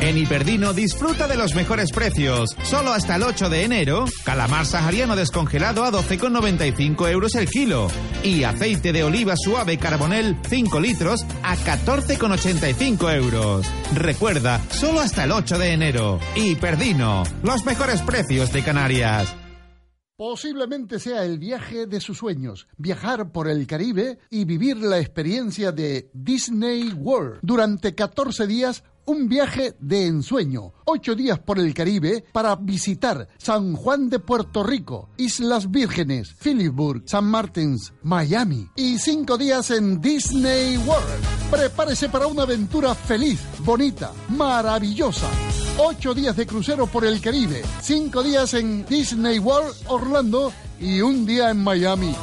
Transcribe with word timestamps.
En 0.00 0.18
Hiperdino 0.18 0.72
disfruta 0.72 1.26
de 1.26 1.36
los 1.36 1.54
mejores 1.54 1.90
precios. 1.90 2.56
Solo 2.62 2.92
hasta 2.92 3.16
el 3.16 3.22
8 3.22 3.48
de 3.48 3.64
enero, 3.64 4.04
calamar 4.24 4.66
sahariano 4.66 5.16
descongelado 5.16 5.84
a 5.84 5.90
12,95 5.90 7.10
euros 7.10 7.34
el 7.34 7.48
kilo. 7.48 7.88
Y 8.22 8.44
aceite 8.44 8.92
de 8.92 9.04
oliva 9.04 9.34
suave 9.36 9.78
carbonel 9.78 10.36
5 10.48 10.80
litros 10.80 11.24
a 11.42 11.56
14,85 11.56 13.14
euros. 13.14 13.66
Recuerda, 13.94 14.60
solo 14.70 15.00
hasta 15.00 15.24
el 15.24 15.32
8 15.32 15.58
de 15.58 15.72
enero. 15.72 16.20
Hiperdino, 16.34 17.22
los 17.42 17.64
mejores 17.64 18.02
precios 18.02 18.52
de 18.52 18.62
Canarias. 18.62 19.34
Posiblemente 20.16 21.00
sea 21.00 21.24
el 21.24 21.40
viaje 21.40 21.86
de 21.86 22.00
sus 22.00 22.18
sueños, 22.18 22.68
viajar 22.76 23.32
por 23.32 23.48
el 23.48 23.66
Caribe 23.66 24.20
y 24.30 24.44
vivir 24.44 24.76
la 24.76 25.00
experiencia 25.00 25.72
de 25.72 26.08
Disney 26.12 26.92
World. 26.92 27.40
Durante 27.42 27.96
14 27.96 28.46
días 28.46 28.84
un 29.06 29.28
viaje 29.28 29.74
de 29.80 30.06
ensueño, 30.06 30.72
ocho 30.84 31.14
días 31.14 31.38
por 31.38 31.58
el 31.58 31.74
Caribe 31.74 32.24
para 32.32 32.56
visitar 32.56 33.28
San 33.38 33.74
Juan 33.74 34.08
de 34.08 34.18
Puerto 34.18 34.62
Rico, 34.62 35.10
Islas 35.16 35.70
Vírgenes, 35.70 36.34
Phillipsburg, 36.34 37.02
San 37.06 37.26
Martins, 37.26 37.92
Miami 38.02 38.68
y 38.76 38.98
cinco 38.98 39.36
días 39.36 39.70
en 39.70 40.00
Disney 40.00 40.76
World. 40.78 41.50
Prepárese 41.50 42.08
para 42.08 42.26
una 42.26 42.42
aventura 42.42 42.94
feliz, 42.94 43.40
bonita, 43.60 44.12
maravillosa. 44.28 45.28
Ocho 45.78 46.14
días 46.14 46.36
de 46.36 46.46
crucero 46.46 46.86
por 46.86 47.04
el 47.04 47.20
Caribe, 47.20 47.62
cinco 47.82 48.22
días 48.22 48.54
en 48.54 48.86
Disney 48.86 49.38
World 49.38 49.74
Orlando 49.88 50.52
y 50.80 51.00
un 51.00 51.26
día 51.26 51.50
en 51.50 51.62
Miami. 51.62 52.14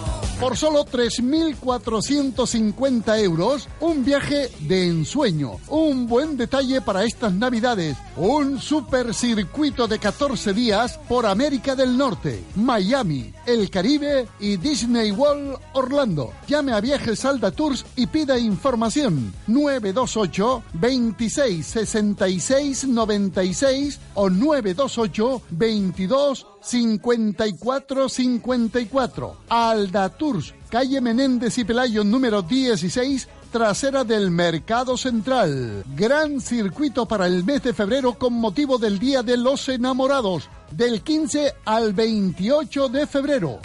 Por 0.42 0.58
solo 0.58 0.84
3.450 0.86 3.20
euros, 3.20 3.70
un 3.80 4.03
viaje 4.03 4.50
de 4.61 4.88
ensueño. 4.88 5.59
Un 5.67 6.08
buen 6.08 6.36
detalle 6.36 6.81
para 6.81 7.03
estas 7.03 7.31
navidades. 7.31 7.95
Un 8.17 8.59
super 8.59 9.14
circuito 9.14 9.88
de 9.88 10.00
14 10.00 10.52
días 10.53 10.97
por 11.08 11.28
América 11.28 11.75
del 11.75 11.95
Norte, 11.95 12.44
Miami, 12.56 13.31
el 13.45 13.69
Caribe 13.69 14.28
y 14.39 14.58
Disney 14.58 15.12
World 15.12 15.59
Orlando. 15.73 16.34
Llame 16.47 16.73
a 16.73 16.81
Viajes 16.81 17.19
Salda 17.19 17.52
Tours 17.52 17.86
y 17.95 18.08
pida 18.08 18.39
información. 18.39 19.31
928 19.45 20.64
26 20.73 21.67
66 21.67 22.88
96 22.88 24.00
o 24.16 24.31
928 24.31 25.44
22 25.52 26.47
54 26.61 28.09
54. 28.09 29.37
Alda 29.49 30.09
Tours, 30.09 30.53
calle 30.69 31.01
Menéndez 31.01 31.57
y 31.57 31.65
Pelayo 31.65 32.03
número 32.03 32.41
16, 32.41 33.27
trasera 33.51 34.03
del 34.03 34.31
Mercado 34.31 34.97
Central. 34.97 35.83
Gran 35.95 36.39
circuito 36.39 37.07
para 37.07 37.27
el 37.27 37.44
mes 37.44 37.63
de 37.63 37.73
febrero 37.73 38.13
con 38.13 38.33
motivo 38.33 38.77
del 38.77 39.00
Día 39.00 39.23
de 39.23 39.38
los 39.38 39.67
Enamorados, 39.69 40.50
del 40.71 41.01
15 41.01 41.55
al 41.66 41.94
28 41.94 42.89
de 42.89 43.07
febrero. 43.07 43.59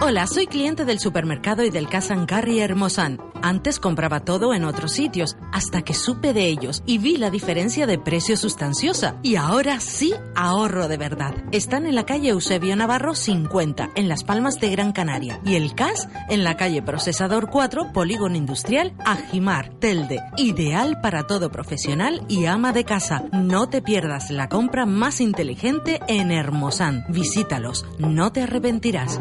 Hola, 0.00 0.26
soy 0.26 0.46
cliente 0.46 0.86
del 0.86 1.00
supermercado 1.00 1.64
y 1.64 1.70
del 1.70 1.86
Casan 1.86 2.24
Carry 2.24 2.60
Hermosan. 2.60 3.18
Antes 3.42 3.78
compraba 3.80 4.20
todo 4.20 4.54
en 4.54 4.64
otros 4.64 4.92
sitios, 4.92 5.36
hasta 5.52 5.82
que 5.82 5.94
supe 5.94 6.32
de 6.32 6.46
ellos 6.46 6.82
y 6.86 6.98
vi 6.98 7.16
la 7.16 7.30
diferencia 7.30 7.86
de 7.86 7.98
precio 7.98 8.36
sustanciosa. 8.36 9.16
Y 9.22 9.36
ahora 9.36 9.80
sí 9.80 10.14
ahorro 10.34 10.88
de 10.88 10.96
verdad. 10.96 11.34
Están 11.52 11.86
en 11.86 11.94
la 11.94 12.04
calle 12.04 12.30
Eusebio 12.30 12.76
Navarro 12.76 13.14
50, 13.14 13.90
en 13.94 14.08
Las 14.08 14.24
Palmas 14.24 14.60
de 14.60 14.70
Gran 14.70 14.92
Canaria. 14.92 15.40
Y 15.44 15.56
el 15.56 15.74
CAS 15.74 16.08
en 16.28 16.44
la 16.44 16.56
calle 16.56 16.82
Procesador 16.82 17.50
4, 17.50 17.92
Polígono 17.92 18.36
Industrial, 18.36 18.94
Ajimar, 19.04 19.70
Telde. 19.78 20.20
Ideal 20.36 21.00
para 21.00 21.26
todo 21.26 21.50
profesional 21.50 22.24
y 22.28 22.46
ama 22.46 22.72
de 22.72 22.84
casa. 22.84 23.24
No 23.32 23.68
te 23.68 23.82
pierdas 23.82 24.30
la 24.30 24.48
compra 24.48 24.86
más 24.86 25.20
inteligente 25.20 26.00
en 26.08 26.30
Hermosan. 26.30 27.04
Visítalos, 27.08 27.86
no 27.98 28.32
te 28.32 28.42
arrepentirás. 28.42 29.18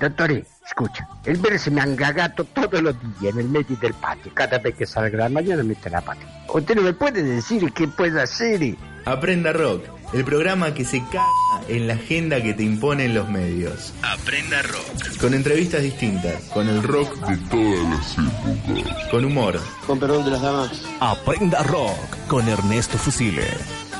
Dottore, 0.00 0.44
escucha, 0.66 1.08
el 1.24 1.36
verde 1.38 1.58
se 1.58 1.70
me 1.70 1.80
angagato 1.80 2.44
todos 2.44 2.82
los 2.82 2.94
días 3.20 3.34
en 3.34 3.40
el 3.40 3.48
medio 3.48 3.76
del 3.76 3.94
patio. 3.94 4.32
Cada 4.34 4.58
vez 4.58 4.74
que 4.74 4.86
salga 4.86 5.18
la 5.18 5.28
mañana 5.28 5.62
mete 5.62 5.90
la 5.90 6.00
pata. 6.00 6.22
¿Usted 6.52 6.74
no 6.74 6.82
me 6.82 6.92
puede 6.92 7.22
decir 7.22 7.72
qué 7.72 7.88
puede 7.88 8.20
hacer? 8.20 8.76
Aprenda 9.04 9.52
Rock, 9.52 9.84
el 10.12 10.24
programa 10.24 10.74
que 10.74 10.84
se 10.84 11.02
caga 11.10 11.26
en 11.68 11.88
la 11.88 11.94
agenda 11.94 12.42
que 12.42 12.54
te 12.54 12.62
imponen 12.62 13.14
los 13.14 13.28
medios. 13.28 13.92
Aprenda 14.02 14.62
Rock. 14.62 15.18
Con 15.20 15.34
entrevistas 15.34 15.82
distintas, 15.82 16.42
con 16.52 16.68
el 16.68 16.82
rock 16.82 17.14
de 17.26 17.36
todas 17.48 17.90
las 17.90 18.12
épocas. 18.18 19.08
Con 19.10 19.24
humor. 19.24 19.60
Con 19.86 19.98
perdón 19.98 20.24
de 20.24 20.30
las 20.32 20.42
damas. 20.42 20.82
Aprenda 21.00 21.62
Rock 21.62 22.26
con 22.28 22.48
Ernesto 22.48 22.98
Fusile. 22.98 23.46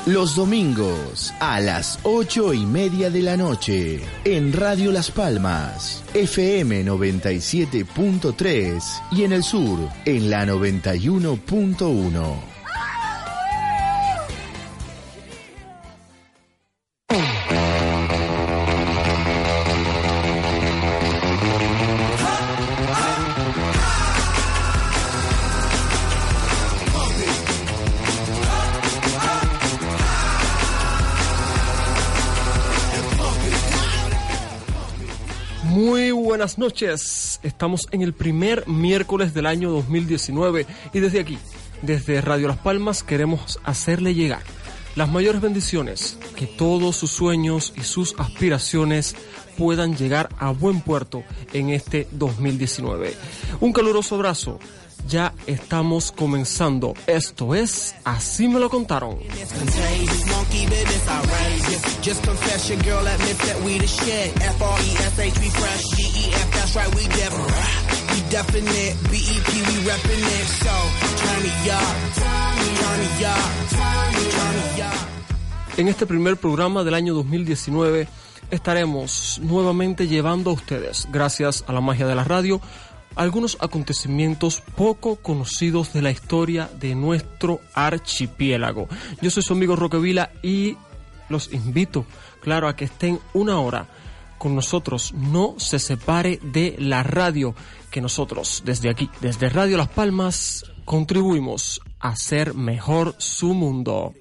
Los 0.05 0.35
domingos 0.35 1.33
a 1.39 1.61
las 1.61 1.97
ocho 2.03 2.53
y 2.53 2.65
media 2.65 3.09
de 3.09 3.21
la 3.21 3.37
noche 3.37 4.01
en 4.25 4.51
Radio 4.51 4.91
Las 4.91 5.09
Palmas, 5.09 6.03
FM 6.13 6.83
97.3 6.83 8.83
y 9.11 9.23
en 9.23 9.31
el 9.31 9.45
sur 9.45 9.79
en 10.03 10.29
la 10.29 10.45
91.1. 10.45 12.52
buenas 36.33 36.57
noches. 36.57 37.39
Estamos 37.43 37.87
en 37.91 38.01
el 38.01 38.11
primer 38.11 38.67
miércoles 38.67 39.35
del 39.35 39.45
año 39.45 39.69
2019 39.69 40.65
y 40.91 40.99
desde 40.99 41.19
aquí, 41.19 41.37
desde 41.83 42.21
Radio 42.21 42.47
Las 42.47 42.57
Palmas, 42.57 43.03
queremos 43.03 43.59
hacerle 43.63 44.15
llegar 44.15 44.41
las 44.95 45.11
mayores 45.11 45.41
bendiciones, 45.41 46.17
que 46.35 46.47
todos 46.47 46.95
sus 46.95 47.11
sueños 47.11 47.71
y 47.77 47.81
sus 47.81 48.15
aspiraciones 48.17 49.15
puedan 49.59 49.95
llegar 49.95 50.29
a 50.39 50.49
buen 50.49 50.81
puerto 50.81 51.23
en 51.53 51.69
este 51.69 52.07
2019. 52.13 53.13
Un 53.59 53.71
caluroso 53.71 54.15
abrazo. 54.15 54.59
Ya 55.07 55.33
estamos 55.47 56.11
comenzando. 56.11 56.93
Esto 57.07 57.55
es 57.55 57.95
Así 58.03 58.47
me 58.47 58.59
lo 58.59 58.69
contaron. 58.69 59.19
En 75.77 75.87
este 75.87 76.05
primer 76.05 76.37
programa 76.37 76.83
del 76.83 76.93
año 76.93 77.13
2019 77.15 78.07
estaremos 78.51 79.39
nuevamente 79.43 80.07
llevando 80.07 80.51
a 80.51 80.53
ustedes, 80.53 81.07
gracias 81.11 81.63
a 81.67 81.73
la 81.73 81.81
magia 81.81 82.05
de 82.05 82.15
la 82.15 82.23
radio, 82.23 82.61
algunos 83.15 83.57
acontecimientos 83.59 84.61
poco 84.75 85.17
conocidos 85.17 85.93
de 85.93 86.01
la 86.01 86.11
historia 86.11 86.69
de 86.79 86.95
nuestro 86.95 87.59
archipiélago. 87.73 88.87
Yo 89.21 89.29
soy 89.29 89.43
su 89.43 89.53
amigo 89.53 89.75
Roque 89.75 89.97
Vila 89.97 90.31
y 90.41 90.77
los 91.29 91.51
invito, 91.53 92.05
claro, 92.41 92.67
a 92.67 92.75
que 92.75 92.85
estén 92.85 93.19
una 93.33 93.59
hora 93.59 93.87
con 94.37 94.55
nosotros, 94.55 95.13
no 95.13 95.55
se 95.57 95.79
separe 95.79 96.37
de 96.43 96.75
la 96.77 97.01
radio, 97.01 97.55
que 97.89 98.01
nosotros 98.01 98.63
desde 98.65 98.89
aquí, 98.89 99.09
desde 99.21 99.47
Radio 99.47 99.77
Las 99.77 99.87
Palmas, 99.87 100.65
contribuimos 100.83 101.79
a 101.99 102.09
hacer 102.09 102.53
mejor 102.53 103.15
su 103.19 103.53
mundo. 103.53 104.13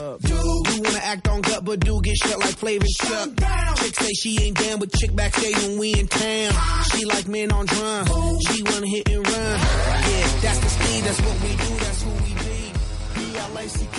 Dude, 0.00 0.32
we 0.68 0.80
wanna 0.80 0.98
act 1.02 1.28
on 1.28 1.42
gut, 1.42 1.62
but 1.62 1.80
do 1.80 2.00
get 2.00 2.16
shut 2.16 2.38
like 2.38 2.56
Flavor 2.56 2.86
Chuck. 3.02 3.28
Chick 3.76 3.94
say 3.96 4.12
she 4.14 4.42
ain't 4.42 4.56
down, 4.56 4.78
but 4.78 4.90
chick 4.94 5.14
backstage 5.14 5.56
when 5.56 5.78
we 5.78 5.92
in 5.92 6.08
town. 6.08 6.52
She 6.90 7.04
like 7.04 7.28
men 7.28 7.52
on 7.52 7.66
drum. 7.66 8.06
She 8.48 8.62
wanna 8.62 8.86
hit 8.86 9.08
and 9.10 9.26
run. 9.26 9.60
Yeah, 9.60 10.40
that's 10.40 10.58
the 10.58 10.68
speed, 10.68 11.04
that's 11.04 11.20
what 11.20 11.36
we 11.42 11.50
do, 11.50 11.70
that's 11.84 12.02
who 12.02 12.10
we 12.24 12.32
be. 12.34 12.72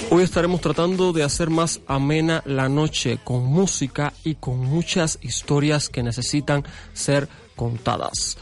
Hoy 0.09 0.24
estaremos 0.24 0.59
tratando 0.59 1.13
de 1.13 1.24
hacer 1.24 1.51
más 1.51 1.81
amena 1.86 2.42
la 2.45 2.68
noche 2.68 3.19
con 3.24 3.44
música 3.45 4.12
y 4.24 4.36
con 4.36 4.57
muchas 4.59 5.19
historias 5.21 5.89
que 5.89 6.01
necesitan 6.01 6.63
ser 6.94 7.30
contadas. 7.56 8.38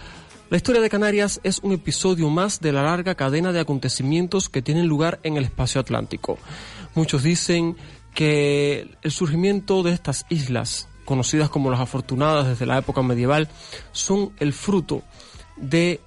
La 0.49 0.57
historia 0.57 0.81
de 0.81 0.89
Canarias 0.89 1.39
es 1.43 1.59
un 1.59 1.73
episodio 1.73 2.27
más 2.29 2.59
de 2.59 2.71
la 2.71 2.81
larga 2.81 3.13
cadena 3.13 3.51
de 3.51 3.59
acontecimientos 3.59 4.49
que 4.49 4.63
tienen 4.63 4.87
lugar 4.87 5.19
en 5.21 5.37
el 5.37 5.43
espacio 5.43 5.79
atlántico. 5.79 6.39
Muchos 6.95 7.23
dicen 7.23 7.75
que 8.13 8.89
el 9.01 9.11
surgimiento 9.11 9.83
de 9.83 9.93
estas 9.93 10.25
islas, 10.29 10.87
conocidas 11.05 11.49
como 11.49 11.71
las 11.71 11.79
afortunadas 11.79 12.47
desde 12.47 12.65
la 12.65 12.77
época 12.77 13.01
medieval, 13.01 13.49
son 13.91 14.33
el 14.39 14.53
fruto 14.53 15.03
de 15.57 16.01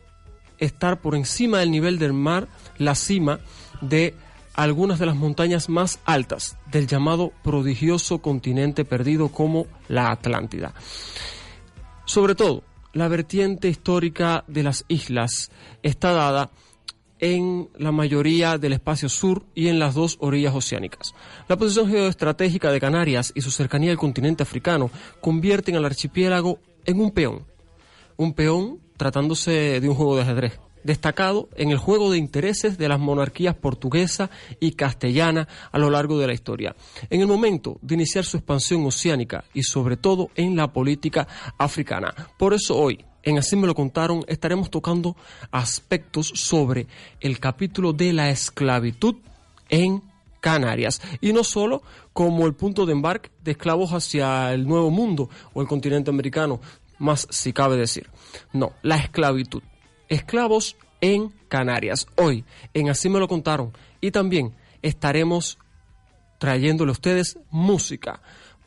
estar 0.58 1.00
por 1.00 1.14
encima 1.14 1.58
del 1.58 1.70
nivel 1.70 1.98
del 1.98 2.12
mar, 2.12 2.48
la 2.78 2.94
cima 2.94 3.40
de 3.80 4.14
algunas 4.54 4.98
de 4.98 5.06
las 5.06 5.16
montañas 5.16 5.68
más 5.68 5.98
altas 6.04 6.56
del 6.70 6.86
llamado 6.86 7.32
prodigioso 7.42 8.18
continente 8.18 8.84
perdido 8.84 9.28
como 9.28 9.66
la 9.88 10.10
Atlántida. 10.10 10.74
Sobre 12.04 12.34
todo, 12.34 12.62
la 12.92 13.08
vertiente 13.08 13.68
histórica 13.68 14.44
de 14.46 14.62
las 14.62 14.84
islas 14.88 15.50
está 15.82 16.12
dada 16.12 16.50
en 17.22 17.70
la 17.78 17.92
mayoría 17.92 18.58
del 18.58 18.72
espacio 18.74 19.08
sur 19.08 19.46
y 19.54 19.68
en 19.68 19.78
las 19.78 19.94
dos 19.94 20.16
orillas 20.20 20.54
oceánicas. 20.54 21.14
La 21.48 21.56
posición 21.56 21.88
geoestratégica 21.88 22.72
de 22.72 22.80
Canarias 22.80 23.32
y 23.36 23.40
su 23.40 23.52
cercanía 23.52 23.92
al 23.92 23.96
continente 23.96 24.42
africano 24.42 24.90
convierten 25.20 25.76
al 25.76 25.84
archipiélago 25.84 26.58
en 26.84 27.00
un 27.00 27.12
peón. 27.12 27.46
Un 28.16 28.34
peón 28.34 28.80
tratándose 28.96 29.80
de 29.80 29.88
un 29.88 29.94
juego 29.94 30.16
de 30.16 30.22
ajedrez, 30.22 30.58
destacado 30.82 31.48
en 31.54 31.70
el 31.70 31.78
juego 31.78 32.10
de 32.10 32.18
intereses 32.18 32.76
de 32.76 32.88
las 32.88 32.98
monarquías 32.98 33.54
portuguesa 33.54 34.28
y 34.58 34.72
castellana 34.72 35.46
a 35.70 35.78
lo 35.78 35.90
largo 35.90 36.18
de 36.18 36.26
la 36.26 36.34
historia. 36.34 36.74
En 37.08 37.20
el 37.20 37.28
momento 37.28 37.78
de 37.82 37.94
iniciar 37.94 38.24
su 38.24 38.36
expansión 38.36 38.84
oceánica 38.84 39.44
y 39.54 39.62
sobre 39.62 39.96
todo 39.96 40.30
en 40.34 40.56
la 40.56 40.72
política 40.72 41.28
africana. 41.56 42.12
Por 42.36 42.52
eso 42.52 42.76
hoy, 42.76 43.04
en 43.22 43.38
Así 43.38 43.56
me 43.56 43.66
lo 43.66 43.74
contaron, 43.74 44.24
estaremos 44.26 44.70
tocando 44.70 45.16
aspectos 45.50 46.32
sobre 46.34 46.86
el 47.20 47.38
capítulo 47.38 47.92
de 47.92 48.12
la 48.12 48.30
esclavitud 48.30 49.16
en 49.68 50.02
Canarias. 50.40 51.00
Y 51.20 51.32
no 51.32 51.44
solo 51.44 51.82
como 52.12 52.46
el 52.46 52.54
punto 52.54 52.84
de 52.84 52.92
embarque 52.92 53.30
de 53.42 53.52
esclavos 53.52 53.92
hacia 53.92 54.52
el 54.52 54.66
Nuevo 54.66 54.90
Mundo 54.90 55.30
o 55.54 55.62
el 55.62 55.68
continente 55.68 56.10
americano, 56.10 56.60
más 56.98 57.26
si 57.30 57.52
cabe 57.52 57.76
decir. 57.76 58.08
No, 58.52 58.72
la 58.82 58.96
esclavitud. 58.96 59.62
Esclavos 60.08 60.76
en 61.00 61.32
Canarias. 61.48 62.06
Hoy, 62.16 62.44
en 62.74 62.90
Así 62.90 63.08
me 63.08 63.18
lo 63.18 63.28
contaron. 63.28 63.72
Y 64.00 64.10
también 64.10 64.54
estaremos 64.82 65.58
trayéndole 66.38 66.90
a 66.90 66.92
ustedes 66.92 67.38
música 67.50 68.20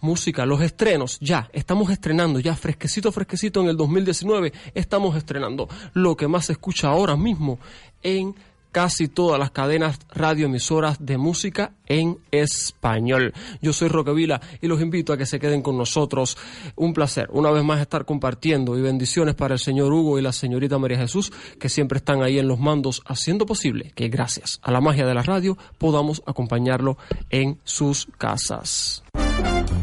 música, 0.05 0.45
los 0.45 0.61
estrenos, 0.61 1.17
ya, 1.19 1.49
estamos 1.51 1.89
estrenando, 1.89 2.39
ya 2.39 2.55
fresquecito, 2.55 3.11
fresquecito 3.11 3.61
en 3.61 3.69
el 3.69 3.75
2019, 3.75 4.53
estamos 4.73 5.17
estrenando 5.17 5.67
lo 5.93 6.15
que 6.15 6.27
más 6.27 6.45
se 6.45 6.53
escucha 6.53 6.89
ahora 6.89 7.17
mismo 7.17 7.59
en 8.03 8.35
casi 8.75 9.07
todas 9.07 9.39
las 9.39 9.51
cadenas 9.51 9.99
radioemisoras 10.13 10.97
de 10.99 11.17
música 11.17 11.71
en 11.87 12.17
español. 12.29 13.33
Yo 13.61 13.71
soy 13.71 13.87
Roque 13.87 14.11
Vila 14.11 14.41
y 14.61 14.67
los 14.67 14.81
invito 14.81 15.13
a 15.13 15.17
que 15.17 15.25
se 15.25 15.39
queden 15.39 15.61
con 15.61 15.77
nosotros. 15.77 16.37
Un 16.75 16.93
placer, 16.93 17.29
una 17.31 17.51
vez 17.51 17.63
más, 17.63 17.79
estar 17.79 18.03
compartiendo 18.03 18.77
y 18.77 18.81
bendiciones 18.81 19.33
para 19.33 19.53
el 19.53 19.61
señor 19.61 19.93
Hugo 19.93 20.19
y 20.19 20.21
la 20.21 20.33
señorita 20.33 20.77
María 20.77 20.97
Jesús, 20.97 21.31
que 21.57 21.69
siempre 21.69 21.99
están 21.99 22.21
ahí 22.21 22.37
en 22.37 22.49
los 22.49 22.59
mandos, 22.59 23.01
haciendo 23.05 23.45
posible 23.45 23.93
que 23.95 24.09
gracias 24.09 24.59
a 24.61 24.73
la 24.73 24.81
magia 24.81 25.05
de 25.05 25.13
la 25.13 25.23
radio 25.23 25.57
podamos 25.77 26.21
acompañarlo 26.25 26.97
en 27.29 27.57
sus 27.63 28.09
casas. 28.17 29.05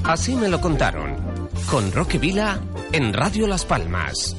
Así 0.04 0.34
me 0.34 0.48
lo 0.48 0.60
contaron. 0.60 1.16
Con 1.70 1.92
Roque 1.92 2.18
Vila 2.18 2.60
en 2.90 3.12
Radio 3.12 3.46
Las 3.46 3.64
Palmas. 3.64 4.36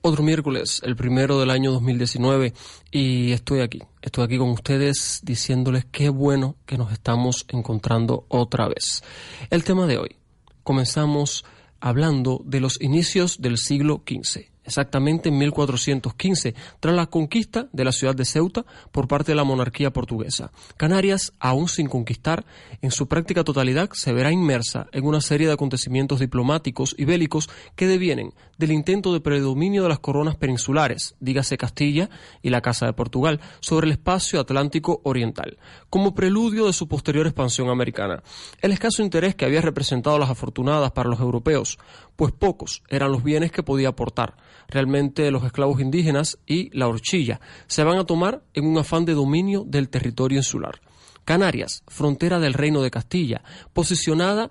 Otro 0.00 0.22
miércoles, 0.22 0.80
el 0.84 0.94
primero 0.94 1.40
del 1.40 1.50
año 1.50 1.72
2019, 1.72 2.54
y 2.92 3.32
estoy 3.32 3.62
aquí. 3.62 3.82
Estoy 4.00 4.24
aquí 4.24 4.38
con 4.38 4.50
ustedes 4.50 5.20
diciéndoles 5.24 5.86
qué 5.86 6.08
bueno 6.08 6.56
que 6.66 6.78
nos 6.78 6.92
estamos 6.92 7.46
encontrando 7.48 8.26
otra 8.28 8.68
vez. 8.68 9.02
El 9.50 9.64
tema 9.64 9.88
de 9.88 9.98
hoy. 9.98 10.16
Comenzamos 10.62 11.44
hablando 11.80 12.40
de 12.44 12.60
los 12.60 12.80
inicios 12.80 13.40
del 13.40 13.58
siglo 13.58 14.04
XV 14.06 14.53
exactamente 14.64 15.28
en 15.28 15.38
1415, 15.38 16.54
tras 16.80 16.94
la 16.94 17.06
conquista 17.06 17.68
de 17.72 17.84
la 17.84 17.92
ciudad 17.92 18.14
de 18.14 18.24
Ceuta 18.24 18.64
por 18.92 19.08
parte 19.08 19.32
de 19.32 19.36
la 19.36 19.44
monarquía 19.44 19.92
portuguesa. 19.92 20.50
Canarias, 20.76 21.32
aún 21.38 21.68
sin 21.68 21.88
conquistar, 21.88 22.44
en 22.82 22.90
su 22.90 23.06
práctica 23.06 23.44
totalidad 23.44 23.90
se 23.92 24.12
verá 24.12 24.32
inmersa 24.32 24.86
en 24.92 25.04
una 25.04 25.20
serie 25.20 25.46
de 25.46 25.52
acontecimientos 25.52 26.20
diplomáticos 26.20 26.94
y 26.98 27.04
bélicos 27.04 27.48
que 27.76 27.86
devienen 27.86 28.32
del 28.58 28.72
intento 28.72 29.12
de 29.12 29.20
predominio 29.20 29.82
de 29.82 29.88
las 29.88 29.98
coronas 29.98 30.36
peninsulares, 30.36 31.14
dígase 31.20 31.58
Castilla 31.58 32.08
y 32.42 32.50
la 32.50 32.60
Casa 32.60 32.86
de 32.86 32.92
Portugal, 32.92 33.40
sobre 33.60 33.86
el 33.86 33.92
espacio 33.92 34.40
atlántico 34.40 35.00
oriental, 35.04 35.58
como 35.90 36.14
preludio 36.14 36.66
de 36.66 36.72
su 36.72 36.88
posterior 36.88 37.26
expansión 37.26 37.68
americana. 37.68 38.22
El 38.60 38.72
escaso 38.72 39.02
interés 39.02 39.34
que 39.34 39.44
había 39.44 39.60
representado 39.60 40.18
las 40.18 40.30
afortunadas 40.30 40.92
para 40.92 41.08
los 41.08 41.20
europeos, 41.20 41.78
pues 42.16 42.32
pocos 42.32 42.82
eran 42.88 43.12
los 43.12 43.22
bienes 43.22 43.52
que 43.52 43.62
podía 43.62 43.88
aportar 43.88 44.36
realmente 44.68 45.30
los 45.30 45.44
esclavos 45.44 45.80
indígenas 45.80 46.38
y 46.46 46.70
la 46.76 46.88
horchilla. 46.88 47.40
Se 47.66 47.84
van 47.84 47.98
a 47.98 48.04
tomar 48.04 48.42
en 48.54 48.66
un 48.66 48.78
afán 48.78 49.04
de 49.04 49.14
dominio 49.14 49.64
del 49.66 49.88
territorio 49.88 50.38
insular. 50.38 50.80
Canarias, 51.24 51.82
frontera 51.88 52.38
del 52.38 52.54
Reino 52.54 52.82
de 52.82 52.90
Castilla, 52.90 53.42
posicionada 53.72 54.50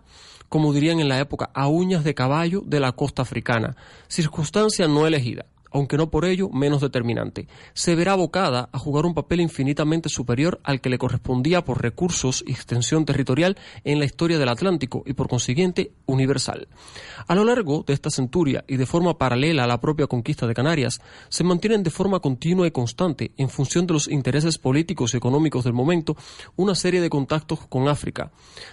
como 0.49 0.71
dirían 0.71 0.99
en 0.99 1.09
la 1.09 1.19
época, 1.19 1.49
a 1.55 1.67
uñas 1.67 2.03
de 2.03 2.13
caballo 2.13 2.61
de 2.63 2.79
la 2.79 2.91
costa 2.91 3.23
africana, 3.23 3.75
circunstancia 4.07 4.87
no 4.87 5.07
elegida 5.07 5.47
aunque 5.73 5.97
no 5.97 6.09
por 6.09 6.25
ello 6.25 6.49
menos 6.49 6.81
determinante. 6.81 7.47
Se 7.73 7.95
verá 7.95 8.13
abocada 8.13 8.69
a 8.71 8.79
jugar 8.79 9.05
un 9.05 9.13
papel 9.13 9.41
infinitamente 9.41 10.09
superior 10.09 10.59
al 10.63 10.81
que 10.81 10.89
le 10.89 10.97
correspondía 10.97 11.65
por 11.65 11.81
recursos 11.81 12.43
y 12.47 12.51
extensión 12.51 13.05
territorial 13.05 13.57
en 13.83 13.99
la 13.99 14.05
historia 14.05 14.37
del 14.37 14.49
Atlántico 14.49 15.03
y 15.05 15.13
por 15.13 15.27
consiguiente 15.27 15.91
universal. 16.05 16.67
A 17.27 17.35
lo 17.35 17.43
largo 17.43 17.83
de 17.85 17.93
esta 17.93 18.09
centuria 18.09 18.63
y 18.67 18.77
de 18.77 18.85
forma 18.85 19.17
paralela 19.17 19.63
a 19.63 19.67
la 19.67 19.81
propia 19.81 20.07
conquista 20.07 20.47
de 20.47 20.53
Canarias, 20.53 21.01
se 21.29 21.43
mantienen 21.43 21.83
de 21.83 21.89
forma 21.89 22.19
continua 22.19 22.67
y 22.67 22.71
constante, 22.71 23.31
en 23.37 23.49
función 23.49 23.87
de 23.87 23.93
los 23.93 24.07
intereses 24.07 24.57
políticos 24.57 25.13
y 25.13 25.17
económicos 25.17 25.63
del 25.63 25.73
momento, 25.73 26.15
una 26.55 26.75
serie 26.75 27.01
de 27.01 27.09
contactos 27.09 27.59
con 27.67 27.87
África, 27.87 28.31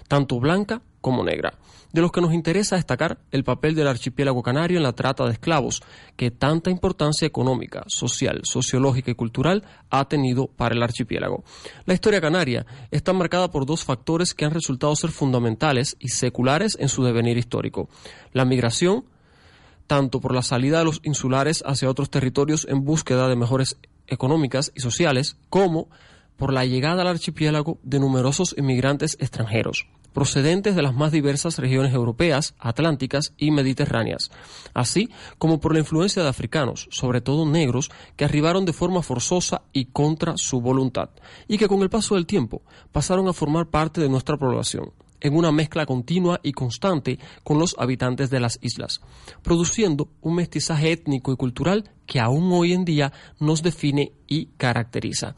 tanto 0.08 0.38
blanca 0.38 0.82
como 1.00 1.24
negra 1.24 1.54
de 1.92 2.00
los 2.00 2.12
que 2.12 2.20
nos 2.20 2.32
interesa 2.32 2.76
destacar 2.76 3.18
el 3.30 3.44
papel 3.44 3.74
del 3.74 3.88
archipiélago 3.88 4.42
canario 4.42 4.76
en 4.76 4.82
la 4.82 4.92
trata 4.92 5.24
de 5.24 5.32
esclavos, 5.32 5.82
que 6.16 6.30
tanta 6.30 6.70
importancia 6.70 7.26
económica, 7.26 7.84
social, 7.88 8.40
sociológica 8.44 9.10
y 9.10 9.14
cultural 9.14 9.64
ha 9.90 10.08
tenido 10.08 10.46
para 10.46 10.74
el 10.74 10.82
archipiélago. 10.82 11.42
La 11.86 11.94
historia 11.94 12.20
canaria 12.20 12.66
está 12.90 13.12
marcada 13.12 13.50
por 13.50 13.66
dos 13.66 13.84
factores 13.84 14.34
que 14.34 14.44
han 14.44 14.52
resultado 14.52 14.94
ser 14.96 15.10
fundamentales 15.10 15.96
y 15.98 16.08
seculares 16.08 16.76
en 16.80 16.88
su 16.88 17.02
devenir 17.02 17.38
histórico. 17.38 17.88
La 18.32 18.44
migración, 18.44 19.04
tanto 19.86 20.20
por 20.20 20.34
la 20.34 20.42
salida 20.42 20.78
de 20.78 20.84
los 20.84 21.00
insulares 21.02 21.62
hacia 21.66 21.90
otros 21.90 22.10
territorios 22.10 22.66
en 22.68 22.84
búsqueda 22.84 23.28
de 23.28 23.36
mejores 23.36 23.76
económicas 24.06 24.72
y 24.74 24.80
sociales, 24.80 25.36
como 25.48 25.88
por 26.36 26.52
la 26.52 26.64
llegada 26.64 27.02
al 27.02 27.08
archipiélago 27.08 27.78
de 27.82 27.98
numerosos 27.98 28.54
inmigrantes 28.56 29.16
extranjeros 29.20 29.86
procedentes 30.12 30.74
de 30.74 30.82
las 30.82 30.94
más 30.94 31.12
diversas 31.12 31.58
regiones 31.58 31.94
europeas, 31.94 32.54
atlánticas 32.58 33.32
y 33.36 33.50
mediterráneas, 33.50 34.30
así 34.74 35.10
como 35.38 35.60
por 35.60 35.72
la 35.72 35.80
influencia 35.80 36.22
de 36.22 36.28
africanos, 36.28 36.88
sobre 36.90 37.20
todo 37.20 37.46
negros, 37.46 37.90
que 38.16 38.24
arribaron 38.24 38.64
de 38.64 38.72
forma 38.72 39.02
forzosa 39.02 39.62
y 39.72 39.86
contra 39.86 40.34
su 40.36 40.60
voluntad, 40.60 41.10
y 41.48 41.58
que 41.58 41.68
con 41.68 41.82
el 41.82 41.90
paso 41.90 42.14
del 42.14 42.26
tiempo 42.26 42.62
pasaron 42.92 43.28
a 43.28 43.32
formar 43.32 43.66
parte 43.66 44.00
de 44.00 44.08
nuestra 44.08 44.36
población 44.36 44.92
en 45.20 45.36
una 45.36 45.52
mezcla 45.52 45.86
continua 45.86 46.40
y 46.42 46.52
constante 46.52 47.18
con 47.44 47.58
los 47.58 47.76
habitantes 47.78 48.30
de 48.30 48.40
las 48.40 48.58
islas, 48.62 49.00
produciendo 49.42 50.08
un 50.20 50.36
mestizaje 50.36 50.92
étnico 50.92 51.32
y 51.32 51.36
cultural 51.36 51.90
que 52.06 52.20
aún 52.20 52.50
hoy 52.52 52.72
en 52.72 52.84
día 52.84 53.12
nos 53.38 53.62
define 53.62 54.12
y 54.26 54.46
caracteriza. 54.56 55.34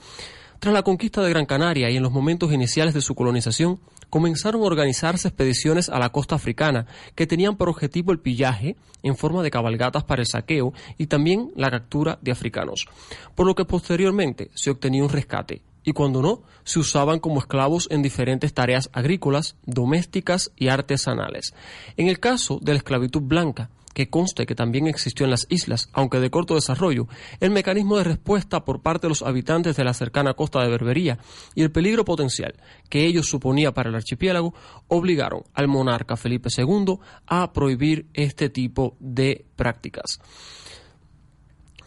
Tras 0.58 0.72
la 0.72 0.84
conquista 0.84 1.22
de 1.22 1.30
Gran 1.30 1.46
Canaria 1.46 1.90
y 1.90 1.96
en 1.96 2.04
los 2.04 2.12
momentos 2.12 2.52
iniciales 2.52 2.94
de 2.94 3.00
su 3.00 3.16
colonización, 3.16 3.80
comenzaron 4.12 4.60
a 4.60 4.66
organizarse 4.66 5.28
expediciones 5.28 5.88
a 5.88 5.98
la 5.98 6.10
costa 6.10 6.34
africana 6.34 6.84
que 7.14 7.26
tenían 7.26 7.56
por 7.56 7.70
objetivo 7.70 8.12
el 8.12 8.18
pillaje 8.18 8.76
en 9.02 9.16
forma 9.16 9.42
de 9.42 9.50
cabalgatas 9.50 10.04
para 10.04 10.20
el 10.20 10.26
saqueo 10.26 10.74
y 10.98 11.06
también 11.06 11.50
la 11.56 11.70
captura 11.70 12.18
de 12.20 12.30
africanos, 12.30 12.88
por 13.34 13.46
lo 13.46 13.54
que 13.54 13.64
posteriormente 13.64 14.50
se 14.54 14.68
obtenía 14.68 15.02
un 15.02 15.08
rescate 15.08 15.62
y 15.82 15.92
cuando 15.92 16.20
no, 16.20 16.42
se 16.62 16.78
usaban 16.78 17.20
como 17.20 17.40
esclavos 17.40 17.88
en 17.90 18.02
diferentes 18.02 18.52
tareas 18.52 18.90
agrícolas, 18.92 19.56
domésticas 19.64 20.52
y 20.56 20.68
artesanales. 20.68 21.54
En 21.96 22.08
el 22.08 22.20
caso 22.20 22.58
de 22.60 22.72
la 22.72 22.78
esclavitud 22.78 23.22
blanca, 23.22 23.70
que 23.94 24.08
conste 24.08 24.46
que 24.46 24.54
también 24.54 24.86
existió 24.86 25.24
en 25.24 25.30
las 25.30 25.46
islas, 25.48 25.88
aunque 25.92 26.20
de 26.20 26.30
corto 26.30 26.54
desarrollo, 26.54 27.08
el 27.40 27.50
mecanismo 27.50 27.98
de 27.98 28.04
respuesta 28.04 28.64
por 28.64 28.82
parte 28.82 29.06
de 29.06 29.10
los 29.10 29.22
habitantes 29.22 29.76
de 29.76 29.84
la 29.84 29.94
cercana 29.94 30.34
costa 30.34 30.60
de 30.62 30.70
Berbería 30.70 31.18
y 31.54 31.62
el 31.62 31.72
peligro 31.72 32.04
potencial 32.04 32.54
que 32.88 33.04
ello 33.06 33.22
suponía 33.22 33.72
para 33.72 33.90
el 33.90 33.94
archipiélago 33.94 34.54
obligaron 34.88 35.42
al 35.54 35.68
monarca 35.68 36.16
Felipe 36.16 36.48
II 36.56 36.98
a 37.26 37.52
prohibir 37.52 38.06
este 38.14 38.48
tipo 38.50 38.96
de 39.00 39.44
prácticas. 39.56 40.20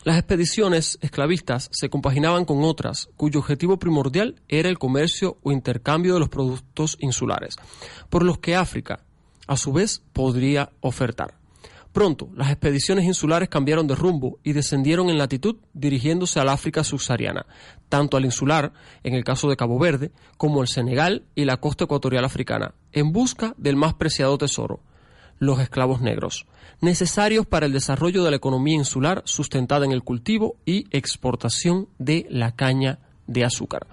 Las 0.05 0.17
expediciones 0.17 1.00
esclavistas 1.01 1.67
se 1.71 1.89
compaginaban 1.89 2.45
con 2.45 2.63
otras 2.63 3.09
cuyo 3.15 3.39
objetivo 3.39 3.79
primordial 3.79 4.39
era 4.47 4.69
el 4.69 4.77
comercio 4.77 5.39
o 5.41 5.51
intercambio 5.51 6.13
de 6.13 6.19
los 6.19 6.29
productos 6.29 6.95
insulares, 7.00 7.55
por 8.12 8.24
los 8.24 8.38
que 8.38 8.55
África, 8.55 9.03
a 9.47 9.57
su 9.57 9.74
vez, 9.74 10.03
podría 10.13 10.69
ofertar. 10.81 11.44
Pronto, 11.95 12.29
las 12.35 12.49
expediciones 12.49 13.05
insulares 13.05 13.47
cambiaron 13.47 13.87
de 13.87 13.95
rumbo 13.95 14.37
y 14.43 14.51
descendieron 14.51 15.09
en 15.09 15.17
latitud 15.17 15.55
dirigiéndose 15.73 16.41
al 16.41 16.49
África 16.49 16.83
subsahariana, 16.83 17.45
tanto 17.87 18.17
al 18.17 18.25
insular, 18.25 18.73
en 19.03 19.13
el 19.13 19.23
caso 19.23 19.49
de 19.49 19.55
Cabo 19.55 19.79
Verde, 19.79 20.11
como 20.35 20.61
el 20.61 20.67
Senegal 20.67 21.23
y 21.35 21.45
la 21.45 21.55
costa 21.55 21.85
ecuatorial 21.85 22.25
africana, 22.25 22.73
en 22.91 23.13
busca 23.13 23.53
del 23.57 23.77
más 23.77 23.93
preciado 23.93 24.37
tesoro, 24.37 24.81
los 25.39 25.61
esclavos 25.61 26.01
negros, 26.01 26.47
necesarios 26.81 27.45
para 27.45 27.65
el 27.65 27.71
desarrollo 27.71 28.25
de 28.25 28.31
la 28.31 28.35
economía 28.35 28.75
insular 28.75 29.21
sustentada 29.23 29.85
en 29.85 29.93
el 29.93 30.03
cultivo 30.03 30.57
y 30.65 30.87
exportación 30.91 31.87
de 31.97 32.27
la 32.29 32.57
caña 32.57 32.99
de 33.25 33.45
azúcar. 33.45 33.87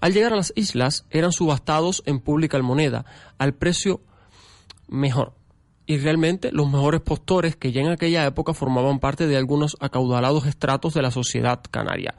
Al 0.00 0.14
llegar 0.14 0.32
a 0.32 0.36
las 0.36 0.54
islas, 0.56 1.04
eran 1.10 1.32
subastados 1.32 2.02
en 2.06 2.18
pública 2.18 2.56
moneda 2.62 3.04
al 3.36 3.52
precio 3.52 4.00
mejor, 4.88 5.34
y 5.86 5.98
realmente 5.98 6.50
los 6.52 6.68
mejores 6.68 7.00
postores 7.00 7.56
que 7.56 7.72
ya 7.72 7.80
en 7.80 7.88
aquella 7.88 8.26
época 8.26 8.54
formaban 8.54 8.98
parte 8.98 9.26
de 9.26 9.36
algunos 9.36 9.76
acaudalados 9.80 10.46
estratos 10.46 10.94
de 10.94 11.02
la 11.02 11.10
sociedad 11.10 11.62
canaria, 11.70 12.14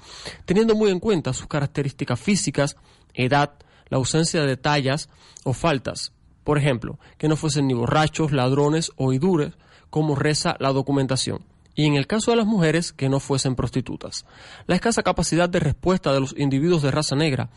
teniendo 0.46 0.74
muy 0.76 0.90
en 0.90 1.00
cuenta 1.00 1.34
sus 1.34 1.48
características 1.48 2.20
físicas, 2.20 2.78
edad, 3.14 3.54
la 3.90 3.98
ausencia 3.98 4.44
de 4.44 4.58
tallas 4.58 5.10
o 5.44 5.54
faltas, 5.54 6.14
por 6.44 6.58
ejemplo, 6.58 6.98
que 7.18 7.28
no 7.28 7.36
fuesen 7.36 7.68
ni 7.68 7.74
borrachos, 7.74 8.32
ladrones 8.32 8.92
o 8.96 9.12
idures, 9.12 9.54
como 9.90 10.16
reza 10.16 10.56
la 10.60 10.72
documentación, 10.72 11.42
y 11.76 11.86
en 11.86 11.96
el 11.96 12.08
caso 12.08 12.32
de 12.32 12.38
las 12.38 12.48
mujeres, 12.48 12.94
que 12.94 13.10
no 13.10 13.20
fuesen 13.20 13.56
prostitutas. 13.56 14.26
La 14.66 14.76
escasa 14.76 15.04
capacidad 15.04 15.50
de 15.50 15.60
respuesta 15.60 16.14
de 16.14 16.20
los 16.22 16.34
individuos 16.38 16.82
de 16.82 16.92
raza 16.92 17.16
negra, 17.16 17.50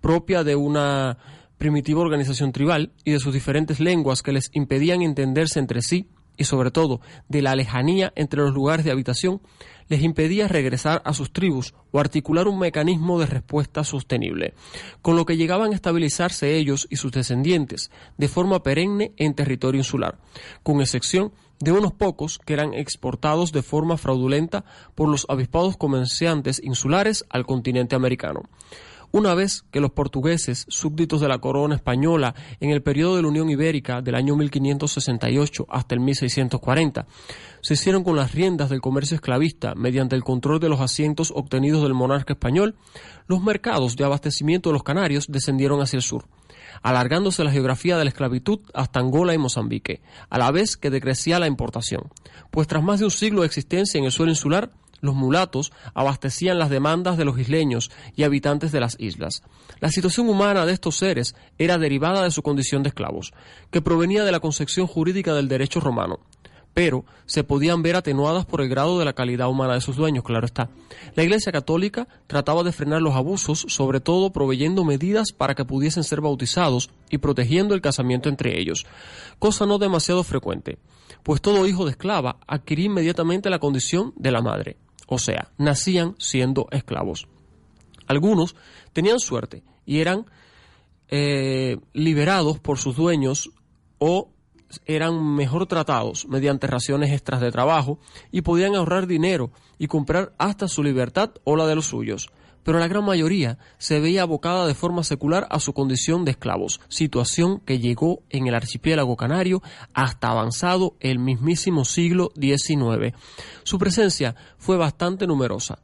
propia 0.00 0.44
de 0.44 0.54
una 0.54 1.18
primitiva 1.58 2.00
organización 2.00 2.52
tribal 2.52 2.92
y 3.04 3.12
de 3.12 3.20
sus 3.20 3.32
diferentes 3.32 3.80
lenguas 3.80 4.22
que 4.22 4.32
les 4.32 4.50
impedían 4.52 5.02
entenderse 5.02 5.58
entre 5.58 5.82
sí 5.82 6.08
y 6.36 6.44
sobre 6.44 6.70
todo 6.70 7.00
de 7.28 7.42
la 7.42 7.56
lejanía 7.56 8.12
entre 8.14 8.40
los 8.40 8.52
lugares 8.52 8.84
de 8.84 8.90
habitación, 8.90 9.40
les 9.88 10.02
impedía 10.02 10.48
regresar 10.48 11.00
a 11.04 11.14
sus 11.14 11.32
tribus 11.32 11.74
o 11.92 12.00
articular 12.00 12.48
un 12.48 12.58
mecanismo 12.58 13.18
de 13.18 13.26
respuesta 13.26 13.84
sostenible, 13.84 14.54
con 15.00 15.16
lo 15.16 15.24
que 15.24 15.36
llegaban 15.36 15.72
a 15.72 15.74
estabilizarse 15.74 16.56
ellos 16.56 16.86
y 16.90 16.96
sus 16.96 17.12
descendientes 17.12 17.90
de 18.18 18.28
forma 18.28 18.62
perenne 18.62 19.12
en 19.16 19.34
territorio 19.34 19.80
insular, 19.80 20.18
con 20.62 20.80
excepción 20.80 21.32
de 21.60 21.72
unos 21.72 21.92
pocos 21.92 22.38
que 22.44 22.52
eran 22.52 22.74
exportados 22.74 23.52
de 23.52 23.62
forma 23.62 23.96
fraudulenta 23.96 24.64
por 24.94 25.08
los 25.08 25.24
avispados 25.28 25.76
comerciantes 25.76 26.60
insulares 26.62 27.24
al 27.30 27.46
continente 27.46 27.96
americano. 27.96 28.42
Una 29.16 29.34
vez 29.34 29.64
que 29.70 29.80
los 29.80 29.92
portugueses, 29.92 30.66
súbditos 30.68 31.22
de 31.22 31.28
la 31.28 31.38
corona 31.38 31.76
española 31.76 32.34
en 32.60 32.68
el 32.68 32.82
periodo 32.82 33.16
de 33.16 33.22
la 33.22 33.28
Unión 33.28 33.48
Ibérica 33.48 34.02
del 34.02 34.14
año 34.14 34.36
1568 34.36 35.66
hasta 35.70 35.94
el 35.94 36.02
1640, 36.02 37.06
se 37.62 37.72
hicieron 37.72 38.04
con 38.04 38.14
las 38.14 38.32
riendas 38.32 38.68
del 38.68 38.82
comercio 38.82 39.14
esclavista 39.14 39.74
mediante 39.74 40.16
el 40.16 40.22
control 40.22 40.60
de 40.60 40.68
los 40.68 40.82
asientos 40.82 41.32
obtenidos 41.34 41.82
del 41.82 41.94
monarca 41.94 42.34
español, 42.34 42.76
los 43.26 43.42
mercados 43.42 43.96
de 43.96 44.04
abastecimiento 44.04 44.68
de 44.68 44.74
los 44.74 44.82
canarios 44.82 45.28
descendieron 45.30 45.80
hacia 45.80 45.96
el 45.96 46.02
sur 46.02 46.26
alargándose 46.82 47.42
la 47.42 47.50
geografía 47.50 47.96
de 47.96 48.04
la 48.04 48.10
esclavitud 48.10 48.60
hasta 48.74 49.00
Angola 49.00 49.32
y 49.32 49.38
Mozambique, 49.38 50.02
a 50.28 50.36
la 50.36 50.50
vez 50.50 50.76
que 50.76 50.90
decrecía 50.90 51.38
la 51.38 51.46
importación, 51.46 52.10
pues 52.50 52.68
tras 52.68 52.82
más 52.82 52.98
de 52.98 53.06
un 53.06 53.10
siglo 53.10 53.40
de 53.40 53.46
existencia 53.46 53.98
en 53.98 54.04
el 54.04 54.12
suelo 54.12 54.30
insular, 54.30 54.70
los 55.00 55.14
mulatos 55.14 55.72
abastecían 55.94 56.58
las 56.58 56.70
demandas 56.70 57.16
de 57.16 57.24
los 57.24 57.38
isleños 57.38 57.90
y 58.14 58.24
habitantes 58.24 58.72
de 58.72 58.80
las 58.80 58.96
islas. 58.98 59.42
La 59.80 59.90
situación 59.90 60.28
humana 60.28 60.66
de 60.66 60.72
estos 60.72 60.96
seres 60.96 61.34
era 61.58 61.78
derivada 61.78 62.22
de 62.22 62.30
su 62.30 62.42
condición 62.42 62.82
de 62.82 62.88
esclavos, 62.88 63.32
que 63.70 63.82
provenía 63.82 64.24
de 64.24 64.32
la 64.32 64.40
concepción 64.40 64.86
jurídica 64.86 65.34
del 65.34 65.48
derecho 65.48 65.80
romano, 65.80 66.20
pero 66.76 67.06
se 67.24 67.42
podían 67.42 67.82
ver 67.82 67.96
atenuadas 67.96 68.44
por 68.44 68.60
el 68.60 68.68
grado 68.68 68.98
de 68.98 69.06
la 69.06 69.14
calidad 69.14 69.48
humana 69.48 69.72
de 69.72 69.80
sus 69.80 69.96
dueños, 69.96 70.24
claro 70.24 70.44
está. 70.44 70.68
La 71.14 71.22
Iglesia 71.22 71.50
Católica 71.50 72.06
trataba 72.26 72.62
de 72.64 72.72
frenar 72.72 73.00
los 73.00 73.14
abusos, 73.14 73.64
sobre 73.68 74.00
todo 74.00 74.30
proveyendo 74.30 74.84
medidas 74.84 75.32
para 75.32 75.54
que 75.54 75.64
pudiesen 75.64 76.04
ser 76.04 76.20
bautizados 76.20 76.90
y 77.08 77.16
protegiendo 77.16 77.74
el 77.74 77.80
casamiento 77.80 78.28
entre 78.28 78.60
ellos, 78.60 78.84
cosa 79.38 79.64
no 79.64 79.78
demasiado 79.78 80.22
frecuente, 80.22 80.78
pues 81.22 81.40
todo 81.40 81.66
hijo 81.66 81.86
de 81.86 81.92
esclava 81.92 82.36
adquiría 82.46 82.86
inmediatamente 82.86 83.48
la 83.48 83.58
condición 83.58 84.12
de 84.16 84.32
la 84.32 84.42
madre 84.42 84.76
o 85.06 85.18
sea, 85.18 85.50
nacían 85.56 86.14
siendo 86.18 86.68
esclavos. 86.70 87.28
Algunos 88.06 88.56
tenían 88.92 89.18
suerte 89.18 89.62
y 89.84 90.00
eran 90.00 90.26
eh, 91.08 91.78
liberados 91.92 92.58
por 92.58 92.78
sus 92.78 92.96
dueños 92.96 93.50
o 93.98 94.30
eran 94.84 95.34
mejor 95.34 95.66
tratados 95.66 96.26
mediante 96.26 96.66
raciones 96.66 97.12
extras 97.12 97.40
de 97.40 97.52
trabajo 97.52 97.98
y 98.32 98.42
podían 98.42 98.74
ahorrar 98.74 99.06
dinero 99.06 99.50
y 99.78 99.86
comprar 99.86 100.34
hasta 100.38 100.68
su 100.68 100.82
libertad 100.82 101.30
o 101.44 101.56
la 101.56 101.66
de 101.66 101.76
los 101.76 101.86
suyos 101.86 102.30
pero 102.66 102.80
la 102.80 102.88
gran 102.88 103.04
mayoría 103.04 103.58
se 103.78 104.00
veía 104.00 104.22
abocada 104.22 104.66
de 104.66 104.74
forma 104.74 105.04
secular 105.04 105.46
a 105.50 105.60
su 105.60 105.72
condición 105.72 106.24
de 106.24 106.32
esclavos, 106.32 106.80
situación 106.88 107.60
que 107.60 107.78
llegó 107.78 108.24
en 108.28 108.48
el 108.48 108.56
archipiélago 108.56 109.16
canario 109.16 109.62
hasta 109.94 110.30
avanzado 110.30 110.96
el 110.98 111.20
mismísimo 111.20 111.84
siglo 111.84 112.32
XIX. 112.34 113.14
Su 113.62 113.78
presencia 113.78 114.34
fue 114.58 114.76
bastante 114.76 115.28
numerosa, 115.28 115.78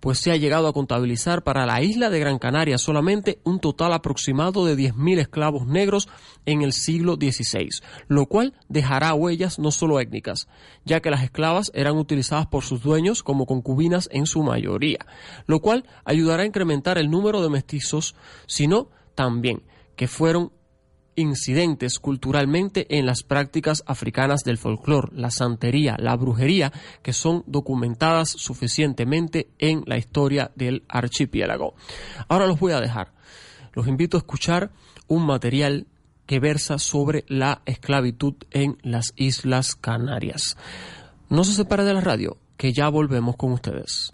pues 0.00 0.18
se 0.18 0.30
ha 0.30 0.36
llegado 0.36 0.68
a 0.68 0.72
contabilizar 0.72 1.42
para 1.42 1.66
la 1.66 1.82
isla 1.82 2.10
de 2.10 2.20
Gran 2.20 2.38
Canaria 2.38 2.78
solamente 2.78 3.40
un 3.44 3.60
total 3.60 3.92
aproximado 3.92 4.64
de 4.64 4.76
10.000 4.76 5.18
esclavos 5.18 5.66
negros 5.66 6.08
en 6.46 6.62
el 6.62 6.72
siglo 6.72 7.14
XVI, 7.14 7.68
lo 8.06 8.26
cual 8.26 8.54
dejará 8.68 9.14
huellas 9.14 9.58
no 9.58 9.70
solo 9.70 10.00
étnicas, 10.00 10.48
ya 10.84 11.00
que 11.00 11.10
las 11.10 11.22
esclavas 11.22 11.70
eran 11.74 11.96
utilizadas 11.96 12.46
por 12.46 12.64
sus 12.64 12.82
dueños 12.82 13.22
como 13.22 13.46
concubinas 13.46 14.08
en 14.12 14.26
su 14.26 14.42
mayoría, 14.42 14.98
lo 15.46 15.60
cual 15.60 15.84
ayudará 16.04 16.42
a 16.42 16.46
incrementar 16.46 16.98
el 16.98 17.10
número 17.10 17.42
de 17.42 17.50
mestizos, 17.50 18.14
sino 18.46 18.90
también 19.14 19.62
que 19.96 20.06
fueron 20.06 20.52
incidentes 21.18 21.98
culturalmente 21.98 22.86
en 22.98 23.06
las 23.06 23.22
prácticas 23.22 23.82
africanas 23.86 24.42
del 24.44 24.58
folclore, 24.58 25.10
la 25.12 25.30
santería, 25.30 25.96
la 25.98 26.16
brujería, 26.16 26.72
que 27.02 27.12
son 27.12 27.44
documentadas 27.46 28.30
suficientemente 28.30 29.50
en 29.58 29.82
la 29.86 29.98
historia 29.98 30.52
del 30.54 30.84
archipiélago. 30.88 31.74
Ahora 32.28 32.46
los 32.46 32.60
voy 32.60 32.72
a 32.72 32.80
dejar. 32.80 33.12
Los 33.74 33.88
invito 33.88 34.16
a 34.16 34.20
escuchar 34.20 34.70
un 35.06 35.26
material 35.26 35.86
que 36.26 36.40
versa 36.40 36.78
sobre 36.78 37.24
la 37.28 37.62
esclavitud 37.66 38.34
en 38.50 38.78
las 38.82 39.12
Islas 39.16 39.74
Canarias. 39.74 40.56
No 41.28 41.44
se 41.44 41.52
separe 41.52 41.84
de 41.84 41.94
la 41.94 42.00
radio, 42.00 42.36
que 42.56 42.72
ya 42.72 42.88
volvemos 42.88 43.36
con 43.36 43.52
ustedes 43.52 44.12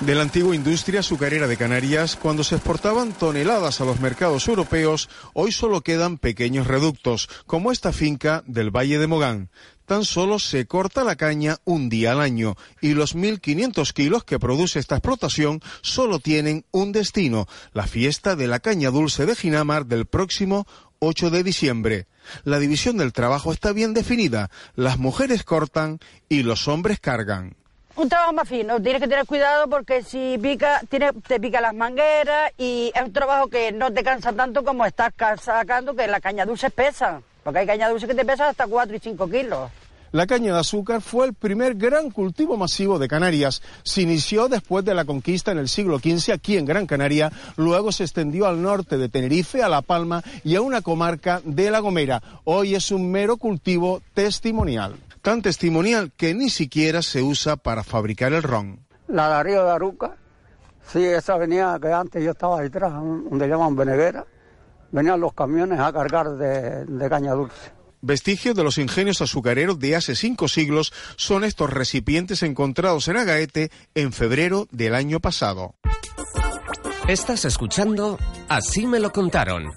de 0.00 0.14
la 0.14 0.22
antigua 0.22 0.54
industria 0.54 1.00
azucarera 1.00 1.46
de 1.46 1.56
Canarias, 1.56 2.16
cuando 2.16 2.44
se 2.44 2.56
exportaban 2.56 3.12
toneladas 3.12 3.80
a 3.80 3.84
los 3.84 4.00
mercados 4.00 4.46
europeos, 4.46 5.08
hoy 5.32 5.52
solo 5.52 5.80
quedan 5.80 6.18
pequeños 6.18 6.66
reductos, 6.66 7.28
como 7.46 7.72
esta 7.72 7.92
finca 7.92 8.42
del 8.46 8.70
Valle 8.70 8.98
de 8.98 9.06
Mogán. 9.06 9.50
Tan 9.86 10.04
solo 10.04 10.38
se 10.38 10.66
corta 10.66 11.04
la 11.04 11.16
caña 11.16 11.56
un 11.64 11.88
día 11.88 12.12
al 12.12 12.20
año 12.20 12.56
y 12.80 12.94
los 12.94 13.16
1.500 13.16 13.92
kilos 13.92 14.24
que 14.24 14.38
produce 14.38 14.80
esta 14.80 14.96
explotación 14.96 15.60
solo 15.80 16.18
tienen 16.18 16.64
un 16.72 16.92
destino, 16.92 17.46
la 17.72 17.86
fiesta 17.86 18.36
de 18.36 18.48
la 18.48 18.60
caña 18.60 18.90
dulce 18.90 19.24
de 19.24 19.36
Ginamar 19.36 19.86
del 19.86 20.06
próximo 20.06 20.66
8 20.98 21.30
de 21.30 21.42
diciembre. 21.42 22.06
La 22.44 22.58
división 22.58 22.96
del 22.98 23.12
trabajo 23.12 23.52
está 23.52 23.72
bien 23.72 23.94
definida, 23.94 24.50
las 24.74 24.98
mujeres 24.98 25.44
cortan 25.44 26.00
y 26.28 26.42
los 26.42 26.68
hombres 26.68 26.98
cargan. 27.00 27.56
Un 27.96 28.08
trabajo 28.08 28.32
más 28.32 28.48
fino. 28.48 28.80
Tienes 28.80 29.00
que 29.02 29.08
tener 29.08 29.26
cuidado 29.26 29.68
porque 29.68 30.02
si 30.02 30.38
pica, 30.38 30.80
tiene, 30.88 31.12
te 31.26 31.40
pica 31.40 31.60
las 31.60 31.74
mangueras 31.74 32.52
y 32.58 32.92
es 32.94 33.02
un 33.02 33.12
trabajo 33.12 33.48
que 33.48 33.72
no 33.72 33.92
te 33.92 34.04
cansa 34.04 34.32
tanto 34.32 34.64
como 34.64 34.84
estás 34.84 35.12
sacando 35.40 35.94
que 35.94 36.06
la 36.06 36.20
caña 36.20 36.44
dulce 36.44 36.70
pesa. 36.70 37.20
Porque 37.42 37.60
hay 37.60 37.66
caña 37.66 37.88
dulce 37.88 38.06
que 38.06 38.14
te 38.14 38.24
pesa 38.24 38.48
hasta 38.48 38.66
4 38.66 38.96
y 38.96 38.98
5 38.98 39.28
kilos. 39.30 39.70
La 40.12 40.26
caña 40.26 40.54
de 40.54 40.60
azúcar 40.60 41.02
fue 41.02 41.26
el 41.26 41.34
primer 41.34 41.74
gran 41.74 42.10
cultivo 42.10 42.56
masivo 42.56 42.98
de 42.98 43.08
Canarias. 43.08 43.60
Se 43.82 44.02
inició 44.02 44.48
después 44.48 44.84
de 44.84 44.94
la 44.94 45.04
conquista 45.04 45.52
en 45.52 45.58
el 45.58 45.68
siglo 45.68 45.98
XV 45.98 46.32
aquí 46.32 46.56
en 46.56 46.64
Gran 46.64 46.86
Canaria, 46.86 47.32
luego 47.56 47.92
se 47.92 48.04
extendió 48.04 48.46
al 48.46 48.62
norte 48.62 48.98
de 48.98 49.08
Tenerife, 49.08 49.62
a 49.62 49.68
La 49.68 49.82
Palma 49.82 50.22
y 50.44 50.54
a 50.54 50.62
una 50.62 50.80
comarca 50.80 51.42
de 51.44 51.70
La 51.70 51.80
Gomera. 51.80 52.22
Hoy 52.44 52.74
es 52.74 52.92
un 52.92 53.10
mero 53.10 53.36
cultivo 53.36 54.00
testimonial. 54.14 54.94
Tan 55.26 55.42
testimonial 55.42 56.12
que 56.16 56.34
ni 56.34 56.50
siquiera 56.50 57.02
se 57.02 57.20
usa 57.20 57.56
para 57.56 57.82
fabricar 57.82 58.32
el 58.32 58.44
ron. 58.44 58.86
La 59.08 59.36
de 59.36 59.42
Río 59.42 59.64
de 59.64 59.72
Aruca, 59.72 60.16
sí, 60.86 61.02
esa 61.02 61.32
avenida 61.32 61.80
que 61.82 61.92
antes 61.92 62.22
yo 62.22 62.30
estaba 62.30 62.60
ahí 62.60 62.68
atrás, 62.68 62.92
donde 62.92 63.48
llaman 63.48 63.74
Beneguera, 63.74 64.24
venían 64.92 65.18
los 65.18 65.34
camiones 65.34 65.80
a 65.80 65.92
cargar 65.92 66.28
de, 66.36 66.84
de 66.84 67.10
caña 67.10 67.32
dulce. 67.32 67.72
Vestigios 68.02 68.54
de 68.54 68.62
los 68.62 68.78
ingenios 68.78 69.20
azucareros 69.20 69.80
de 69.80 69.96
hace 69.96 70.14
cinco 70.14 70.46
siglos 70.46 70.92
son 71.16 71.42
estos 71.42 71.70
recipientes 71.70 72.44
encontrados 72.44 73.08
en 73.08 73.16
Agaete 73.16 73.72
en 73.96 74.12
febrero 74.12 74.68
del 74.70 74.94
año 74.94 75.18
pasado. 75.18 75.74
Estás 77.08 77.44
escuchando 77.44 78.16
Así 78.48 78.86
me 78.86 79.00
lo 79.00 79.10
contaron 79.10 79.72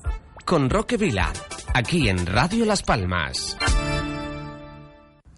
con 0.45 0.69
Roque 0.69 0.97
Vila, 0.97 1.33
aquí 1.73 2.07
en 2.07 2.27
Radio 2.27 2.65
Las 2.65 2.83
Palmas. 2.83 3.57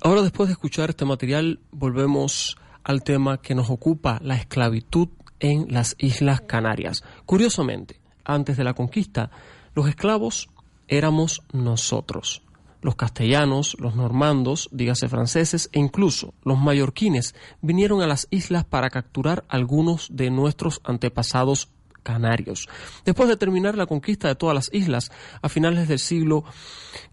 Ahora 0.03 0.23
después 0.23 0.49
de 0.49 0.53
escuchar 0.53 0.89
este 0.89 1.05
material 1.05 1.59
volvemos 1.71 2.57
al 2.83 3.03
tema 3.03 3.39
que 3.39 3.53
nos 3.53 3.69
ocupa, 3.69 4.17
la 4.23 4.35
esclavitud 4.35 5.09
en 5.39 5.67
las 5.71 5.95
Islas 5.99 6.41
Canarias. 6.41 7.03
Curiosamente, 7.27 8.01
antes 8.25 8.57
de 8.57 8.63
la 8.63 8.73
conquista, 8.73 9.29
los 9.75 9.87
esclavos 9.87 10.49
éramos 10.87 11.43
nosotros. 11.53 12.41
Los 12.81 12.95
castellanos, 12.95 13.77
los 13.79 13.95
normandos, 13.95 14.69
dígase 14.71 15.07
franceses 15.07 15.69
e 15.71 15.77
incluso 15.77 16.33
los 16.43 16.57
mallorquines 16.57 17.35
vinieron 17.61 18.01
a 18.01 18.07
las 18.07 18.27
islas 18.31 18.65
para 18.65 18.89
capturar 18.89 19.45
algunos 19.49 20.07
de 20.11 20.31
nuestros 20.31 20.81
antepasados 20.83 21.69
canarios. 22.03 22.67
Después 23.05 23.29
de 23.29 23.37
terminar 23.37 23.77
la 23.77 23.85
conquista 23.85 24.27
de 24.27 24.35
todas 24.35 24.55
las 24.55 24.69
islas, 24.73 25.11
a 25.41 25.49
finales 25.49 25.87
del 25.87 25.99
siglo 25.99 26.43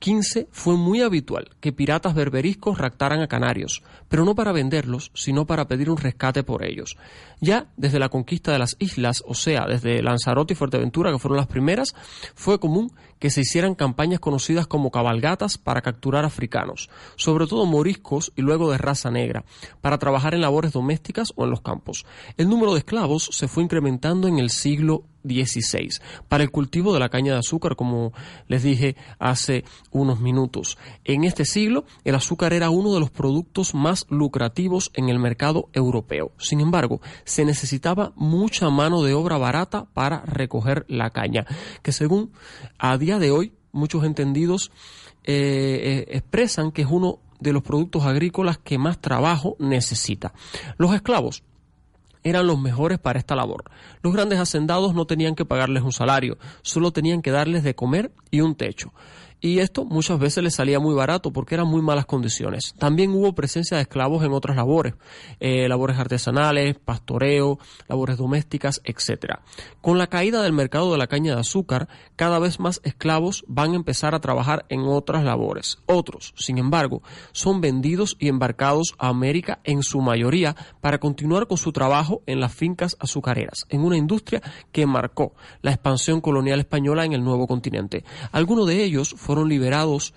XV 0.03 0.47
fue 0.51 0.77
muy 0.77 1.03
habitual 1.03 1.51
que 1.61 1.73
piratas 1.73 2.15
berberiscos 2.15 2.79
raptaran 2.79 3.21
a 3.21 3.29
canarios, 3.29 3.83
pero 4.09 4.25
no 4.25 4.35
para 4.35 4.53
venderlos, 4.53 5.11
sino 5.15 5.47
para 5.47 5.69
pedir 5.69 5.91
un 5.91 5.97
rescate 5.97 6.43
por 6.43 6.65
ellos. 6.65 6.97
Ya 7.41 7.67
desde 7.77 7.99
la 7.99 8.09
conquista 8.09 8.53
de 8.53 8.59
las 8.59 8.77
islas, 8.79 9.23
o 9.27 9.35
sea, 9.35 9.67
desde 9.67 10.03
Lanzarote 10.03 10.55
y 10.55 10.57
Fuerteventura, 10.57 11.13
que 11.13 11.19
fueron 11.19 11.39
las 11.39 11.47
primeras, 11.47 11.95
fue 12.35 12.59
común 12.59 12.93
que 13.19 13.31
se 13.31 13.41
hicieran 13.43 13.75
campañas 13.75 14.21
conocidas 14.21 14.67
como 14.67 14.91
cabalgatas 14.91 15.59
para 15.59 15.83
capturar 15.83 16.25
africanos, 16.25 16.91
sobre 17.17 17.47
todo 17.47 17.67
moriscos 17.67 18.33
y 18.37 18.43
luego 18.43 18.71
de 18.71 18.79
raza 18.79 19.11
negra, 19.11 19.45
para 19.81 19.99
trabajar 19.99 20.35
en 20.35 20.41
labores 20.41 20.73
domésticas 20.73 21.33
o 21.37 21.45
en 21.45 21.51
los 21.51 21.61
campos. 21.61 22.07
El 22.37 22.49
número 22.49 22.73
de 22.73 22.79
esclavos 22.79 23.29
se 23.33 23.49
fue 23.49 23.63
incrementando 23.63 24.29
en 24.29 24.39
el 24.39 24.51
siglo 24.51 25.05
XVI 25.25 25.89
para 26.29 26.43
el 26.45 26.51
cultivo 26.51 26.93
de 26.93 27.01
la 27.01 27.09
caña 27.09 27.33
de 27.33 27.39
azúcar, 27.39 27.77
como 27.77 28.13
les 28.47 28.63
dije 28.63 28.97
hace 29.19 29.65
unos 29.91 30.21
minutos. 30.21 30.79
En 31.05 31.25
este 31.25 31.45
siglo, 31.45 31.85
el 32.05 32.15
azúcar 32.15 32.53
era 32.53 32.71
uno 32.71 32.95
de 32.95 33.01
los 33.01 33.11
productos 33.11 33.75
más 33.75 34.07
lucrativos 34.09 34.91
en 34.95 35.09
el 35.09 35.19
mercado 35.19 35.69
europeo. 35.73 36.33
Sin 36.39 36.61
embargo, 36.61 37.01
se 37.25 37.45
necesitaba 37.45 38.13
mucha 38.17 38.71
mano 38.71 39.03
de 39.03 39.15
obra 39.15 39.39
barata 39.39 39.87
para 39.93 40.23
recoger 40.23 40.85
la 40.89 41.11
caña, 41.11 41.47
que 41.83 41.93
según 41.93 42.33
a 42.79 42.97
día 42.99 43.19
de 43.19 43.31
hoy 43.31 43.53
muchos 43.73 44.05
entendidos 44.05 44.71
eh, 45.25 46.07
eh, 46.09 46.17
expresan 46.17 46.73
que 46.73 46.83
es 46.83 46.89
uno 46.91 47.21
de 47.41 47.53
los 47.53 47.63
productos 47.63 48.05
agrícolas 48.05 48.59
que 48.59 48.79
más 48.79 49.01
trabajo 49.01 49.57
necesita. 49.59 50.33
Los 50.77 50.95
esclavos 50.95 51.45
eran 52.29 52.47
los 52.47 52.59
mejores 52.59 52.99
para 52.99 53.19
esta 53.19 53.35
labor. 53.35 53.65
Los 54.03 54.13
grandes 54.13 54.39
hacendados 54.39 54.95
no 54.95 55.07
tenían 55.07 55.35
que 55.35 55.45
pagarles 55.45 55.83
un 55.83 55.93
salario, 55.93 56.39
solo 56.63 56.93
tenían 56.93 57.23
que 57.23 57.31
darles 57.31 57.63
de 57.63 57.75
comer 57.75 58.13
y 58.31 58.41
un 58.41 58.55
techo 58.55 58.93
y 59.41 59.61
esto 59.61 59.85
muchas 59.85 60.19
veces 60.19 60.43
les 60.43 60.55
salía 60.55 60.81
muy 60.81 60.95
barato 60.95 61.33
porque 61.33 61.55
eran 61.55 61.69
muy 61.69 61.83
malas 61.83 62.07
condiciones. 62.07 62.75
También 62.79 63.11
hubo 63.13 63.35
presencia 63.35 63.77
de 63.77 63.83
esclavos 63.83 64.25
en 64.25 64.33
otras 64.33 64.57
labores, 64.57 64.95
eh, 65.41 65.69
labores 65.69 65.99
artesanales, 65.99 66.77
pastoreo, 66.79 67.59
labores 67.89 68.17
domésticas, 68.17 68.81
etc. 68.85 69.37
Con 69.81 69.99
la 69.99 70.09
caída 70.09 70.43
del 70.43 70.53
mercado 70.53 70.91
de 70.93 70.99
la 70.99 71.07
caña 71.07 71.35
de 71.35 71.41
azúcar, 71.41 71.89
cada 72.17 72.39
vez 72.39 72.59
más 72.59 72.81
esclavos 72.85 73.45
van 73.47 73.73
a 73.73 73.77
empezar 73.77 74.15
a 74.15 74.21
trabajar 74.21 74.67
en 74.69 74.81
otras 74.81 75.25
labores. 75.25 75.79
Otros, 75.87 76.35
sin 76.37 76.59
embargo, 76.59 77.03
son 77.33 77.61
vendidos 77.61 78.17
y 78.19 78.29
embarcados 78.29 78.95
a 78.99 79.09
América 79.09 79.61
en 79.65 79.83
su 79.83 80.01
mayoría 80.01 80.57
para 80.81 80.99
continuar 80.99 81.47
con 81.47 81.59
su 81.59 81.73
trabajo 81.73 82.23
en 82.27 82.41
las 82.41 82.55
fincas 82.55 82.97
azucareras, 82.99 83.67
en 83.69 83.83
una 83.83 83.97
industria 83.97 84.43
que 84.73 84.87
marcó 84.87 85.35
la 85.63 85.71
expansión 85.71 86.21
colonial 86.21 86.59
española 86.59 87.05
en 87.05 87.13
el 87.13 87.23
nuevo 87.23 87.47
continente. 87.47 88.05
Algunos 88.33 88.67
de 88.67 88.83
ellos 88.83 89.15
fueron 89.29 89.51
liberados 89.51 90.15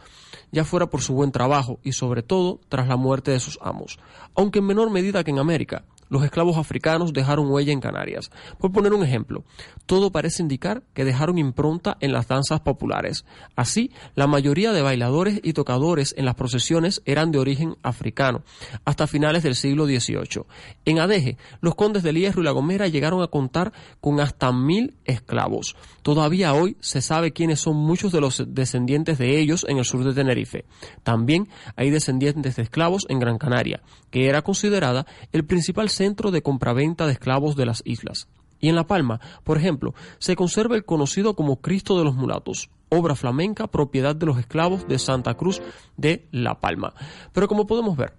ya 0.54 0.64
fuera 0.64 0.90
por 0.90 1.02
su 1.02 1.14
buen 1.14 1.34
trabajo 1.34 1.80
y 1.84 1.92
sobre 1.92 2.24
todo 2.24 2.62
tras 2.70 2.88
la 2.88 2.96
muerte 2.96 3.32
de 3.32 3.42
sus 3.42 3.60
amos, 3.62 4.00
aunque 4.36 4.60
en 4.60 4.68
menor 4.68 4.90
medida 4.90 5.26
que 5.26 5.32
en 5.32 5.40
América, 5.40 5.84
los 6.12 6.26
esclavos 6.26 6.58
africanos 6.58 7.14
dejaron 7.14 7.50
huella 7.50 7.72
en 7.72 7.80
Canarias. 7.80 8.32
Por 8.60 8.74
poner 8.74 8.94
un 8.94 9.04
ejemplo, 9.04 9.46
todo 9.86 10.12
parece 10.12 10.44
indicar 10.44 10.84
que 10.94 11.06
dejaron 11.06 11.38
impronta 11.38 11.96
en 12.02 12.12
las 12.12 12.28
danzas 12.28 12.60
populares. 12.60 13.24
Así, 13.56 13.92
la 14.14 14.28
mayoría 14.28 14.74
de 14.74 14.82
bailadores 14.82 15.40
y 15.42 15.54
tocadores 15.54 16.14
en 16.18 16.26
las 16.26 16.36
procesiones 16.36 17.02
eran 17.06 17.32
de 17.32 17.40
origen 17.40 17.78
africano, 17.82 18.44
hasta 18.84 19.08
finales 19.08 19.42
del 19.44 19.56
siglo 19.56 19.86
XVIII. 19.86 20.44
En 20.84 21.00
Adeje, 21.00 21.38
los 21.62 21.76
condes 21.76 22.04
de 22.04 22.12
Hierro 22.12 22.42
y 22.42 22.44
La 22.44 22.52
Gomera 22.52 22.90
llegaron 22.90 23.24
a 23.24 23.28
contar 23.28 23.72
con 24.02 24.20
hasta 24.20 24.52
mil 24.52 24.98
esclavos. 25.06 25.78
Todavía 26.02 26.54
hoy 26.54 26.76
se 26.82 27.02
sabe 27.02 27.32
quiénes 27.32 27.62
son 27.62 27.78
muchos 27.78 28.12
de 28.12 28.20
los 28.20 28.44
descendientes 28.48 29.18
de 29.18 29.40
ellos 29.40 29.66
en 29.70 29.78
el 29.78 29.86
sur 29.86 30.04
de 30.04 30.14
Tenerife. 30.14 30.66
También 31.04 31.48
hay 31.78 31.90
descendientes 31.90 32.58
de 32.58 32.64
esclavos 32.64 33.06
en 33.08 33.20
Gran 33.20 33.38
Canaria, 33.38 33.82
que 34.10 34.28
era 34.28 34.42
considerada 34.42 35.08
el 35.32 35.46
principal 35.46 35.90
centro 35.90 36.01
de 36.02 36.42
compraventa 36.42 37.06
de 37.06 37.14
esclavos 37.14 37.56
de 37.56 37.68
las 37.68 37.84
islas. 37.86 38.28
Y 38.60 38.70
en 38.70 38.76
La 38.76 38.88
Palma, 38.88 39.20
por 39.44 39.58
ejemplo, 39.58 39.94
se 40.18 40.36
conserva 40.36 40.76
el 40.76 40.84
conocido 40.84 41.36
como 41.36 41.62
Cristo 41.62 41.98
de 41.98 42.04
los 42.04 42.16
Mulatos, 42.16 42.72
obra 42.90 43.16
flamenca 43.16 43.68
propiedad 43.68 44.16
de 44.16 44.26
los 44.26 44.40
esclavos 44.40 44.88
de 44.88 44.98
Santa 44.98 45.36
Cruz 45.36 45.62
de 45.98 46.28
La 46.32 46.60
Palma. 46.60 46.96
Pero 47.34 47.48
como 47.48 47.68
podemos 47.68 47.96
ver, 47.96 48.16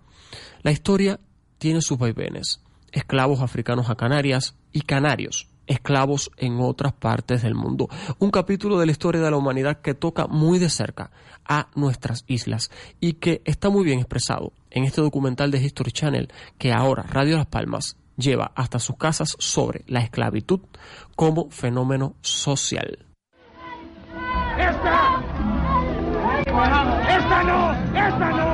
la 0.62 0.70
historia 0.70 1.18
tiene 1.58 1.80
sus 1.80 1.98
vaivenes. 1.98 2.60
Esclavos 2.92 3.40
africanos 3.40 3.90
a 3.90 3.96
Canarias 3.96 4.56
y 4.72 4.82
canarios, 4.82 5.48
esclavos 5.66 6.30
en 6.36 6.58
otras 6.60 6.92
partes 6.92 7.42
del 7.42 7.54
mundo. 7.54 7.88
Un 8.18 8.30
capítulo 8.30 8.78
de 8.78 8.86
la 8.86 8.92
historia 8.92 9.20
de 9.20 9.30
la 9.30 9.36
humanidad 9.36 9.80
que 9.80 9.94
toca 9.94 10.26
muy 10.26 10.58
de 10.58 10.70
cerca 10.70 11.10
a 11.44 11.68
nuestras 11.74 12.24
islas 12.26 12.70
y 13.00 13.14
que 13.14 13.42
está 13.44 13.70
muy 13.70 13.84
bien 13.84 13.98
expresado 13.98 14.52
en 14.70 14.84
este 14.84 15.00
documental 15.00 15.50
de 15.50 15.62
History 15.62 15.92
Channel 15.92 16.32
que 16.58 16.72
ahora 16.72 17.02
Radio 17.02 17.36
Las 17.36 17.46
Palmas 17.46 17.96
lleva 18.16 18.52
hasta 18.54 18.78
sus 18.78 18.96
casas 18.96 19.36
sobre 19.38 19.84
la 19.86 20.00
esclavitud 20.00 20.60
como 21.16 21.50
fenómeno 21.50 22.14
social. 22.20 23.06
¡Esta! 24.58 25.22
¡Esta 26.44 27.42
no! 27.42 27.72
¡Esta 27.94 28.30
no! 28.30 28.51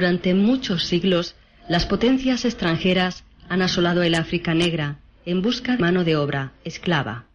Durante 0.00 0.32
muchos 0.32 0.84
siglos, 0.84 1.36
las 1.68 1.84
potencias 1.84 2.46
extranjeras 2.46 3.22
han 3.50 3.60
asolado 3.60 4.02
el 4.02 4.14
África 4.14 4.54
negra 4.54 4.98
en 5.26 5.42
busca 5.42 5.72
de 5.72 5.78
mano 5.78 6.04
de 6.04 6.16
obra 6.16 6.54
esclava. 6.64 7.26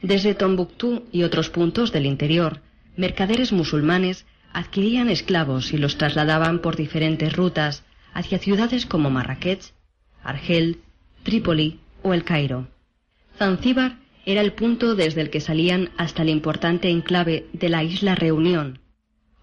Desde 0.00 0.34
Tombuctú 0.34 1.04
y 1.12 1.24
otros 1.24 1.50
puntos 1.50 1.92
del 1.92 2.06
interior, 2.06 2.62
mercaderes 2.96 3.52
musulmanes 3.52 4.24
adquirían 4.54 5.10
esclavos 5.10 5.74
y 5.74 5.76
los 5.76 5.98
trasladaban 5.98 6.60
por 6.60 6.76
diferentes 6.76 7.36
rutas 7.36 7.84
hacia 8.14 8.38
ciudades 8.38 8.86
como 8.86 9.10
Marrakech, 9.10 9.74
Argel, 10.22 10.78
Trípoli 11.24 11.80
o 12.02 12.14
El 12.14 12.24
Cairo. 12.24 12.68
Zanzíbar 13.38 13.98
era 14.24 14.40
el 14.40 14.54
punto 14.54 14.94
desde 14.94 15.20
el 15.20 15.28
que 15.28 15.42
salían 15.42 15.90
hasta 15.98 16.22
el 16.22 16.30
importante 16.30 16.88
enclave 16.88 17.48
de 17.52 17.68
la 17.68 17.84
isla 17.84 18.14
Reunión. 18.14 18.78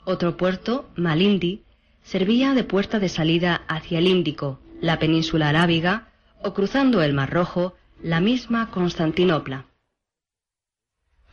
Otro 0.04 0.36
puerto, 0.36 0.90
Malindi, 0.96 1.62
servía 2.04 2.54
de 2.54 2.64
puerta 2.64 3.00
de 3.00 3.10
salida 3.10 3.64
hacia 3.68 4.00
el 4.00 4.08
Índico, 4.08 4.60
la 4.82 5.00
península 5.00 5.50
arábiga 5.50 6.10
o 6.44 6.54
cruzando 6.54 7.02
el 7.02 7.14
Mar 7.14 7.32
Rojo, 7.32 7.76
la 8.02 8.20
misma 8.20 8.70
Constantinopla. 8.70 9.66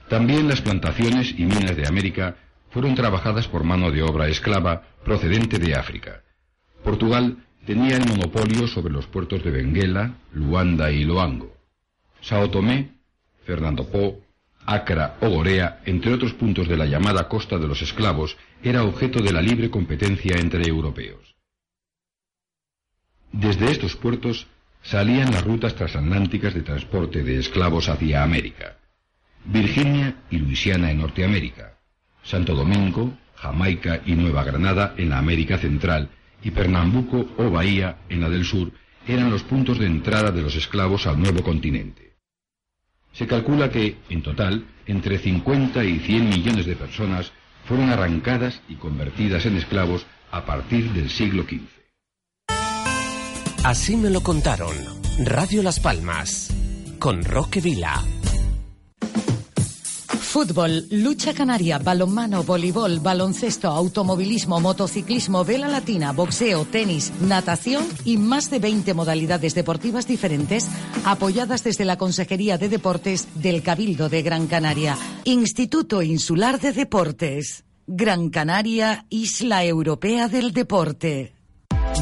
También 0.09 0.49
las 0.49 0.61
plantaciones 0.61 1.35
y 1.37 1.45
minas 1.45 1.77
de 1.77 1.87
América 1.87 2.37
fueron 2.71 2.95
trabajadas 2.95 3.49
por 3.49 3.65
mano 3.65 3.91
de 3.91 4.03
obra 4.03 4.29
esclava 4.29 4.83
procedente 5.05 5.59
de 5.59 5.75
África. 5.75 6.23
Portugal 6.85 7.37
tenía 7.67 7.97
el 7.97 8.07
monopolio 8.07 8.67
sobre 8.67 8.93
los 8.93 9.07
puertos 9.07 9.43
de 9.45 9.51
Benguela, 9.51 10.15
Luanda 10.33 10.91
y 10.91 11.05
Loango. 11.05 11.53
Sao 12.21 12.51
Tomé, 12.51 12.91
Fernando 13.45 13.89
Po, 13.89 14.21
Acra 14.67 15.17
o 15.21 15.29
Gorea, 15.29 15.81
entre 15.85 16.13
otros 16.13 16.33
puntos 16.35 16.69
de 16.69 16.77
la 16.77 16.87
llamada 16.87 17.29
costa 17.29 17.59
de 17.59 17.67
los 17.67 17.83
esclavos, 17.83 18.37
era 18.63 18.85
objeto 18.85 19.21
de 19.21 19.33
la 19.33 19.43
libre 19.43 19.71
competencia 19.71 20.37
entre 20.37 20.67
europeos. 20.67 21.35
Desde 23.33 23.71
estos 23.71 23.97
puertos 23.97 24.47
salían 24.83 25.31
las 25.31 25.45
rutas 25.45 25.75
transatlánticas 25.75 26.55
de 26.55 26.63
transporte 26.63 27.23
de 27.23 27.39
esclavos 27.39 27.89
hacia 27.89 28.23
América. 28.23 28.77
Virginia 29.45 30.17
y 30.31 30.39
Luisiana 30.39 30.91
en 30.91 30.99
Norteamérica, 30.99 31.79
Santo 32.23 32.55
Domingo, 32.55 33.17
Jamaica 33.37 34.03
y 34.05 34.13
Nueva 34.13 34.45
Granada 34.45 34.95
en 34.99 35.11
la 35.11 35.19
América 35.19 35.59
Central 35.59 36.11
y 36.43 36.51
Pernambuco 36.51 37.27
o 37.39 37.51
Bahía 37.51 37.99
en 38.09 38.21
la 38.21 38.29
del 38.29 38.45
Sur 38.45 38.73
eran 39.07 39.31
los 39.31 39.43
puntos 39.43 39.79
de 39.79 39.87
entrada 39.87 40.31
de 40.31 40.43
los 40.43 40.55
esclavos 40.57 41.07
al 41.07 41.19
nuevo 41.19 41.43
continente. 41.43 42.10
Se 43.13 43.27
calcula 43.27 43.71
que, 43.71 43.99
en 44.09 44.23
total, 44.23 44.67
entre 44.87 45.19
50 45.19 45.85
y 45.85 45.99
100 45.99 46.29
millones 46.29 46.67
de 46.67 46.77
personas 46.77 47.33
fueron 47.67 47.91
arrancadas 47.91 48.61
y 48.69 48.77
convertidas 48.77 49.47
en 49.47 49.57
esclavos 49.57 50.07
a 50.31 50.45
partir 50.45 50.93
del 50.93 51.11
siglo 51.11 51.45
XV. 51.45 51.81
Así 53.65 53.97
me 53.97 54.11
lo 54.11 54.23
contaron. 54.23 54.75
Radio 55.25 55.63
Las 55.63 55.81
Palmas. 55.81 56.55
Con 56.99 57.25
Roque 57.25 57.61
Vila. 57.61 58.03
Fútbol, 60.31 60.87
lucha 60.91 61.35
canaria, 61.35 61.81
balonmano, 61.81 62.45
voleibol, 62.45 63.01
baloncesto, 63.01 63.67
automovilismo, 63.67 64.61
motociclismo, 64.61 65.45
vela 65.45 65.67
latina, 65.67 66.13
boxeo, 66.13 66.65
tenis, 66.67 67.13
natación 67.21 67.85
y 68.05 68.17
más 68.17 68.49
de 68.49 68.61
20 68.61 68.95
modalidades 68.95 69.57
deportivas 69.57 70.07
diferentes 70.07 70.69
apoyadas 71.05 71.65
desde 71.65 71.85
la 71.85 71.99
Consejería 71.99 72.59
de 72.59 72.69
Deportes 72.69 73.27
del 73.43 73.65
Cabildo 73.65 74.09
de 74.09 74.23
Gran 74.23 74.47
Canaria. 74.47 74.97
Instituto 75.25 76.01
Insular 76.01 76.61
de 76.61 76.75
Deportes. 76.75 77.65
Gran 77.89 78.31
Canaria, 78.31 79.07
Isla 79.11 79.65
Europea 79.65 80.29
del 80.29 80.53
Deporte. 80.53 81.40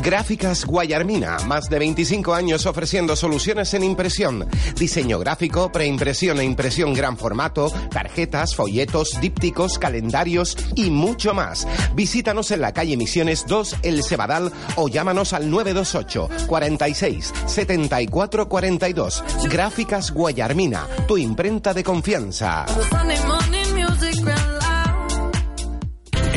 Gráficas 0.03 0.64
Guayarmina, 0.64 1.38
más 1.46 1.68
de 1.68 1.79
25 1.79 2.33
años 2.35 2.66
ofreciendo 2.66 3.16
soluciones 3.16 3.74
en 3.74 3.85
impresión, 3.85 4.48
diseño 4.77 5.18
gráfico, 5.18 5.72
preimpresión 5.72 6.38
e 6.40 6.44
impresión 6.44 6.94
gran 6.94 7.16
formato, 7.16 7.70
tarjetas, 7.90 8.55
folletos, 8.55 9.20
dípticos, 9.20 9.79
calendarios 9.79 10.57
y 10.77 10.90
mucho 10.90 11.35
más. 11.35 11.66
Visítanos 11.94 12.51
en 12.51 12.61
la 12.61 12.72
calle 12.72 12.96
Misiones 12.96 13.44
2, 13.46 13.77
El 13.83 14.03
Cebadal 14.05 14.53
o 14.77 14.88
llámanos 14.88 15.33
al 15.33 15.51
928 15.51 16.29
46 16.46 17.35
74 17.46 18.48
42. 18.48 19.24
Gráficas 19.51 20.12
Guayarmina, 20.12 20.87
tu 21.07 21.18
imprenta 21.18 21.74
de 21.74 21.85
confianza. 21.85 22.66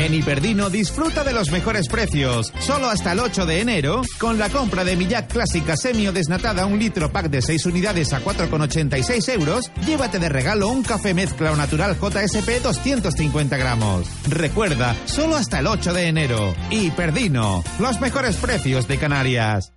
En 0.02 0.14
Hiperdino 0.14 0.68
disfruta 0.68 1.22
de 1.22 1.32
los 1.32 1.52
mejores 1.52 1.86
precios. 1.86 2.52
Solo 2.58 2.90
hasta 2.90 3.12
el 3.12 3.20
8 3.20 3.46
de 3.46 3.60
enero, 3.60 4.02
con 4.18 4.36
la 4.36 4.48
compra 4.48 4.82
de 4.82 4.96
Millac 4.96 5.30
Clásica 5.30 5.76
Semio 5.76 6.10
Desnatada 6.10 6.66
un 6.66 6.76
litro 6.76 7.12
pack 7.12 7.30
de 7.30 7.40
6 7.40 7.66
unidades 7.66 8.12
a 8.12 8.20
4,86 8.20 9.32
euros, 9.32 9.70
llévate 9.86 10.18
de 10.18 10.28
regalo 10.28 10.66
un 10.70 10.82
café 10.82 11.14
mezcla 11.14 11.52
o 11.52 11.56
natural 11.56 11.96
JSP 12.00 12.64
250 12.64 13.56
gramos. 13.56 14.08
Recuerda, 14.28 14.96
solo 15.04 15.36
hasta 15.36 15.60
el 15.60 15.68
8 15.68 15.92
de 15.92 16.08
enero. 16.08 16.52
Hiperdino, 16.70 17.62
los 17.78 18.00
mejores 18.00 18.34
precios 18.34 18.88
de 18.88 18.98
Canarias. 18.98 19.72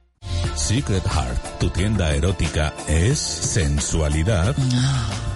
Secret 0.56 1.04
Heart, 1.06 1.60
tu 1.60 1.70
tienda 1.70 2.16
erótica, 2.16 2.74
es 2.88 3.20
sensualidad 3.20 4.56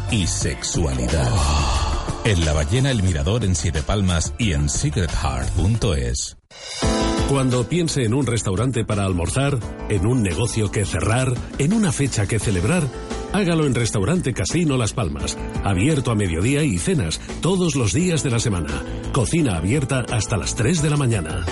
y 0.10 0.25
sexualidad. 0.25 1.30
En 2.26 2.46
La 2.46 2.54
Ballena 2.54 2.92
El 2.92 3.02
Mirador 3.02 3.44
en 3.44 3.56
Siete 3.56 3.82
Palmas 3.82 4.34
y 4.38 4.54
en 4.54 4.70
secretheart.es. 4.70 6.38
Cuando 7.30 7.68
piense 7.68 8.04
en 8.04 8.14
un 8.14 8.26
restaurante 8.26 8.84
para 8.86 9.06
almorzar, 9.06 9.60
en 9.90 10.06
un 10.06 10.22
negocio 10.22 10.72
que 10.72 10.86
cerrar, 10.86 11.34
en 11.58 11.74
una 11.74 11.92
fecha 11.92 12.28
que 12.28 12.40
celebrar, 12.40 12.88
hágalo 13.34 13.66
en 13.66 13.76
Restaurante 13.76 14.34
Casino 14.34 14.78
Las 14.78 14.94
Palmas. 14.94 15.38
Abierto 15.64 16.12
a 16.12 16.16
mediodía 16.16 16.64
y 16.64 16.78
cenas 16.78 17.22
todos 17.42 17.76
los 17.76 17.94
días 17.94 18.24
de 18.24 18.32
la 18.32 18.40
semana. 18.40 18.84
Cocina 19.12 19.58
abierta 19.58 20.06
hasta 20.12 20.38
las 20.38 20.56
3 20.56 20.82
de 20.82 20.90
la 20.90 20.98
mañana. 20.98 21.46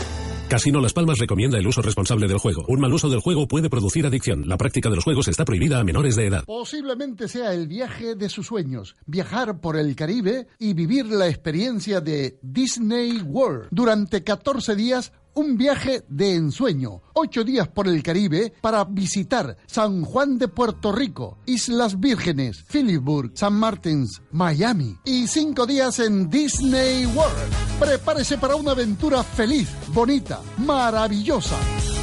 Casino 0.48 0.80
Las 0.80 0.94
Palmas 0.94 1.20
recomienda 1.20 1.58
el 1.58 1.68
uso 1.68 1.82
responsable 1.82 2.26
del 2.26 2.38
juego. 2.38 2.64
Un 2.70 2.80
mal 2.80 2.94
uso 2.94 3.10
del 3.10 3.20
juego 3.20 3.50
puede 3.50 3.70
producir 3.70 4.06
adicción. 4.06 4.48
La 4.48 4.58
práctica 4.58 4.90
de 4.90 4.96
los 4.96 5.04
juegos 5.04 5.28
está 5.28 5.44
prohibida 5.44 5.78
a 5.78 5.84
menores 5.84 6.16
de 6.16 6.28
edad. 6.28 6.46
Posiblemente 6.46 7.28
sea 7.28 7.54
el 7.54 7.68
viaje 7.68 8.16
de 8.16 8.30
sus 8.30 8.48
sueños, 8.48 8.96
viajar 9.06 9.60
por 9.60 9.76
el 9.76 9.94
Caribe 9.94 10.48
y 10.58 10.74
vivir 10.74 11.08
la 11.08 11.28
experiencia 11.28 12.00
de 12.00 12.40
Disney 12.42 13.20
World. 13.20 13.68
Durante 13.72 14.24
14 14.24 14.76
días 14.78 15.12
un 15.38 15.56
viaje 15.56 16.04
de 16.10 16.34
ensueño, 16.34 17.04
ocho 17.13 17.43
días 17.43 17.67
por 17.67 17.88
el 17.88 18.02
Caribe 18.02 18.54
para 18.60 18.84
visitar 18.86 19.56
San 19.67 20.04
Juan 20.04 20.39
de 20.39 20.47
Puerto 20.47 20.91
Rico, 20.91 21.38
Islas 21.45 22.00
Vírgenes, 22.00 22.63
Phillipsburg, 22.67 23.32
San 23.36 23.54
Martins, 23.54 24.19
Miami 24.32 24.97
y 25.06 25.28
cinco 25.28 25.67
días 25.67 26.00
en 26.00 26.28
Disney 26.28 27.06
World. 27.06 27.54
Prepárese 27.80 28.39
para 28.39 28.56
una 28.56 28.71
aventura 28.71 29.23
feliz, 29.23 29.69
bonita, 29.89 30.41
maravillosa. 30.58 31.56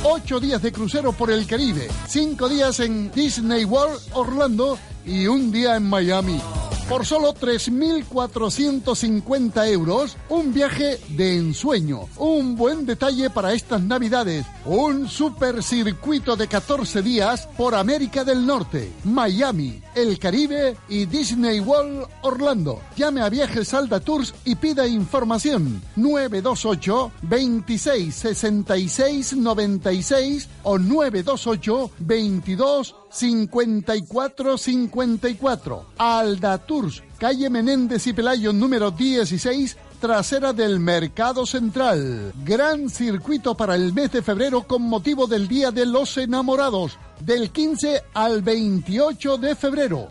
Ocho 0.04 0.38
días 0.38 0.62
de 0.62 0.70
crucero 0.70 1.12
por 1.12 1.30
el 1.32 1.44
Caribe, 1.46 1.88
cinco 2.06 2.48
días 2.48 2.78
en 2.78 3.10
Disney 3.10 3.64
World 3.64 4.00
Orlando 4.12 4.78
y 5.04 5.26
un 5.26 5.50
día 5.50 5.76
en 5.76 5.88
Miami. 5.88 6.40
Por 6.88 7.04
solo 7.06 7.34
3.450 7.34 9.68
euros, 9.70 10.16
un 10.28 10.52
viaje 10.52 11.00
de 11.08 11.38
ensueño. 11.38 12.02
Un 12.18 12.56
buen 12.56 12.84
detalle 12.84 13.30
para 13.30 13.54
estas 13.54 13.80
navidades. 13.80 14.44
Un 14.66 15.08
super 15.08 15.62
circuito 15.62 16.36
de 16.36 16.46
14 16.46 17.00
días 17.00 17.48
por 17.56 17.74
América 17.74 18.22
del 18.22 18.44
Norte, 18.44 18.92
Miami, 19.04 19.80
el 19.94 20.18
Caribe 20.18 20.76
y 20.88 21.06
Disney 21.06 21.60
World 21.60 22.06
Orlando. 22.20 22.82
Llame 22.96 23.22
a 23.22 23.30
Viajes 23.30 23.68
Salda 23.68 24.00
Tours 24.00 24.34
y 24.44 24.56
pida 24.56 24.86
información. 24.86 25.80
928 25.96 27.12
26 27.22 28.14
66 28.14 29.36
96 29.36 30.50
o 30.64 30.78
928 30.78 31.90
22 31.98 32.94
54 33.14 34.58
54. 34.94 35.86
Alda 35.98 36.58
Tours, 36.58 37.02
calle 37.18 37.50
Menéndez 37.50 38.06
y 38.06 38.12
Pelayo 38.12 38.52
número 38.52 38.92
16 38.92 39.76
trasera 40.00 40.52
del 40.52 40.80
Mercado 40.80 41.46
Central. 41.46 42.32
Gran 42.44 42.88
circuito 42.88 43.56
para 43.56 43.74
el 43.74 43.92
mes 43.92 44.12
de 44.12 44.22
febrero 44.22 44.62
con 44.64 44.82
motivo 44.82 45.26
del 45.26 45.48
Día 45.48 45.70
de 45.70 45.86
los 45.86 46.16
Enamorados, 46.18 46.98
del 47.20 47.50
15 47.50 48.02
al 48.12 48.42
28 48.42 49.38
de 49.38 49.56
febrero. 49.56 50.08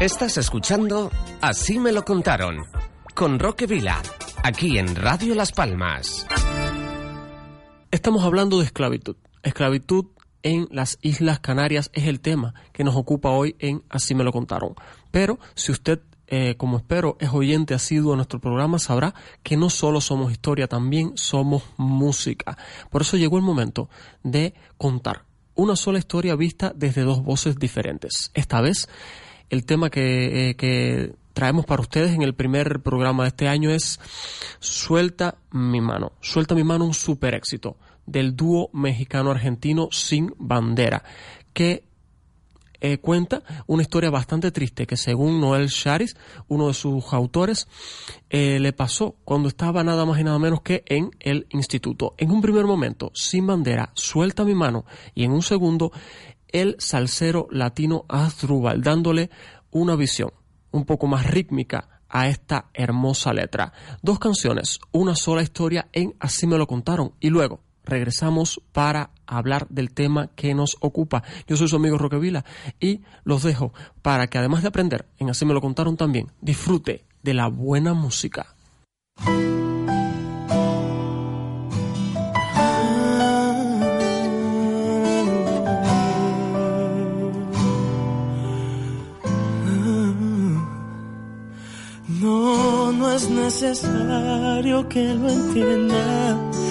Estás 0.00 0.36
escuchando 0.36 1.10
Así 1.40 1.78
me 1.78 1.90
lo 1.90 2.04
contaron, 2.04 2.56
con 3.14 3.38
Roque 3.38 3.66
Vila, 3.66 4.00
aquí 4.44 4.78
en 4.78 4.94
Radio 4.94 5.34
Las 5.34 5.52
Palmas. 5.52 6.26
Estamos 7.90 8.24
hablando 8.24 8.58
de 8.58 8.66
esclavitud. 8.66 9.16
Esclavitud 9.42 10.06
en 10.46 10.68
las 10.70 10.98
Islas 11.02 11.40
Canarias 11.40 11.90
es 11.92 12.06
el 12.06 12.20
tema 12.20 12.54
que 12.72 12.84
nos 12.84 12.94
ocupa 12.94 13.30
hoy 13.30 13.56
en 13.58 13.82
Así 13.88 14.14
me 14.14 14.22
lo 14.22 14.30
contaron. 14.30 14.76
Pero 15.10 15.40
si 15.56 15.72
usted, 15.72 16.00
eh, 16.28 16.54
como 16.56 16.76
espero, 16.76 17.16
es 17.18 17.30
oyente 17.32 17.74
asiduo 17.74 18.12
de 18.12 18.18
nuestro 18.18 18.40
programa, 18.40 18.78
sabrá 18.78 19.12
que 19.42 19.56
no 19.56 19.70
solo 19.70 20.00
somos 20.00 20.30
historia, 20.30 20.68
también 20.68 21.12
somos 21.16 21.64
música. 21.76 22.56
Por 22.90 23.02
eso 23.02 23.16
llegó 23.16 23.38
el 23.38 23.42
momento 23.42 23.90
de 24.22 24.54
contar 24.78 25.24
una 25.56 25.74
sola 25.74 25.98
historia 25.98 26.36
vista 26.36 26.72
desde 26.76 27.02
dos 27.02 27.24
voces 27.24 27.58
diferentes. 27.58 28.30
Esta 28.32 28.60
vez, 28.60 28.88
el 29.50 29.64
tema 29.64 29.90
que, 29.90 30.50
eh, 30.50 30.54
que 30.54 31.16
traemos 31.32 31.66
para 31.66 31.82
ustedes 31.82 32.14
en 32.14 32.22
el 32.22 32.36
primer 32.36 32.82
programa 32.82 33.24
de 33.24 33.30
este 33.30 33.48
año 33.48 33.70
es 33.70 33.98
Suelta 34.60 35.38
mi 35.50 35.80
mano. 35.80 36.12
Suelta 36.20 36.54
mi 36.54 36.62
mano, 36.62 36.84
un 36.84 36.94
super 36.94 37.34
éxito 37.34 37.76
del 38.06 38.36
dúo 38.36 38.70
mexicano-argentino 38.72 39.88
Sin 39.90 40.32
Bandera, 40.38 41.02
que 41.52 41.86
eh, 42.80 42.98
cuenta 42.98 43.42
una 43.66 43.82
historia 43.82 44.10
bastante 44.10 44.50
triste 44.50 44.86
que 44.86 44.96
según 44.96 45.40
Noel 45.40 45.70
Charis, 45.70 46.16
uno 46.48 46.68
de 46.68 46.74
sus 46.74 47.12
autores, 47.12 47.68
eh, 48.28 48.58
le 48.60 48.72
pasó 48.72 49.16
cuando 49.24 49.48
estaba 49.48 49.82
nada 49.82 50.04
más 50.04 50.20
y 50.20 50.24
nada 50.24 50.38
menos 50.38 50.60
que 50.60 50.84
en 50.86 51.10
el 51.20 51.46
instituto. 51.50 52.14
En 52.18 52.30
un 52.30 52.42
primer 52.42 52.66
momento, 52.66 53.10
Sin 53.14 53.46
Bandera 53.46 53.92
suelta 53.94 54.44
mi 54.44 54.54
mano 54.54 54.84
y 55.14 55.24
en 55.24 55.32
un 55.32 55.42
segundo, 55.42 55.90
el 56.48 56.76
salsero 56.78 57.48
latino 57.50 58.04
Azdrubal, 58.08 58.82
dándole 58.82 59.30
una 59.70 59.96
visión 59.96 60.32
un 60.70 60.84
poco 60.84 61.06
más 61.06 61.26
rítmica 61.26 62.02
a 62.08 62.28
esta 62.28 62.70
hermosa 62.74 63.32
letra. 63.32 63.72
Dos 64.02 64.18
canciones, 64.18 64.80
una 64.92 65.16
sola 65.16 65.42
historia 65.42 65.88
en 65.92 66.14
Así 66.20 66.46
me 66.46 66.58
lo 66.58 66.66
contaron 66.66 67.14
y 67.20 67.30
luego 67.30 67.60
regresamos 67.86 68.60
para 68.72 69.10
hablar 69.26 69.66
del 69.70 69.92
tema 69.92 70.28
que 70.34 70.54
nos 70.54 70.76
ocupa. 70.80 71.22
Yo 71.46 71.56
soy 71.56 71.68
su 71.68 71.76
amigo 71.76 71.96
Roquevila 71.96 72.44
y 72.78 73.00
los 73.24 73.42
dejo 73.42 73.72
para 74.02 74.26
que 74.26 74.38
además 74.38 74.62
de 74.62 74.68
aprender, 74.68 75.06
en 75.18 75.30
así 75.30 75.46
me 75.46 75.54
lo 75.54 75.60
contaron 75.60 75.96
también, 75.96 76.30
disfrute 76.40 77.04
de 77.22 77.34
la 77.34 77.48
buena 77.48 77.94
música. 77.94 78.54
No, 92.20 92.92
no 92.92 93.12
es 93.12 93.28
necesario 93.28 94.88
que 94.88 95.14
lo 95.14 95.28
entienda 95.28 96.65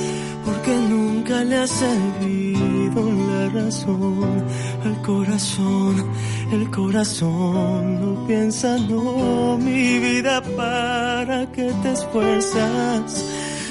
porque 0.66 0.82
nunca 0.82 1.44
le 1.44 1.58
ha 1.58 1.68
servido 1.68 3.12
la 3.30 3.50
razón 3.50 4.44
al 4.84 5.02
corazón. 5.04 6.12
El 6.52 6.72
corazón 6.72 8.02
no 8.02 8.28
piensa, 8.28 8.78
no, 8.78 9.58
mi 9.60 10.00
vida, 10.00 10.42
para 10.58 11.46
que 11.52 11.72
te 11.84 11.92
esfuerzas. 11.92 13.26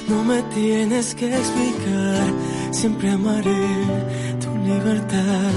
No 0.08 0.22
me 0.22 0.42
tienes 0.54 1.14
que 1.14 1.34
explicar, 1.34 2.26
siempre 2.70 3.10
amaré 3.10 3.66
tu 4.40 4.54
libertad, 4.64 5.52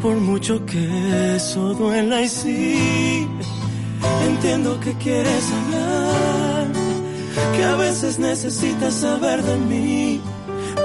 por 0.00 0.16
mucho 0.16 0.64
que 0.64 1.36
eso 1.36 1.74
duela 1.74 2.22
y 2.22 2.28
sí. 2.28 3.26
Entiendo 4.26 4.80
que 4.80 4.94
quieres 4.94 5.44
hablar, 5.52 6.66
que 7.56 7.64
a 7.64 7.76
veces 7.76 8.18
necesitas 8.18 8.94
saber 8.94 9.42
de 9.42 9.56
mí 9.56 10.20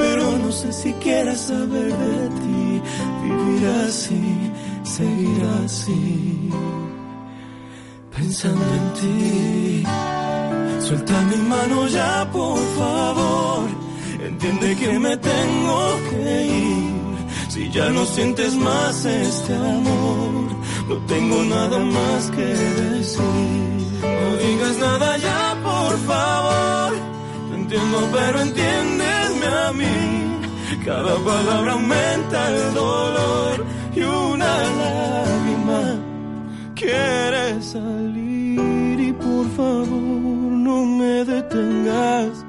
pero 0.03 0.37
no 0.43 0.51
sé 0.51 0.69
si 0.81 0.91
quieras 1.03 1.39
saber 1.51 1.91
de 2.05 2.19
ti. 2.41 2.63
Vivir 3.23 3.63
así, 3.87 4.23
seguir 4.97 5.41
así, 5.63 6.49
pensando 8.15 8.65
en 8.79 8.87
ti. 8.99 9.83
Suelta 10.85 11.17
mi 11.31 11.39
mano 11.53 11.77
ya, 11.97 12.13
por 12.37 12.61
favor. 12.79 13.63
Entiende 14.29 14.69
que 14.81 14.91
me 15.05 15.15
tengo 15.31 15.79
que 16.09 16.23
ir. 16.67 16.93
Si 17.53 17.61
ya 17.77 17.87
no 17.97 18.03
sientes 18.15 18.51
más 18.55 19.05
este 19.05 19.53
amor, 19.55 20.45
no 20.89 20.95
tengo 21.13 21.37
nada 21.55 21.79
más 21.97 22.21
que 22.35 22.47
decir. 22.85 23.63
No 24.19 24.29
digas 24.43 24.75
nada 24.87 25.09
ya, 25.27 25.41
por 25.69 25.93
favor. 26.09 26.91
Te 27.49 27.53
entiendo, 27.61 27.97
pero 28.17 28.37
Cada 30.85 31.15
palabra 31.15 31.73
aumenta 31.73 32.49
el 32.49 32.73
dolor 32.73 33.65
y 33.95 34.01
una 34.01 34.53
lágrima 34.81 35.95
quiere 36.75 37.61
salir 37.61 38.99
y 38.99 39.13
por 39.13 39.45
favor 39.55 39.87
no 39.87 40.85
me 40.85 41.23
detengas. 41.23 42.45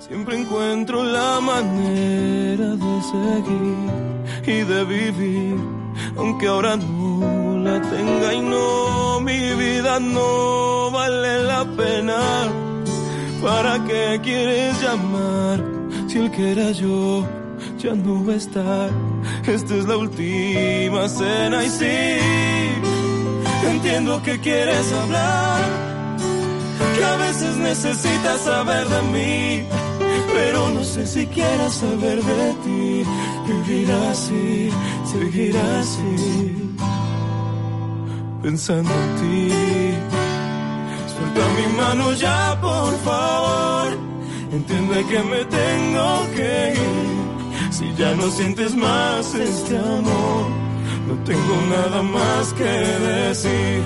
Siempre 0.00 0.40
encuentro 0.40 1.04
la 1.04 1.40
manera 1.40 2.74
de 2.74 3.02
seguir 3.12 3.86
y 4.44 4.64
de 4.64 4.84
vivir, 4.84 5.56
aunque 6.16 6.48
ahora 6.48 6.76
no 6.76 7.58
la 7.58 7.80
tenga 7.80 8.34
y 8.34 8.40
no, 8.40 9.20
mi 9.20 9.54
vida 9.54 10.00
no 10.00 10.90
vale 10.90 11.44
la 11.44 11.64
pena. 11.76 12.18
¿Para 13.40 13.84
qué 13.84 14.20
quieres 14.20 14.82
llamar 14.82 15.77
si 16.08 16.18
el 16.18 16.30
que 16.30 16.52
era 16.52 16.70
yo 16.72 17.26
ya 17.78 17.94
no 17.94 18.24
va 18.26 18.32
a 18.32 18.36
estar? 18.36 18.90
Esta 19.46 19.74
es 19.74 19.84
la 19.86 19.96
última 19.96 21.08
cena 21.08 21.64
y 21.64 21.68
sí, 21.68 21.98
entiendo 23.66 24.22
que 24.22 24.38
quieres 24.40 24.92
hablar, 24.92 25.60
que 26.96 27.04
a 27.04 27.16
veces 27.16 27.56
necesitas 27.56 28.40
saber 28.40 28.88
de 28.88 29.02
mí, 29.14 29.66
pero 30.32 30.70
no 30.70 30.82
sé 30.82 31.06
si 31.06 31.26
quieras 31.26 31.74
saber 31.74 32.22
de 32.22 32.52
ti. 32.64 33.04
Vivir 33.48 33.90
así, 34.10 34.70
seguir 35.04 35.56
así, 35.56 36.74
pensando 38.42 38.90
en 38.90 39.16
ti. 39.20 39.54
Suelta 41.12 41.44
mi 41.58 41.76
mano 41.76 42.12
ya, 42.12 42.58
por 42.60 42.98
favor. 43.00 44.07
Entiende 44.50 45.04
que 45.04 45.22
me 45.22 45.44
tengo 45.44 46.26
que 46.34 46.74
ir. 46.74 47.72
Si 47.72 47.94
ya 47.94 48.14
no 48.14 48.30
sientes 48.30 48.74
más 48.74 49.34
este 49.34 49.76
amor, 49.76 50.46
no 51.06 51.14
tengo 51.24 51.54
nada 51.68 52.02
más 52.02 52.52
que 52.54 52.64
decir. 52.64 53.82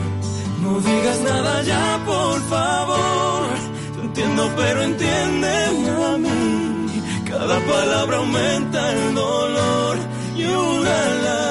No 0.62 0.80
digas 0.80 1.20
nada 1.22 1.62
ya, 1.62 2.00
por 2.06 2.40
favor. 2.42 3.48
Te 3.94 4.00
entiendo, 4.02 4.50
pero 4.56 4.82
entiéndeme 4.82 5.90
a 5.90 6.18
mí. 6.18 7.02
Cada 7.28 7.58
palabra 7.58 8.16
aumenta 8.18 8.92
el 8.92 9.14
dolor 9.14 9.96
y 10.36 10.44
una 10.44 11.41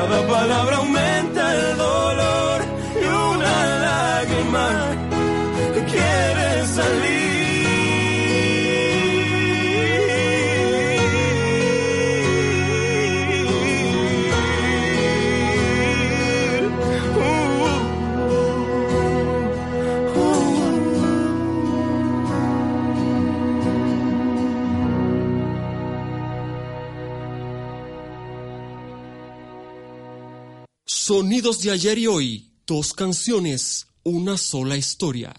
Cada 0.00 0.26
palabra 0.26 0.76
aumenta 0.78 1.54
el 1.54 1.76
dolor 1.76 2.60
y 3.02 3.04
una 3.04 3.66
lágrima 3.86 4.66
que 5.74 5.84
quiere 5.84 6.66
salir. 6.66 7.29
Sonidos 30.92 31.62
de 31.62 31.70
ayer 31.70 31.98
y 31.98 32.08
hoy, 32.08 32.50
dos 32.66 32.92
canciones, 32.92 33.86
una 34.02 34.36
sola 34.36 34.76
historia. 34.76 35.32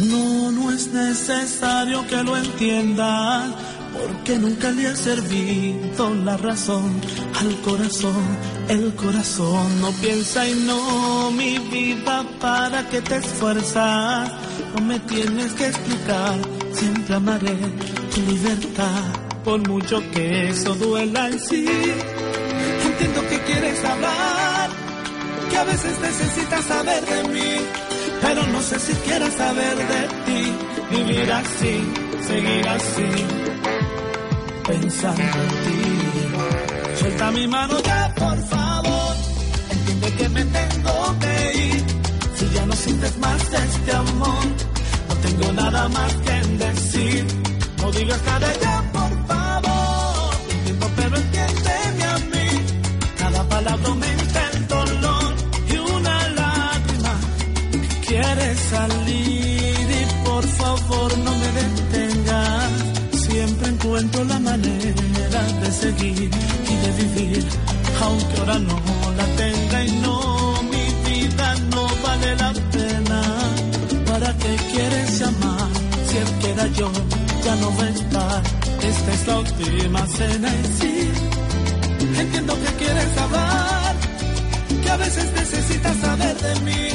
No, 0.00 0.52
no 0.52 0.70
es 0.70 0.86
necesario 0.86 2.06
que 2.06 2.22
lo 2.22 2.34
entiendas, 2.38 3.54
porque 3.92 4.38
nunca 4.38 4.70
le 4.70 4.86
ha 4.86 4.96
servido 4.96 6.14
la 6.24 6.36
razón 6.36 7.00
al 7.40 7.60
corazón. 7.62 8.24
El 8.68 8.94
corazón 8.94 9.80
no 9.80 9.90
piensa 9.92 10.46
y 10.48 10.54
no, 10.54 11.30
mi 11.30 11.58
vida, 11.58 12.24
para 12.40 12.88
que 12.88 13.00
te 13.00 13.16
esfuerzas. 13.16 14.32
No 14.74 14.84
me 14.84 14.98
tienes 15.00 15.52
que 15.52 15.66
explicar, 15.68 16.36
siempre 16.72 17.14
amaré 17.14 17.56
tu 18.14 18.20
libertad, 18.30 19.02
por 19.44 19.66
mucho 19.66 20.02
que 20.10 20.50
eso 20.50 20.74
duela 20.74 21.28
en 21.28 21.40
sí. 21.40 21.66
Entiendo 22.84 23.20
que 23.28 23.40
quieres 23.40 23.84
hablar, 23.84 24.70
que 25.50 25.56
a 25.56 25.64
veces 25.64 25.98
necesitas 26.00 26.64
saber 26.64 27.04
de 27.06 27.28
mí, 27.28 27.56
pero 28.20 28.46
no 28.48 28.60
sé 28.60 28.78
si 28.78 28.92
quieras 28.94 29.34
saber 29.34 29.76
de 29.76 30.08
ti. 30.26 30.52
Vivir 30.90 31.30
así, 31.32 31.84
seguir 32.26 32.66
así, 32.66 33.47
pensando 34.68 35.22
en 35.22 35.48
ti. 35.64 35.80
Suelta 37.00 37.30
mi 37.30 37.46
mano 37.48 37.74
ya, 37.82 38.14
por 38.14 38.38
favor. 38.52 39.14
Entiende 39.70 40.08
que 40.18 40.28
me 40.28 40.44
tengo 40.44 41.18
que 41.22 41.34
ir. 41.66 41.84
Si 42.36 42.44
ya 42.54 42.66
no 42.66 42.74
sientes 42.74 43.18
más 43.18 43.42
este 43.66 43.92
amor, 43.96 44.44
no 45.08 45.14
tengo 45.26 45.52
nada 45.52 45.88
más 45.88 46.12
que 46.24 46.36
decir. 46.64 47.26
No 47.78 47.90
digas 47.92 48.22
nada 48.24 48.48
ya, 48.64 48.76
por 48.92 49.12
favor. 49.26 50.30
Entiendo, 50.50 50.86
pero 50.96 51.16
seguir 65.80 66.30
y 66.72 66.74
de 66.84 66.90
vivir, 67.02 67.44
aunque 68.02 68.40
ahora 68.40 68.58
no 68.58 68.78
la 69.16 69.26
tenga 69.42 69.84
y 69.84 69.92
no, 70.00 70.62
mi 70.72 70.86
vida 71.08 71.54
no 71.72 71.82
vale 72.02 72.36
la 72.36 72.52
pena. 72.74 73.20
¿Para 74.10 74.36
qué 74.38 74.56
quieres 74.72 75.20
llamar? 75.20 75.70
Si 76.08 76.16
el 76.24 76.30
que 76.40 76.78
yo 76.78 76.90
ya 77.44 77.54
no 77.56 77.68
va 77.76 77.84
a 77.84 77.90
estar. 77.90 78.42
Esta 78.90 79.12
es 79.12 79.26
la 79.26 79.38
última 79.38 80.06
cena 80.06 80.48
y 80.48 80.64
sí, 80.78 80.94
entiendo 82.22 82.54
que 82.62 82.70
quieres 82.82 83.18
hablar, 83.18 83.96
que 84.82 84.90
a 84.90 84.96
veces 84.96 85.26
necesitas 85.32 85.96
saber 85.98 86.36
de 86.46 86.54
mí, 86.66 86.88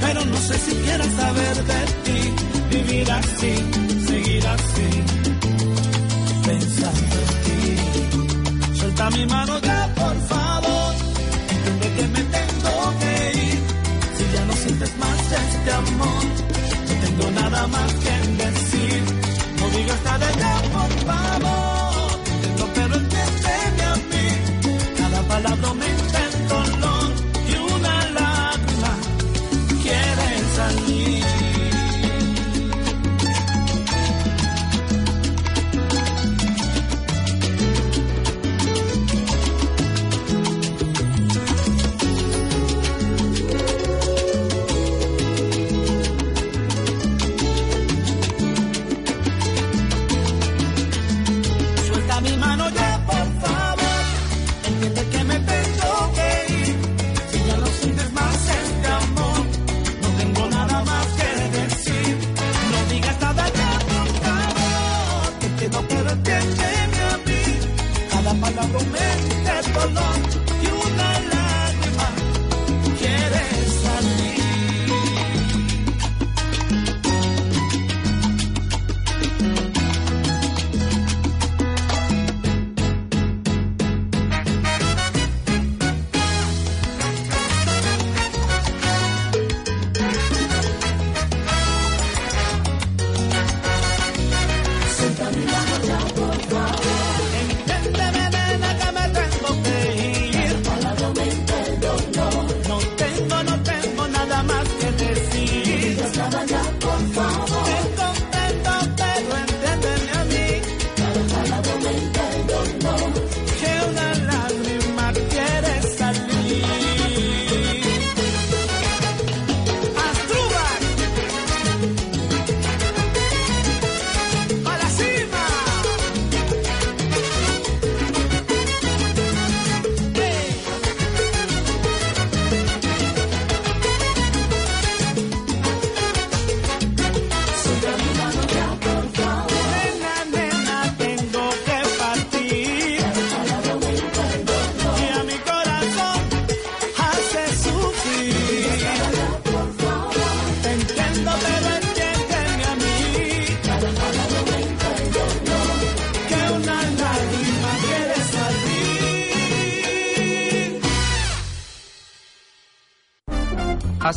pero 0.00 0.24
no 0.24 0.36
sé 0.36 0.54
si 0.66 0.72
quieras 0.84 1.12
saber 1.22 1.56
de 1.72 1.80
ti. 2.04 2.20
Vivir 2.70 3.10
así, 3.10 3.54
seguir 4.06 4.46
así, 4.46 4.88
pensando 6.46 7.23
mi 9.14 9.26
mano 9.26 9.58
ya, 9.60 9.88
por 9.94 10.16
favor. 10.30 10.94
Entiende 11.50 11.88
que 11.96 12.06
me 12.14 12.22
tengo 12.36 12.74
que 13.00 13.14
ir. 13.46 13.58
Si 14.16 14.24
ya 14.34 14.44
no 14.44 14.52
sientes 14.54 14.96
más 14.98 15.18
este 15.32 15.70
amor, 15.72 16.24
no 16.88 16.94
tengo 17.06 17.30
nada 17.40 17.66
más 17.68 17.92
que 18.04 18.14
decir. 18.44 19.02
No 19.58 19.70
digas 19.76 20.00
nada 20.04 20.28
ya, 20.42 20.54
por 20.74 20.90
favor. 21.06 21.23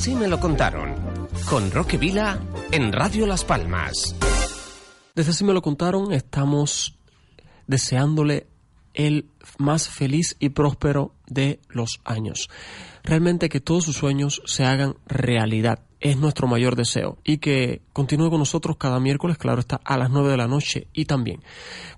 Así 0.08 0.16
me 0.16 0.30
lo 0.30 0.40
contaron. 0.40 0.96
con 1.50 1.70
Roque 1.70 1.98
Vila 1.98 2.40
en 2.72 2.94
Radio 2.94 3.28
Las 3.28 3.44
Palmas. 3.44 4.16
Desde 5.14 5.32
así 5.32 5.44
me 5.44 5.52
lo 5.52 5.62
contaron, 5.62 6.14
estamos 6.14 6.98
deseándole 7.68 8.48
el 8.94 9.30
más 9.58 9.90
feliz 9.90 10.38
y 10.40 10.48
próspero 10.48 11.14
de 11.26 11.60
los 11.68 12.00
años. 12.06 12.50
Realmente 13.04 13.50
que 13.50 13.60
todos 13.60 13.84
sus 13.84 13.98
sueños 13.98 14.42
se 14.46 14.64
hagan 14.64 14.96
realidad 15.08 15.82
es 16.00 16.16
nuestro 16.16 16.48
mayor 16.48 16.78
deseo 16.78 17.18
y 17.26 17.40
que 17.40 17.82
continúe 17.92 18.30
con 18.30 18.40
nosotros 18.40 18.78
cada 18.78 19.02
miércoles, 19.02 19.38
claro 19.38 19.60
está, 19.60 19.82
a 19.84 19.98
las 19.98 20.10
9 20.10 20.32
de 20.32 20.38
la 20.38 20.48
noche 20.48 20.88
y 20.94 21.04
también 21.04 21.44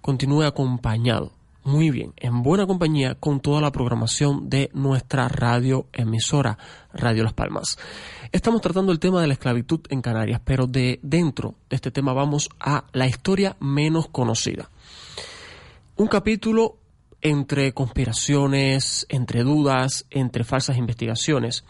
continúe 0.02 0.46
acompañado 0.46 1.39
muy 1.70 1.92
bien, 1.92 2.14
en 2.18 2.42
buena 2.42 2.66
compañía 2.66 3.16
con 3.16 3.40
toda 3.40 3.62
la 3.62 3.72
programación 3.72 4.50
de 4.50 4.72
nuestra 4.74 5.28
radio 5.28 5.86
emisora, 5.94 6.58
Radio 6.94 7.24
Las 7.24 7.34
Palmas. 7.34 7.78
Estamos 8.32 8.62
tratando 8.62 8.92
el 8.92 9.00
tema 9.00 9.22
de 9.22 9.28
la 9.28 9.34
esclavitud 9.34 9.82
en 9.90 10.02
Canarias, 10.02 10.42
pero 10.44 10.66
de 10.66 11.00
dentro 11.04 11.56
de 11.70 11.76
este 11.76 11.92
tema 11.92 12.12
vamos 12.14 12.50
a 12.60 12.86
la 12.92 13.08
historia 13.08 13.56
menos 13.60 14.08
conocida. 14.08 14.70
Un 15.96 16.08
capítulo 16.08 16.78
entre 17.22 17.72
conspiraciones, 17.74 19.06
entre 19.10 19.44
dudas, 19.44 20.08
entre 20.10 20.44
falsas 20.44 20.78
investigaciones. 20.78 21.66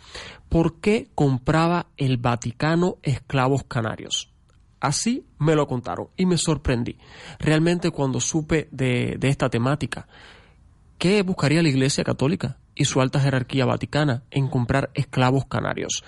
¿Por 0.47 0.79
qué 0.79 1.09
compraba 1.13 1.87
el 1.97 2.17
Vaticano 2.17 2.97
esclavos 3.03 3.63
canarios? 3.65 4.28
Así 4.79 5.25
me 5.37 5.55
lo 5.55 5.67
contaron 5.67 6.09
y 6.15 6.25
me 6.25 6.37
sorprendí. 6.37 6.97
Realmente 7.39 7.91
cuando 7.91 8.19
supe 8.19 8.69
de, 8.71 9.17
de 9.19 9.27
esta 9.27 9.49
temática, 9.49 10.07
¿qué 10.97 11.21
buscaría 11.21 11.61
la 11.61 11.69
Iglesia 11.69 12.03
Católica 12.03 12.57
y 12.79 12.85
su 12.85 13.01
alta 13.01 13.19
jerarquía 13.19 13.65
vaticana 13.65 14.23
en 14.31 14.47
comprar 14.47 14.89
esclavos 14.95 15.45
canarios? 15.45 16.03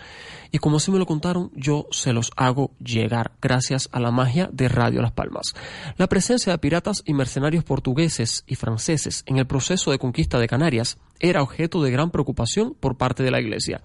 Y 0.52 0.58
como 0.58 0.78
así 0.78 0.90
me 0.90 0.98
lo 0.98 1.06
contaron, 1.06 1.52
yo 1.54 1.86
se 1.92 2.14
los 2.14 2.32
hago 2.36 2.72
llegar 2.84 3.34
gracias 3.42 3.90
a 3.92 4.00
la 4.00 4.10
magia 4.10 4.50
de 4.52 4.70
Radio 4.70 5.02
Las 5.02 5.12
Palmas. 5.12 5.54
La 5.98 6.08
presencia 6.08 6.52
de 6.52 6.58
piratas 6.58 7.04
y 7.06 7.14
mercenarios 7.14 7.64
portugueses 7.64 8.44
y 8.48 8.56
franceses 8.56 9.24
en 9.28 9.38
el 9.38 9.46
proceso 9.46 9.92
de 9.92 10.00
conquista 10.00 10.40
de 10.40 10.48
Canarias 10.48 10.98
era 11.20 11.44
objeto 11.44 11.84
de 11.84 11.92
gran 11.92 12.10
preocupación 12.10 12.74
por 12.80 12.98
parte 12.98 13.22
de 13.22 13.32
la 13.32 13.40
Iglesia. 13.40 13.82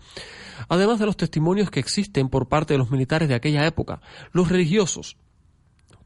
Además 0.68 0.98
de 0.98 1.06
los 1.06 1.16
testimonios 1.16 1.70
que 1.70 1.80
existen 1.80 2.28
por 2.28 2.48
parte 2.48 2.74
de 2.74 2.78
los 2.78 2.90
militares 2.90 3.28
de 3.28 3.34
aquella 3.34 3.66
época, 3.66 4.00
los 4.32 4.48
religiosos 4.48 5.16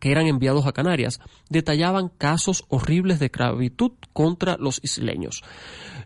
que 0.00 0.10
eran 0.10 0.26
enviados 0.26 0.66
a 0.66 0.72
Canarias, 0.72 1.20
detallaban 1.48 2.08
casos 2.08 2.64
horribles 2.68 3.20
de 3.20 3.26
esclavitud 3.26 3.92
contra 4.12 4.56
los 4.56 4.80
isleños. 4.82 5.44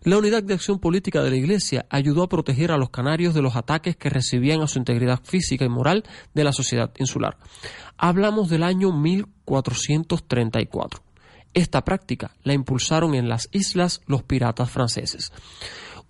La 0.03 0.19
unidad 0.19 0.43
de 0.43 0.53
acción 0.53 0.77
política 0.77 1.23
de 1.23 1.31
la 1.31 1.37
Iglesia 1.37 1.87
ayudó 1.89 2.23
a 2.23 2.29
proteger 2.29 2.71
a 2.71 2.77
los 2.77 2.91
canarios 2.91 3.33
de 3.33 3.41
los 3.41 3.55
ataques 3.55 3.95
que 3.95 4.11
recibían 4.11 4.61
a 4.61 4.67
su 4.67 4.77
integridad 4.77 5.21
física 5.23 5.65
y 5.65 5.69
moral 5.69 6.03
de 6.35 6.43
la 6.43 6.53
sociedad 6.53 6.91
insular. 6.99 7.37
Hablamos 7.97 8.49
del 8.49 8.61
año 8.61 8.91
1434. 8.91 11.01
Esta 11.55 11.85
práctica 11.85 12.35
la 12.43 12.53
impulsaron 12.53 13.15
en 13.15 13.29
las 13.29 13.49
islas 13.51 14.01
los 14.05 14.23
piratas 14.23 14.69
franceses. 14.69 15.31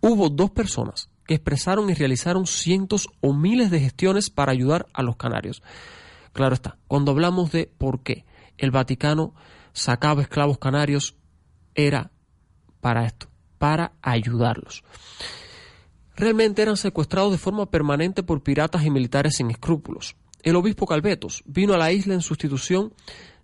Hubo 0.01 0.29
dos 0.29 0.49
personas 0.49 1.09
que 1.25 1.35
expresaron 1.35 1.89
y 1.89 1.93
realizaron 1.93 2.47
cientos 2.47 3.07
o 3.21 3.33
miles 3.33 3.71
de 3.71 3.79
gestiones 3.79 4.29
para 4.29 4.51
ayudar 4.51 4.87
a 4.93 5.03
los 5.03 5.15
canarios. 5.15 5.63
Claro 6.35 6.53
está, 6.53 6.77
cuando 6.89 7.13
hablamos 7.13 7.53
de 7.53 7.71
por 7.77 8.03
qué 8.03 8.25
el 8.57 8.69
Vaticano 8.69 9.33
sacaba 9.71 10.21
esclavos 10.21 10.57
canarios, 10.57 11.15
era 11.75 12.11
para 12.81 13.05
esto, 13.05 13.27
para 13.57 13.93
ayudarlos. 14.01 14.83
Realmente 16.17 16.61
eran 16.61 16.75
secuestrados 16.75 17.31
de 17.31 17.37
forma 17.37 17.71
permanente 17.71 18.21
por 18.21 18.43
piratas 18.43 18.83
y 18.83 18.89
militares 18.89 19.37
sin 19.37 19.49
escrúpulos. 19.49 20.17
El 20.43 20.57
obispo 20.57 20.85
Calvetos 20.85 21.41
vino 21.45 21.73
a 21.73 21.77
la 21.77 21.93
isla 21.93 22.13
en 22.13 22.21
sustitución 22.21 22.93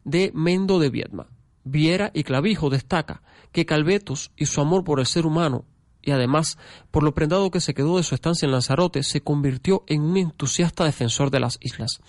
de 0.04 0.34
Mendo 0.36 0.78
de 0.78 0.90
Viedma. 0.90 1.28
Viera 1.64 2.12
y 2.14 2.24
Clavijo 2.24 2.70
destaca 2.70 3.24
que 3.54 3.66
Calvetos 3.66 4.34
y 4.36 4.48
su 4.48 4.60
amor 4.60 4.84
por 4.84 5.00
el 5.00 5.06
ser 5.06 5.26
humano 5.26 5.64
y 6.02 6.12
además 6.12 6.58
por 6.92 7.04
lo 7.04 7.14
prendado 7.14 7.52
que 7.52 7.62
se 7.62 7.74
quedó 7.74 7.96
de 7.96 8.04
su 8.04 8.16
estancia 8.16 8.46
en 8.46 8.52
Lanzarote, 8.52 9.02
se 9.04 9.22
convirtió 9.22 9.86
en 9.88 10.02
un 10.02 10.18
entusiasta 10.18 10.84
defensor 10.84 11.32
de 11.32 11.40
las 11.40 11.58
islas. 11.62 12.02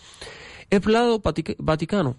El 0.73 0.81
prelado 0.81 1.21
vaticano 1.59 2.17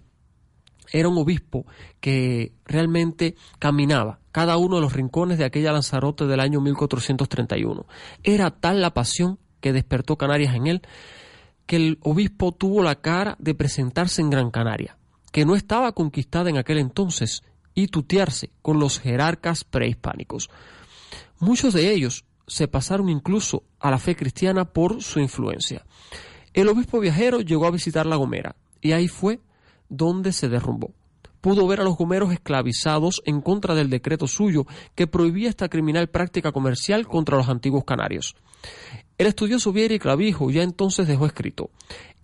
era 0.92 1.10
un 1.10 1.18
obispo 1.18 1.66
que 2.00 2.54
realmente 2.66 3.36
caminaba 3.58 4.20
cada 4.32 4.58
uno 4.58 4.76
de 4.76 4.84
los 4.84 4.94
rincones 4.94 5.40
de 5.40 5.46
aquella 5.46 5.72
Lanzarote 5.72 6.28
del 6.28 6.40
año 6.40 6.62
1431. 6.62 7.88
Era 8.22 8.52
tal 8.52 8.80
la 8.80 8.94
pasión 8.94 9.40
que 9.60 9.74
despertó 9.74 10.20
Canarias 10.20 10.54
en 10.54 10.68
él 10.68 10.82
que 11.66 11.78
el 11.78 11.98
obispo 12.02 12.52
tuvo 12.52 12.84
la 12.84 13.02
cara 13.02 13.38
de 13.40 13.56
presentarse 13.56 14.22
en 14.22 14.30
Gran 14.30 14.52
Canaria, 14.52 15.00
que 15.32 15.46
no 15.46 15.56
estaba 15.56 15.94
conquistada 15.94 16.52
en 16.52 16.58
aquel 16.58 16.78
entonces, 16.78 17.42
y 17.74 17.88
tutearse 17.88 18.52
con 18.62 18.80
los 18.80 19.00
jerarcas 19.00 19.64
prehispánicos. 19.64 20.52
Muchos 21.40 21.74
de 21.74 21.92
ellos 21.92 22.24
se 22.46 22.68
pasaron 22.68 23.10
incluso 23.10 23.64
a 23.80 23.90
la 23.90 23.98
fe 23.98 24.16
cristiana 24.16 24.66
por 24.66 25.02
su 25.02 25.20
influencia. 25.20 25.84
El 26.54 26.70
obispo 26.70 27.00
viajero 27.00 27.42
llegó 27.42 27.66
a 27.66 27.72
visitar 27.72 28.06
La 28.06 28.16
Gomera 28.16 28.56
y 28.80 28.92
ahí 28.92 29.08
fue 29.08 29.40
donde 29.90 30.32
se 30.32 30.50
derrumbó. 30.50 30.94
Pudo 31.42 31.68
ver 31.68 31.82
a 31.82 31.84
los 31.84 31.98
gomeros 31.98 32.32
esclavizados 32.32 33.22
en 33.26 33.42
contra 33.42 33.76
del 33.76 33.90
decreto 33.90 34.28
suyo 34.28 34.66
que 34.96 35.08
prohibía 35.08 35.50
esta 35.50 35.68
criminal 35.68 36.08
práctica 36.10 36.52
comercial 36.52 37.08
contra 37.08 37.38
los 37.38 37.50
antiguos 37.50 37.84
canarios. 37.84 38.36
El 39.18 39.28
estudioso 39.28 39.74
Vieri 39.74 40.00
Clavijo 40.00 40.52
ya 40.52 40.64
entonces 40.64 41.08
dejó 41.08 41.26
escrito 41.26 41.70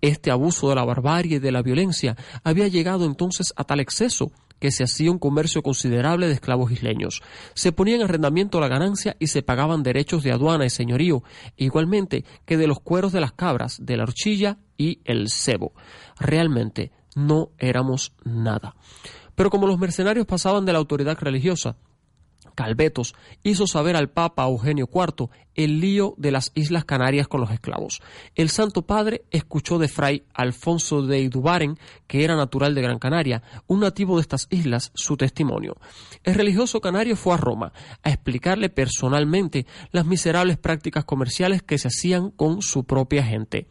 este 0.02 0.32
abuso 0.32 0.70
de 0.70 0.76
la 0.76 0.86
barbarie 0.86 1.38
y 1.38 1.40
de 1.40 1.52
la 1.52 1.62
violencia 1.62 2.16
había 2.44 2.68
llegado 2.68 3.06
entonces 3.06 3.54
a 3.58 3.64
tal 3.64 3.80
exceso 3.80 4.32
que 4.60 4.72
se 4.72 4.84
hacía 4.84 5.12
un 5.12 5.20
comercio 5.20 5.62
considerable 5.62 6.28
de 6.28 6.34
esclavos 6.34 6.72
isleños. 6.72 7.22
Se 7.54 7.72
ponía 7.72 7.96
en 7.96 8.04
arrendamiento 8.04 8.60
la 8.60 8.68
ganancia 8.68 9.16
y 9.20 9.28
se 9.28 9.42
pagaban 9.42 9.84
derechos 9.84 10.24
de 10.24 10.32
aduana 10.32 10.66
y 10.66 10.70
señorío, 10.70 11.24
igualmente 11.58 12.26
que 12.46 12.58
de 12.58 12.68
los 12.68 12.80
cueros 12.80 13.12
de 13.12 13.22
las 13.22 13.32
cabras, 13.32 13.78
de 13.82 13.98
la 13.98 14.04
horchilla 14.04 14.58
y 14.78 15.02
el 15.06 15.30
cebo. 15.30 15.74
Realmente 16.20 16.92
no 17.16 17.52
éramos 17.58 18.14
nada. 18.24 18.76
Pero 19.36 19.50
como 19.50 19.68
los 19.68 19.80
mercenarios 19.80 20.26
pasaban 20.26 20.66
de 20.66 20.74
la 20.74 20.80
autoridad 20.80 21.18
religiosa 21.20 21.78
Calvetos 22.60 23.16
hizo 23.42 23.68
saber 23.68 23.96
al 23.96 24.10
Papa 24.10 24.44
Eugenio 24.44 24.90
IV 24.94 25.30
el 25.60 25.82
lío 25.82 26.14
de 26.16 26.32
las 26.32 26.54
Islas 26.56 26.86
Canarias 26.86 27.28
con 27.28 27.42
los 27.42 27.52
esclavos. 27.52 28.02
El 28.34 28.50
Santo 28.50 28.84
Padre 28.84 29.26
escuchó 29.30 29.78
de 29.78 29.90
Fray 29.90 30.24
Alfonso 30.34 31.02
de 31.02 31.20
Idubaren, 31.20 31.78
que 32.08 32.24
era 32.24 32.38
natural 32.38 32.74
de 32.74 32.82
Gran 32.82 32.98
Canaria, 32.98 33.44
un 33.68 33.82
nativo 33.82 34.16
de 34.16 34.22
estas 34.22 34.48
islas, 34.52 34.94
su 34.96 35.18
testimonio. 35.18 35.76
El 36.24 36.36
religioso 36.36 36.80
canario 36.80 37.18
fue 37.18 37.34
a 37.34 37.38
Roma 37.38 37.74
a 38.04 38.10
explicarle 38.10 38.70
personalmente 38.70 39.66
las 39.92 40.06
miserables 40.06 40.58
prácticas 40.58 41.04
comerciales 41.04 41.62
que 41.62 41.78
se 41.78 41.90
hacían 41.90 42.32
con 42.32 42.62
su 42.62 42.86
propia 42.86 43.26
gente. 43.26 43.68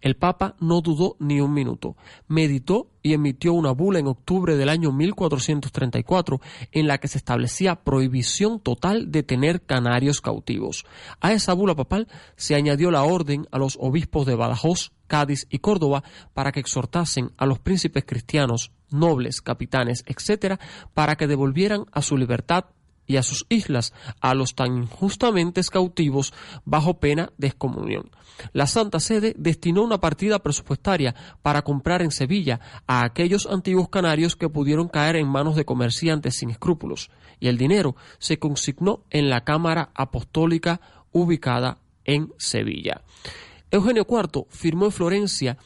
El 0.00 0.16
Papa 0.16 0.56
no 0.58 0.80
dudó 0.80 1.16
ni 1.18 1.42
un 1.42 1.52
minuto, 1.52 1.96
meditó 2.28 2.88
y 3.06 3.12
emitió 3.12 3.52
una 3.52 3.70
bula 3.70 4.00
en 4.00 4.08
octubre 4.08 4.56
del 4.56 4.68
año 4.68 4.90
1434 4.90 6.40
en 6.72 6.88
la 6.88 6.98
que 6.98 7.06
se 7.06 7.18
establecía 7.18 7.84
prohibición 7.84 8.58
total 8.58 9.12
de 9.12 9.22
tener 9.22 9.62
canarios 9.62 10.20
cautivos. 10.20 10.84
A 11.26 11.32
esa 11.32 11.54
bula 11.54 11.74
papal 11.74 12.06
se 12.36 12.54
añadió 12.54 12.92
la 12.92 13.02
orden 13.02 13.48
a 13.50 13.58
los 13.58 13.76
obispos 13.80 14.26
de 14.26 14.36
Badajoz, 14.36 14.92
Cádiz 15.08 15.48
y 15.50 15.58
Córdoba 15.58 16.04
para 16.34 16.52
que 16.52 16.60
exhortasen 16.60 17.32
a 17.36 17.46
los 17.46 17.58
príncipes 17.58 18.04
cristianos, 18.06 18.70
nobles, 18.90 19.40
capitanes, 19.40 20.04
etc., 20.06 20.60
para 20.94 21.16
que 21.16 21.26
devolvieran 21.26 21.86
a 21.90 22.02
su 22.02 22.16
libertad 22.16 22.66
y 23.08 23.16
a 23.16 23.24
sus 23.24 23.44
islas 23.48 23.92
a 24.20 24.34
los 24.34 24.54
tan 24.54 24.76
injustamente 24.76 25.60
cautivos 25.64 26.32
bajo 26.64 27.00
pena 27.00 27.32
de 27.38 27.48
excomunión. 27.48 28.10
La 28.52 28.66
Santa 28.66 29.00
Sede 29.00 29.34
destinó 29.36 29.82
una 29.82 29.98
partida 29.98 30.38
presupuestaria 30.40 31.14
para 31.42 31.62
comprar 31.62 32.02
en 32.02 32.12
Sevilla 32.12 32.60
a 32.86 33.04
aquellos 33.04 33.46
antiguos 33.46 33.88
canarios 33.88 34.36
que 34.36 34.48
pudieron 34.48 34.88
caer 34.88 35.16
en 35.16 35.26
manos 35.26 35.56
de 35.56 35.64
comerciantes 35.64 36.36
sin 36.36 36.50
escrúpulos, 36.50 37.10
y 37.40 37.48
el 37.48 37.58
dinero 37.58 37.96
se 38.18 38.38
consignó 38.38 39.04
en 39.10 39.28
la 39.28 39.44
Cámara 39.44 39.90
Apostólica 39.94 40.80
ubicada 41.16 41.78
en 42.04 42.32
Sevilla. 42.36 43.00
Eugenio 43.70 44.06
IV 44.08 44.46
firmó 44.48 44.84
en 44.86 44.92
Florencia 44.92 45.58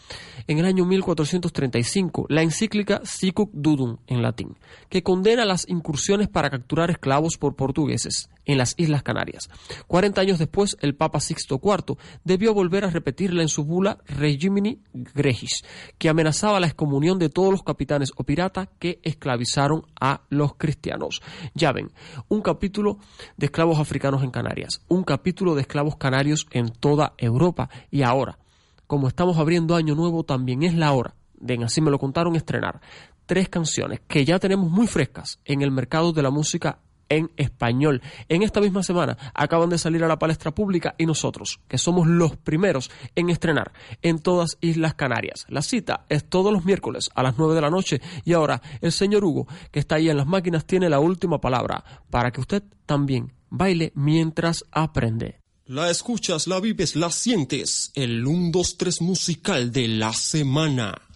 en 0.47 0.59
el 0.59 0.65
año 0.65 0.87
1435 0.87 2.27
la 2.29 2.43
encíclica 2.43 3.03
Sicut 3.05 3.51
Dudum 3.53 3.99
en 4.07 4.23
latín, 4.23 4.57
que 4.89 5.03
condena 5.03 5.45
las 5.45 5.69
incursiones 5.69 6.29
para 6.29 6.51
capturar 6.51 6.91
esclavos 6.91 7.37
por 7.37 7.57
portugueses 7.57 8.31
en 8.45 8.59
las 8.59 8.75
Islas 8.77 9.03
Canarias. 9.03 9.49
Cuarenta 9.87 10.21
años 10.21 10.39
después, 10.39 10.77
el 10.81 10.95
Papa 10.95 11.21
Sixto 11.21 11.61
IV 11.63 11.97
debió 12.25 12.55
volver 12.55 12.85
a 12.85 12.91
repetirla 12.91 13.43
en 13.43 13.49
su 13.49 13.65
bula 13.65 13.99
Regimini 14.07 14.83
Gregis, 14.93 15.65
que 15.99 16.09
amenazaba 16.09 16.61
la 16.61 16.67
excomunión 16.67 17.19
de 17.19 17.29
todos 17.29 17.51
los 17.51 17.63
capitanes 17.63 18.13
o 18.17 18.25
piratas 18.25 18.69
que 18.79 19.01
esclavizaron 19.03 19.87
a 20.01 20.23
los 20.31 20.55
cristianos. 20.55 21.23
Ya 21.55 21.73
ven, 21.73 21.93
un 22.29 22.43
capítulo 22.43 22.99
de 23.37 23.47
esclavos 23.47 23.79
africanos 23.79 24.23
en 24.23 24.31
Canarias, 24.31 24.81
un 24.89 25.05
capítulo 25.05 25.55
de 25.55 25.63
esclavos 25.63 25.97
canarios 25.97 26.47
en 26.51 26.71
toda 26.71 27.15
Europa 27.19 27.71
y 27.91 28.03
ahora 28.03 28.39
como 28.87 29.07
estamos 29.07 29.39
abriendo 29.39 29.77
año 29.77 29.95
nuevo, 29.95 30.25
también 30.25 30.65
es 30.65 30.75
la 30.75 30.91
hora 30.91 31.15
de, 31.41 31.59
así 31.65 31.81
me 31.81 31.93
lo 31.93 31.99
contaron, 32.01 32.37
estrenar 32.37 32.81
tres 33.27 33.49
canciones 33.49 34.01
que 34.07 34.25
ya 34.25 34.39
tenemos 34.39 34.71
muy 34.71 34.87
frescas 34.87 35.41
en 35.45 35.63
el 35.63 35.71
mercado 35.71 36.13
de 36.13 36.23
la 36.23 36.31
música 36.31 36.81
en 37.11 37.31
español. 37.37 38.01
En 38.31 38.43
esta 38.43 38.63
misma 38.63 38.83
semana 38.83 39.19
acaban 39.35 39.69
de 39.69 39.77
salir 39.77 40.03
a 40.03 40.09
la 40.09 40.19
palestra 40.19 40.55
pública 40.55 40.95
y 40.97 41.05
nosotros, 41.05 41.61
que 41.69 41.77
somos 41.77 42.07
los 42.07 42.37
primeros 42.37 42.91
en 43.15 43.29
estrenar 43.29 43.73
en 44.01 44.19
todas 44.21 44.57
Islas 44.63 44.95
Canarias. 44.95 45.45
La 45.49 45.61
cita 45.61 46.07
es 46.09 46.25
todos 46.25 46.53
los 46.53 46.65
miércoles 46.65 47.11
a 47.15 47.23
las 47.23 47.37
9 47.37 47.55
de 47.55 47.61
la 47.61 47.71
noche 47.71 48.01
y 48.25 48.33
ahora 48.33 48.63
el 48.81 48.93
señor 48.93 49.25
Hugo, 49.25 49.47
que 49.71 49.81
está 49.81 49.97
ahí 49.97 50.09
en 50.09 50.17
las 50.17 50.27
máquinas, 50.27 50.65
tiene 50.65 50.89
la 50.89 51.01
última 51.01 51.41
palabra 51.41 51.85
para 52.09 52.31
que 52.31 52.41
usted 52.41 52.63
también 52.87 53.35
baile 53.51 53.93
mientras 53.95 54.65
aprende. 54.71 55.41
La 55.67 55.89
escuchas, 55.91 56.49
la 56.49 56.59
vives, 56.59 56.97
la 56.97 57.13
sientes. 57.13 57.93
El 57.95 58.27
1, 58.27 58.51
2, 58.51 58.77
3 58.77 59.03
musical 59.03 59.71
de 59.71 59.87
la 59.87 60.13
semana. 60.13 61.10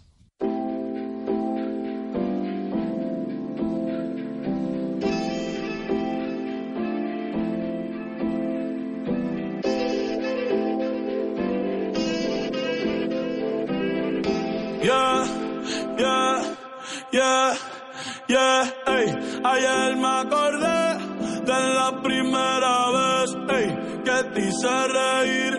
Yeah, 18.29 18.71
ey. 18.87 19.07
Ayer 19.45 19.97
me 19.97 20.07
acordé 20.07 20.99
de 21.45 21.75
la 21.75 22.01
primera 22.03 22.91
vez, 22.97 23.37
ey, 23.51 23.69
que 24.05 24.25
te 24.33 24.41
hice 24.49 24.89
reír, 24.99 25.53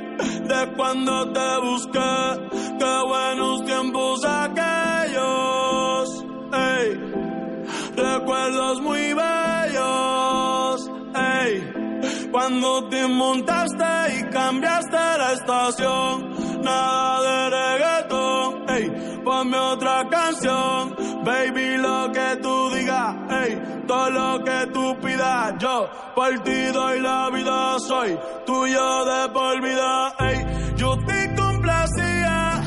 de 0.47 0.73
cuando 0.75 1.31
te 1.31 1.59
busqué, 1.61 2.39
qué 2.79 2.93
buenos 3.07 3.63
tiempos 3.65 4.25
aquellos, 4.25 6.25
ey. 6.53 6.87
Recuerdos 7.95 8.81
muy 8.81 9.13
bellos, 9.13 10.89
ey. 11.15 11.71
Cuando 12.31 12.87
te 12.89 13.07
montaste 13.07 14.19
y 14.19 14.23
cambiaste 14.29 14.97
la 14.97 15.33
estación, 15.33 16.61
nada 16.61 17.21
de 17.21 17.49
reggaetón, 17.49 18.69
ey. 18.69 18.91
Ponme 19.23 19.57
otra 19.57 20.07
canción, 20.09 20.95
baby, 21.25 21.77
lo 21.77 22.11
que 22.11 22.37
tú 22.41 22.69
digas, 22.75 23.15
ey. 23.41 23.81
Todo 23.87 24.09
lo 24.09 24.43
que 24.43 24.67
tú 24.73 24.95
pidas, 25.01 25.55
yo 25.59 25.89
por 26.15 26.31
ti 26.43 26.67
doy 26.71 27.01
la 27.01 27.29
vida, 27.31 27.79
soy 27.79 28.17
tuyo 28.45 29.05
de 29.05 29.29
por 29.29 29.61
vida, 29.61 30.13
ey. 30.19 30.45
Yo 30.77 30.95
te 31.05 31.35
complacía, 31.35 32.61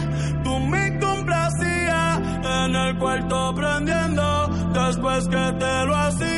tú 0.44 0.58
me 0.58 0.98
complacías, 0.98 2.20
en 2.56 2.74
el 2.74 2.98
cuarto 2.98 3.54
prendiendo, 3.54 4.48
después 4.72 5.28
que 5.28 5.52
te 5.58 5.86
lo 5.86 5.96
hacía. 5.96 6.37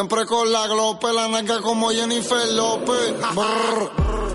Siempre 0.00 0.24
con 0.24 0.50
la 0.50 0.66
glope, 0.66 1.12
la 1.12 1.28
naca 1.28 1.60
como 1.60 1.90
Jennifer 1.90 2.48
López. 2.52 3.14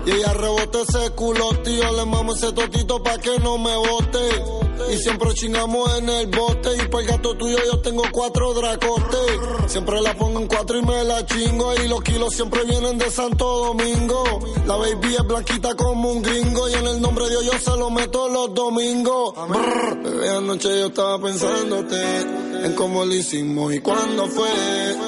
Y 0.06 0.10
ella 0.12 0.32
rebote 0.32 0.82
ese 0.82 1.10
culo, 1.10 1.48
tío. 1.64 1.92
Le 1.92 2.04
mamo 2.04 2.34
ese 2.34 2.52
totito 2.52 3.02
pa' 3.02 3.18
que 3.18 3.36
no 3.40 3.58
me 3.58 3.74
bote. 3.76 4.44
Y 4.92 4.96
siempre 4.98 5.34
chingamos 5.34 5.98
en 5.98 6.08
el 6.08 6.28
bote. 6.28 6.68
Y 6.76 6.86
por 6.86 7.00
el 7.00 7.08
gato 7.08 7.36
tuyo 7.36 7.58
yo 7.66 7.80
tengo 7.80 8.04
cuatro 8.12 8.54
dracotes. 8.54 9.40
Siempre 9.66 10.00
la 10.02 10.14
pongo 10.14 10.38
en 10.38 10.46
cuatro 10.46 10.78
y 10.78 10.82
me 10.82 11.02
la 11.02 11.26
chingo. 11.26 11.74
Y 11.74 11.88
los 11.88 12.00
kilos 12.02 12.32
siempre 12.32 12.62
vienen 12.62 12.96
de 12.96 13.10
Santo 13.10 13.74
Domingo. 13.74 14.22
La 14.66 14.76
baby 14.76 15.16
es 15.16 15.26
blanquita 15.26 15.74
como 15.74 16.12
un 16.12 16.22
gringo. 16.22 16.68
Y 16.68 16.74
en 16.74 16.86
el 16.86 17.00
nombre 17.00 17.24
de 17.24 17.30
Dios 17.40 17.44
yo 17.44 17.58
se 17.58 17.76
lo 17.76 17.90
meto 17.90 18.28
los 18.28 18.54
domingos. 18.54 19.34
Brr, 19.34 20.28
anoche 20.28 20.78
yo 20.78 20.86
estaba 20.86 21.20
pensándote. 21.20 22.45
En 22.66 22.74
lo 22.74 23.14
hicimos 23.14 23.72
y 23.72 23.78
cuándo 23.78 24.26
fue. 24.26 24.50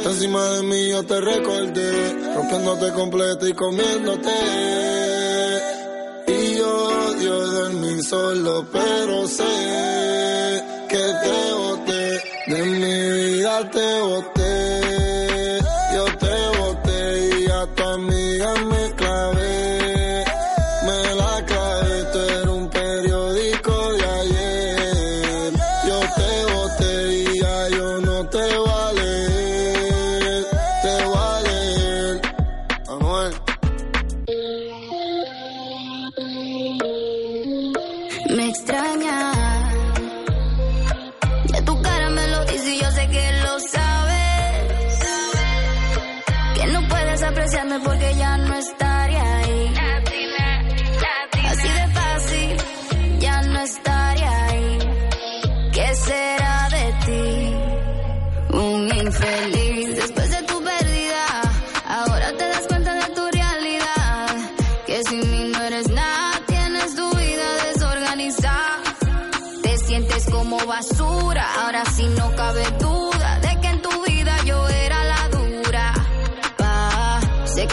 Encima 0.04 0.48
de 0.50 0.62
mí 0.62 0.90
yo 0.90 1.02
te 1.02 1.20
recordé. 1.20 2.12
Rompiéndote 2.36 2.92
completo 2.92 3.48
y 3.48 3.52
comiéndote. 3.52 4.30
Y 6.28 6.56
yo 6.56 6.88
odio 7.08 7.46
dormir 7.46 8.00
solo, 8.04 8.64
pero 8.72 9.26
sé 9.26 10.62
que 10.88 10.98
te 10.98 11.52
boté. 11.52 12.22
De 12.46 12.62
mi 12.62 13.38
vida 13.38 13.68
te 13.72 14.00
boté. 14.02 14.37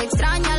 Extraña 0.02 0.55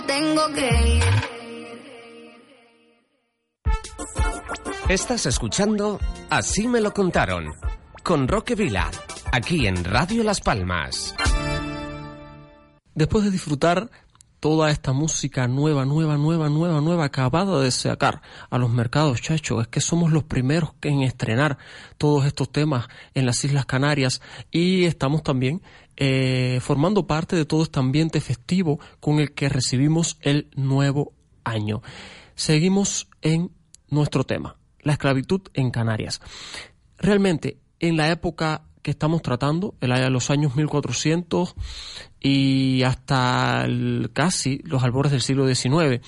me 0.00 0.06
tengo 0.06 0.52
que 0.52 0.96
ir. 0.96 1.04
Estás 4.88 5.26
escuchando 5.26 5.98
Así 6.30 6.66
me 6.68 6.80
lo 6.80 6.92
contaron 6.92 7.52
con 8.02 8.28
Roque 8.28 8.54
Vila, 8.54 8.90
aquí 9.32 9.66
en 9.66 9.84
Radio 9.84 10.22
Las 10.24 10.40
Palmas. 10.40 11.14
Después 12.94 13.24
de 13.24 13.30
disfrutar 13.30 13.90
toda 14.40 14.70
esta 14.70 14.92
música 14.92 15.46
nueva, 15.46 15.84
nueva, 15.84 16.16
nueva, 16.16 16.48
nueva, 16.48 16.80
nueva, 16.80 17.04
acabada 17.04 17.60
de 17.60 17.70
sacar 17.70 18.22
a 18.48 18.58
los 18.58 18.70
mercados, 18.70 19.20
chacho, 19.20 19.60
es 19.60 19.68
que 19.68 19.80
somos 19.80 20.12
los 20.12 20.24
primeros 20.24 20.70
en 20.82 21.02
estrenar 21.02 21.58
todos 21.98 22.24
estos 22.24 22.50
temas 22.50 22.88
en 23.14 23.26
las 23.26 23.44
Islas 23.44 23.66
Canarias 23.66 24.22
y 24.50 24.84
estamos 24.84 25.22
también 25.22 25.62
eh, 25.96 26.58
formando 26.60 27.06
parte 27.06 27.36
de 27.36 27.44
todo 27.44 27.62
este 27.62 27.78
ambiente 27.78 28.20
festivo 28.20 28.80
con 29.00 29.18
el 29.18 29.32
que 29.32 29.48
recibimos 29.48 30.18
el 30.22 30.48
nuevo 30.56 31.12
año. 31.44 31.82
Seguimos 32.34 33.08
en 33.22 33.50
nuestro 33.88 34.24
tema, 34.24 34.56
la 34.80 34.92
esclavitud 34.92 35.42
en 35.54 35.70
Canarias. 35.70 36.20
Realmente, 36.98 37.58
en 37.80 37.96
la 37.96 38.10
época 38.10 38.62
que 38.82 38.90
estamos 38.90 39.22
tratando, 39.22 39.74
de 39.80 40.10
los 40.10 40.30
años 40.30 40.56
1400 40.56 41.54
y 42.20 42.82
hasta 42.82 43.66
casi 44.12 44.58
los 44.64 44.82
albores 44.82 45.12
del 45.12 45.20
siglo 45.20 45.46
XIX, 45.46 46.00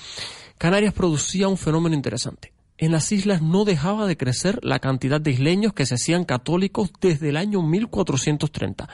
Canarias 0.57 0.93
producía 0.93 1.47
un 1.47 1.57
fenómeno 1.57 1.95
interesante. 1.95 2.51
en 2.79 2.91
las 2.91 3.11
islas 3.11 3.41
no 3.41 3.63
dejaba 3.63 4.07
de 4.07 4.17
crecer 4.17 4.59
la 4.63 4.79
cantidad 4.79 5.21
de 5.21 5.31
isleños 5.31 5.73
que 5.73 5.85
se 5.85 5.95
hacían 5.95 6.25
católicos 6.25 6.91
desde 6.99 7.29
el 7.29 7.37
año 7.37 7.61
1430. 7.61 8.89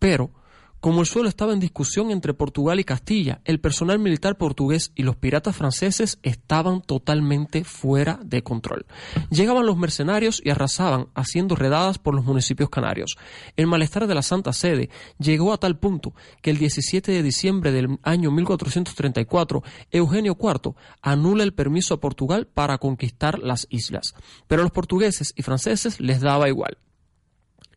Pero 0.00 0.32
como 0.80 1.02
el 1.02 1.06
suelo 1.06 1.28
estaba 1.28 1.52
en 1.52 1.60
discusión 1.60 2.10
entre 2.10 2.32
Portugal 2.32 2.80
y 2.80 2.84
Castilla, 2.84 3.42
el 3.44 3.60
personal 3.60 3.98
militar 3.98 4.38
portugués 4.38 4.92
y 4.94 5.02
los 5.02 5.14
piratas 5.14 5.54
franceses 5.54 6.18
estaban 6.22 6.80
totalmente 6.80 7.64
fuera 7.64 8.18
de 8.24 8.42
control. 8.42 8.86
Llegaban 9.30 9.66
los 9.66 9.76
mercenarios 9.76 10.40
y 10.42 10.48
arrasaban, 10.48 11.08
haciendo 11.14 11.54
redadas 11.54 11.98
por 11.98 12.14
los 12.14 12.24
municipios 12.24 12.70
canarios. 12.70 13.18
El 13.56 13.66
malestar 13.66 14.06
de 14.06 14.14
la 14.14 14.22
Santa 14.22 14.54
Sede 14.54 14.88
llegó 15.18 15.52
a 15.52 15.58
tal 15.58 15.78
punto 15.78 16.14
que 16.40 16.50
el 16.50 16.56
17 16.56 17.12
de 17.12 17.22
diciembre 17.22 17.72
del 17.72 17.98
año 18.02 18.30
1434, 18.30 19.62
Eugenio 19.90 20.34
IV 20.40 20.76
anula 21.02 21.42
el 21.44 21.52
permiso 21.52 21.92
a 21.92 22.00
Portugal 22.00 22.46
para 22.46 22.78
conquistar 22.78 23.38
las 23.38 23.66
islas. 23.68 24.14
Pero 24.48 24.62
a 24.62 24.64
los 24.64 24.72
portugueses 24.72 25.34
y 25.36 25.42
franceses 25.42 26.00
les 26.00 26.22
daba 26.22 26.48
igual. 26.48 26.78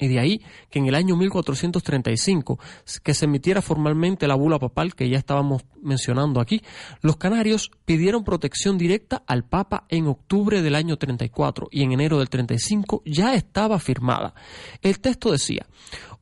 Y 0.03 0.09
de 0.09 0.19
ahí 0.19 0.41
que 0.69 0.79
en 0.79 0.87
el 0.87 0.95
año 0.95 1.15
1435, 1.15 2.59
que 3.03 3.13
se 3.13 3.23
emitiera 3.23 3.61
formalmente 3.61 4.27
la 4.27 4.35
bula 4.35 4.59
papal 4.59 4.95
que 4.95 5.07
ya 5.07 5.17
estábamos 5.17 5.63
mencionando 5.81 6.41
aquí, 6.41 6.61
los 7.01 7.15
canarios 7.15 7.71
pidieron 7.85 8.25
protección 8.25 8.77
directa 8.77 9.23
al 9.25 9.45
Papa 9.45 9.85
en 9.87 10.07
octubre 10.07 10.61
del 10.61 10.75
año 10.75 10.97
34 10.97 11.69
y 11.71 11.83
en 11.83 11.93
enero 11.93 12.19
del 12.19 12.29
35 12.29 13.03
ya 13.05 13.33
estaba 13.33 13.79
firmada. 13.79 14.33
El 14.81 14.99
texto 14.99 15.31
decía, 15.31 15.67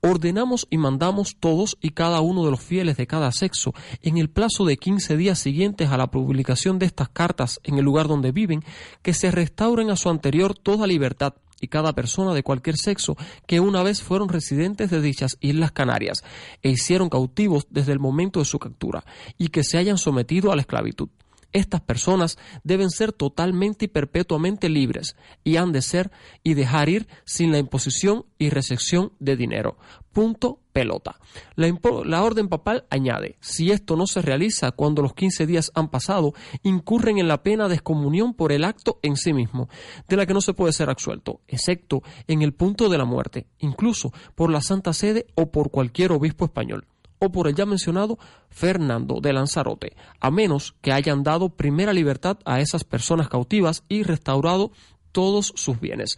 ordenamos 0.01 0.67
y 0.69 0.77
mandamos 0.77 1.37
todos 1.39 1.75
y 1.81 1.89
cada 1.89 2.21
uno 2.21 2.45
de 2.45 2.51
los 2.51 2.61
fieles 2.61 2.97
de 2.97 3.07
cada 3.07 3.31
sexo, 3.31 3.73
en 4.03 4.19
el 4.19 4.29
plazo 4.29 4.63
de 4.63 4.77
15 4.77 5.17
días 5.17 5.39
siguientes 5.39 5.89
a 5.89 5.97
la 5.97 6.11
publicación 6.11 6.77
de 6.77 6.85
estas 6.85 7.09
cartas 7.09 7.59
en 7.63 7.79
el 7.79 7.85
lugar 7.85 8.07
donde 8.07 8.31
viven, 8.31 8.63
que 9.01 9.15
se 9.15 9.31
restauren 9.31 9.89
a 9.89 9.95
su 9.95 10.07
anterior 10.11 10.55
toda 10.55 10.85
libertad 10.85 11.33
y 11.61 11.67
cada 11.67 11.93
persona 11.93 12.33
de 12.33 12.43
cualquier 12.43 12.75
sexo 12.75 13.15
que 13.47 13.59
una 13.59 13.83
vez 13.83 14.01
fueron 14.01 14.27
residentes 14.27 14.89
de 14.89 15.01
dichas 15.01 15.37
Islas 15.39 15.71
Canarias 15.71 16.23
e 16.61 16.69
hicieron 16.69 17.09
cautivos 17.09 17.67
desde 17.69 17.93
el 17.93 17.99
momento 17.99 18.39
de 18.39 18.45
su 18.45 18.59
captura 18.59 19.05
y 19.37 19.49
que 19.49 19.63
se 19.63 19.77
hayan 19.77 19.97
sometido 19.97 20.51
a 20.51 20.55
la 20.55 20.61
esclavitud. 20.61 21.09
Estas 21.53 21.81
personas 21.81 22.37
deben 22.63 22.89
ser 22.89 23.11
totalmente 23.11 23.85
y 23.85 23.87
perpetuamente 23.87 24.69
libres 24.69 25.15
y 25.43 25.57
han 25.57 25.71
de 25.71 25.81
ser 25.81 26.11
y 26.43 26.53
dejar 26.53 26.89
ir 26.89 27.07
sin 27.25 27.51
la 27.51 27.59
imposición 27.59 28.25
y 28.37 28.49
recepción 28.49 29.13
de 29.19 29.35
dinero. 29.35 29.77
Punto 30.13 30.59
pelota. 30.71 31.19
La, 31.55 32.23
orden 32.23 32.47
papal 32.47 32.85
añade, 32.89 33.37
si 33.41 33.71
esto 33.71 33.95
no 33.95 34.07
se 34.07 34.21
realiza 34.21 34.71
cuando 34.71 35.01
los 35.01 35.13
15 35.13 35.45
días 35.45 35.71
han 35.75 35.89
pasado, 35.89 36.33
incurren 36.63 37.17
en 37.17 37.27
la 37.27 37.43
pena 37.43 37.67
de 37.67 37.75
excomunión 37.75 38.33
por 38.33 38.51
el 38.51 38.63
acto 38.63 38.99
en 39.01 39.17
sí 39.17 39.33
mismo, 39.33 39.69
de 40.07 40.15
la 40.15 40.25
que 40.25 40.33
no 40.33 40.41
se 40.41 40.53
puede 40.53 40.73
ser 40.73 40.89
absuelto, 40.89 41.41
excepto 41.47 42.01
en 42.27 42.41
el 42.41 42.53
punto 42.53 42.89
de 42.89 42.97
la 42.97 43.05
muerte, 43.05 43.47
incluso 43.59 44.13
por 44.35 44.49
la 44.49 44.61
Santa 44.61 44.93
Sede 44.93 45.27
o 45.35 45.51
por 45.51 45.71
cualquier 45.71 46.11
obispo 46.11 46.45
español 46.45 46.85
o 47.23 47.31
por 47.31 47.47
el 47.47 47.53
ya 47.53 47.67
mencionado 47.67 48.17
Fernando 48.49 49.21
de 49.21 49.31
Lanzarote, 49.31 49.95
a 50.19 50.31
menos 50.31 50.75
que 50.81 50.91
hayan 50.91 51.21
dado 51.21 51.49
primera 51.49 51.93
libertad 51.93 52.39
a 52.45 52.59
esas 52.59 52.83
personas 52.83 53.29
cautivas 53.29 53.83
y 53.87 54.01
restaurado 54.01 54.71
todos 55.11 55.53
sus 55.55 55.79
bienes. 55.79 56.17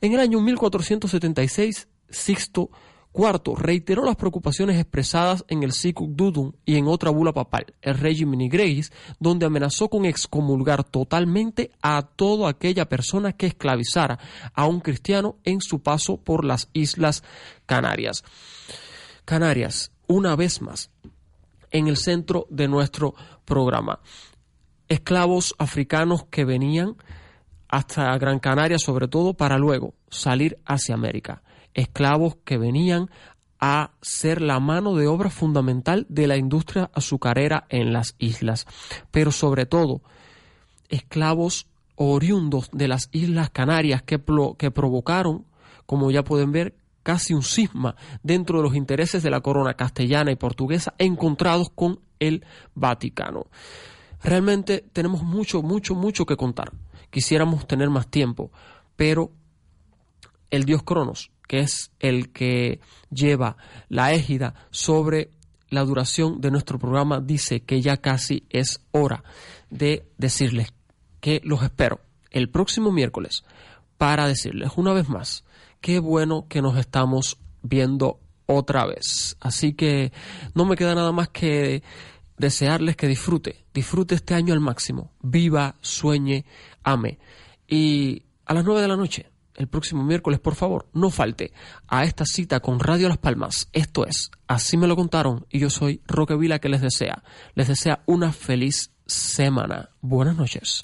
En 0.00 0.12
el 0.12 0.20
año 0.20 0.40
1476, 0.40 1.88
Sixto 2.08 2.70
IV 3.12 3.56
reiteró 3.56 4.04
las 4.04 4.14
preocupaciones 4.14 4.78
expresadas 4.78 5.44
en 5.48 5.64
el 5.64 5.72
Sicut 5.72 6.10
Dudum 6.10 6.52
y 6.64 6.76
en 6.76 6.86
otra 6.86 7.10
bula 7.10 7.32
papal, 7.32 7.74
el 7.82 7.98
Regimini 7.98 8.48
Greis, 8.48 8.92
donde 9.18 9.46
amenazó 9.46 9.88
con 9.88 10.04
excomulgar 10.04 10.84
totalmente 10.84 11.72
a 11.82 12.02
toda 12.02 12.48
aquella 12.48 12.88
persona 12.88 13.32
que 13.32 13.46
esclavizara 13.46 14.20
a 14.52 14.66
un 14.66 14.78
cristiano 14.78 15.36
en 15.42 15.60
su 15.60 15.80
paso 15.80 16.16
por 16.16 16.44
las 16.44 16.68
Islas 16.72 17.24
Canarias. 17.66 18.22
Canarias, 19.24 19.90
una 20.06 20.36
vez 20.36 20.60
más 20.62 20.90
en 21.70 21.88
el 21.88 21.96
centro 21.96 22.46
de 22.50 22.68
nuestro 22.68 23.14
programa. 23.44 24.00
Esclavos 24.88 25.54
africanos 25.58 26.24
que 26.24 26.44
venían 26.44 26.96
hasta 27.68 28.16
Gran 28.18 28.38
Canaria 28.38 28.78
sobre 28.78 29.08
todo 29.08 29.34
para 29.34 29.58
luego 29.58 29.94
salir 30.08 30.58
hacia 30.64 30.94
América. 30.94 31.42
Esclavos 31.74 32.36
que 32.44 32.58
venían 32.58 33.10
a 33.58 33.92
ser 34.02 34.40
la 34.40 34.60
mano 34.60 34.94
de 34.94 35.06
obra 35.06 35.30
fundamental 35.30 36.06
de 36.08 36.26
la 36.26 36.36
industria 36.36 36.90
azucarera 36.92 37.64
en 37.70 37.92
las 37.92 38.14
islas. 38.18 38.66
Pero 39.10 39.32
sobre 39.32 39.66
todo, 39.66 40.02
esclavos 40.88 41.66
oriundos 41.96 42.68
de 42.72 42.88
las 42.88 43.08
Islas 43.12 43.50
Canarias 43.50 44.02
que, 44.02 44.20
que 44.58 44.70
provocaron, 44.70 45.46
como 45.86 46.10
ya 46.10 46.24
pueden 46.24 46.52
ver, 46.52 46.74
casi 47.04 47.34
un 47.34 47.44
cisma 47.44 47.94
dentro 48.24 48.58
de 48.58 48.64
los 48.64 48.74
intereses 48.74 49.22
de 49.22 49.30
la 49.30 49.40
corona 49.40 49.74
castellana 49.74 50.32
y 50.32 50.36
portuguesa 50.36 50.94
encontrados 50.98 51.70
con 51.72 52.00
el 52.18 52.44
Vaticano. 52.74 53.46
Realmente 54.24 54.84
tenemos 54.92 55.22
mucho, 55.22 55.62
mucho, 55.62 55.94
mucho 55.94 56.26
que 56.26 56.36
contar. 56.36 56.72
Quisiéramos 57.10 57.68
tener 57.68 57.90
más 57.90 58.08
tiempo, 58.08 58.50
pero 58.96 59.30
el 60.50 60.64
dios 60.64 60.82
Cronos, 60.82 61.30
que 61.46 61.60
es 61.60 61.92
el 62.00 62.32
que 62.32 62.80
lleva 63.10 63.56
la 63.88 64.12
égida 64.12 64.54
sobre 64.70 65.30
la 65.68 65.84
duración 65.84 66.40
de 66.40 66.50
nuestro 66.50 66.78
programa, 66.78 67.20
dice 67.20 67.60
que 67.60 67.82
ya 67.82 67.98
casi 67.98 68.46
es 68.48 68.80
hora 68.92 69.22
de 69.70 70.08
decirles 70.16 70.72
que 71.20 71.40
los 71.44 71.62
espero 71.62 72.00
el 72.30 72.48
próximo 72.48 72.90
miércoles 72.92 73.44
para 73.98 74.26
decirles 74.26 74.72
una 74.76 74.92
vez 74.92 75.08
más 75.08 75.44
qué 75.84 75.98
bueno 75.98 76.46
que 76.48 76.62
nos 76.62 76.78
estamos 76.78 77.36
viendo 77.60 78.18
otra 78.46 78.86
vez. 78.86 79.36
Así 79.38 79.74
que 79.74 80.12
no 80.54 80.64
me 80.64 80.76
queda 80.76 80.94
nada 80.94 81.12
más 81.12 81.28
que 81.28 81.82
desearles 82.38 82.96
que 82.96 83.06
disfrute, 83.06 83.66
disfrute 83.74 84.14
este 84.14 84.32
año 84.32 84.54
al 84.54 84.60
máximo, 84.60 85.12
viva, 85.20 85.74
sueñe, 85.82 86.46
ame. 86.84 87.18
Y 87.68 88.22
a 88.46 88.54
las 88.54 88.64
nueve 88.64 88.80
de 88.80 88.88
la 88.88 88.96
noche, 88.96 89.30
el 89.56 89.68
próximo 89.68 90.02
miércoles, 90.04 90.40
por 90.40 90.54
favor, 90.54 90.88
no 90.94 91.10
falte 91.10 91.52
a 91.86 92.04
esta 92.04 92.24
cita 92.24 92.60
con 92.60 92.80
Radio 92.80 93.10
Las 93.10 93.18
Palmas. 93.18 93.68
Esto 93.74 94.06
es, 94.06 94.30
así 94.48 94.78
me 94.78 94.86
lo 94.86 94.96
contaron 94.96 95.44
y 95.50 95.58
yo 95.58 95.68
soy 95.68 96.00
Roque 96.06 96.34
Vila 96.34 96.60
que 96.60 96.70
les 96.70 96.80
desea, 96.80 97.22
les 97.54 97.68
desea 97.68 98.02
una 98.06 98.32
feliz 98.32 98.90
semana. 99.04 99.90
Buenas 100.00 100.34
noches. 100.34 100.80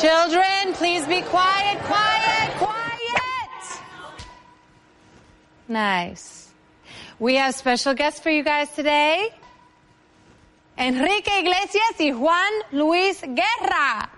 Children, 0.00 0.74
please 0.74 1.06
be 1.06 1.22
quiet, 1.22 1.78
quiet, 1.82 2.50
quiet. 2.58 3.80
Nice. 5.68 6.50
We 7.18 7.34
have 7.34 7.54
special 7.54 7.94
guests 7.94 8.20
for 8.20 8.30
you 8.30 8.44
guys 8.44 8.68
today. 8.70 9.30
Enrique 10.78 11.40
Iglesias 11.40 11.98
y 11.98 12.12
Juan 12.12 12.52
Luis 12.70 13.20
Guerra. 13.20 14.10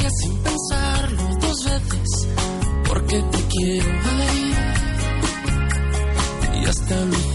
Sin 0.00 0.38
pensarlo 0.38 1.22
dos 1.40 1.64
veces, 1.64 2.28
porque 2.88 3.22
te 3.22 3.38
quiero 3.48 3.90
ahí 3.90 4.54
y 6.60 6.64
hasta 6.66 7.04
lucero. 7.04 7.31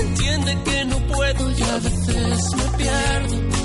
Entiende 0.00 0.58
que 0.64 0.84
no 0.86 0.98
puedo 1.06 1.50
y 1.50 1.62
a 1.62 1.74
veces 1.78 2.54
me 2.56 2.78
pierdo. 2.78 3.59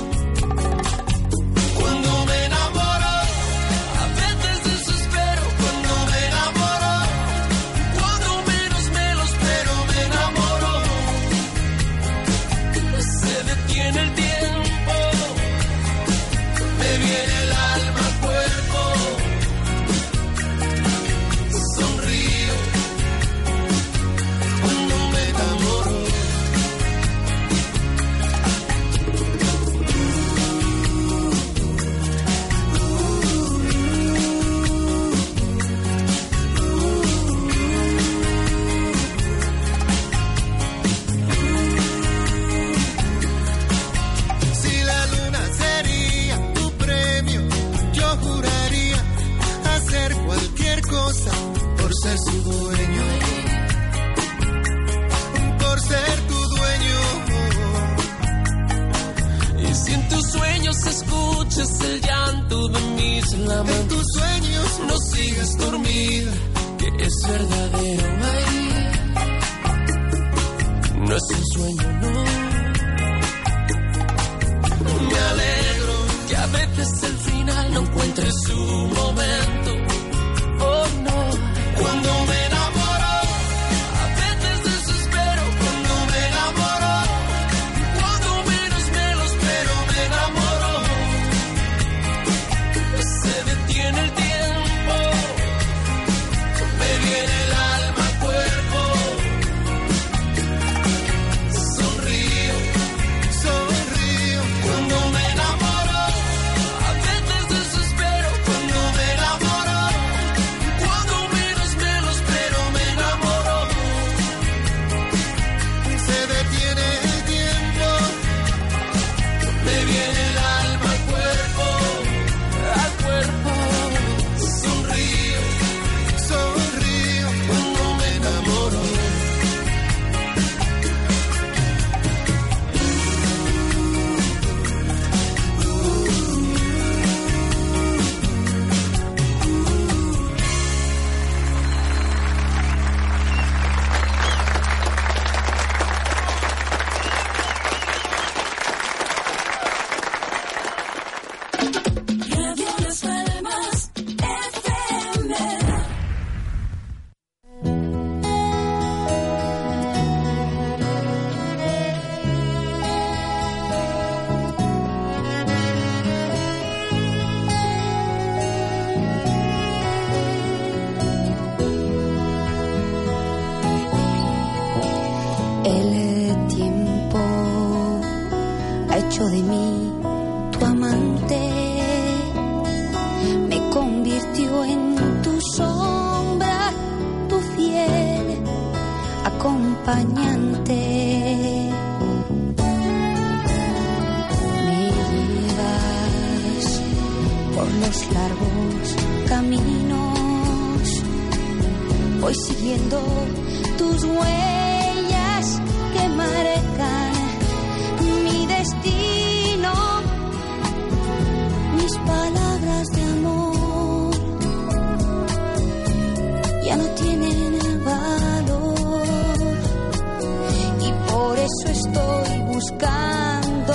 Buscando. 222.46 223.74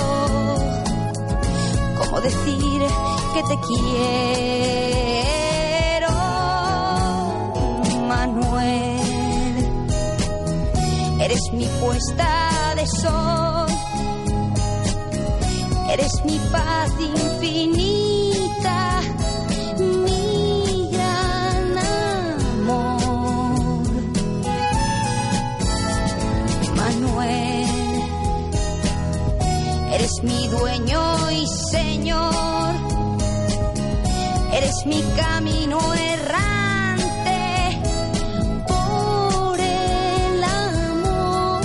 Cómo 1.98 2.20
decir 2.20 2.82
que 3.34 3.42
te 3.42 3.56
quiero, 3.66 3.82
Manuel. 8.08 9.00
Eres 11.20 11.40
mi 11.52 11.66
puesta 11.80 12.74
de 12.76 12.86
sol, 12.86 13.68
eres 15.90 16.24
mi 16.24 16.38
paz 16.50 16.90
infinita, 17.00 18.21
mi 30.22 30.48
dueño 30.48 31.30
y 31.32 31.46
señor, 31.70 32.74
eres 34.52 34.86
mi 34.86 35.02
camino 35.16 35.78
errante 35.94 37.80
por 38.68 39.58
el 39.58 40.44
amor. 40.44 41.62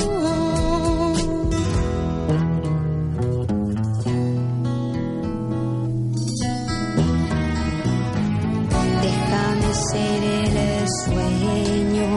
Déjame 9.02 9.74
ser 9.74 10.24
el 10.24 10.88
sueño 11.06 12.12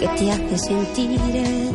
que 0.00 0.08
te 0.08 0.32
hace 0.32 0.58
sentir. 0.58 1.69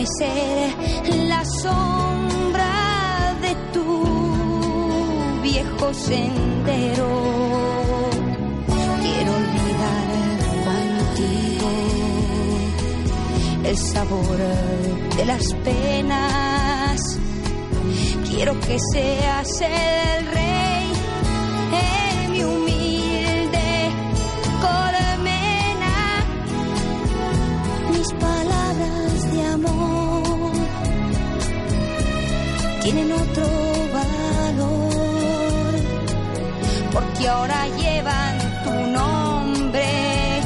La 0.00 1.44
sombra 1.44 3.36
de 3.42 3.54
tu 3.70 5.42
viejo 5.42 5.92
sendero. 5.92 7.10
Quiero 9.02 9.30
olvidar 9.42 10.08
contigo 10.64 11.70
el 13.62 13.76
sabor 13.76 14.38
de 15.18 15.24
las 15.26 15.52
penas. 15.64 17.18
Quiero 18.26 18.58
que 18.58 18.78
seas 18.94 19.60
el 19.60 20.26
rey 20.28 20.59
tienen 32.82 33.12
otro 33.12 33.46
valor, 33.92 35.74
porque 36.92 37.28
ahora 37.28 37.66
llevan 37.68 38.38
tu 38.64 38.70
nombre 38.70 40.40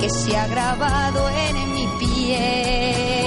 que 0.00 0.08
se 0.10 0.36
ha 0.36 0.46
grabado 0.48 1.28
en 1.28 1.74
mi 1.74 1.86
piel. 1.98 3.21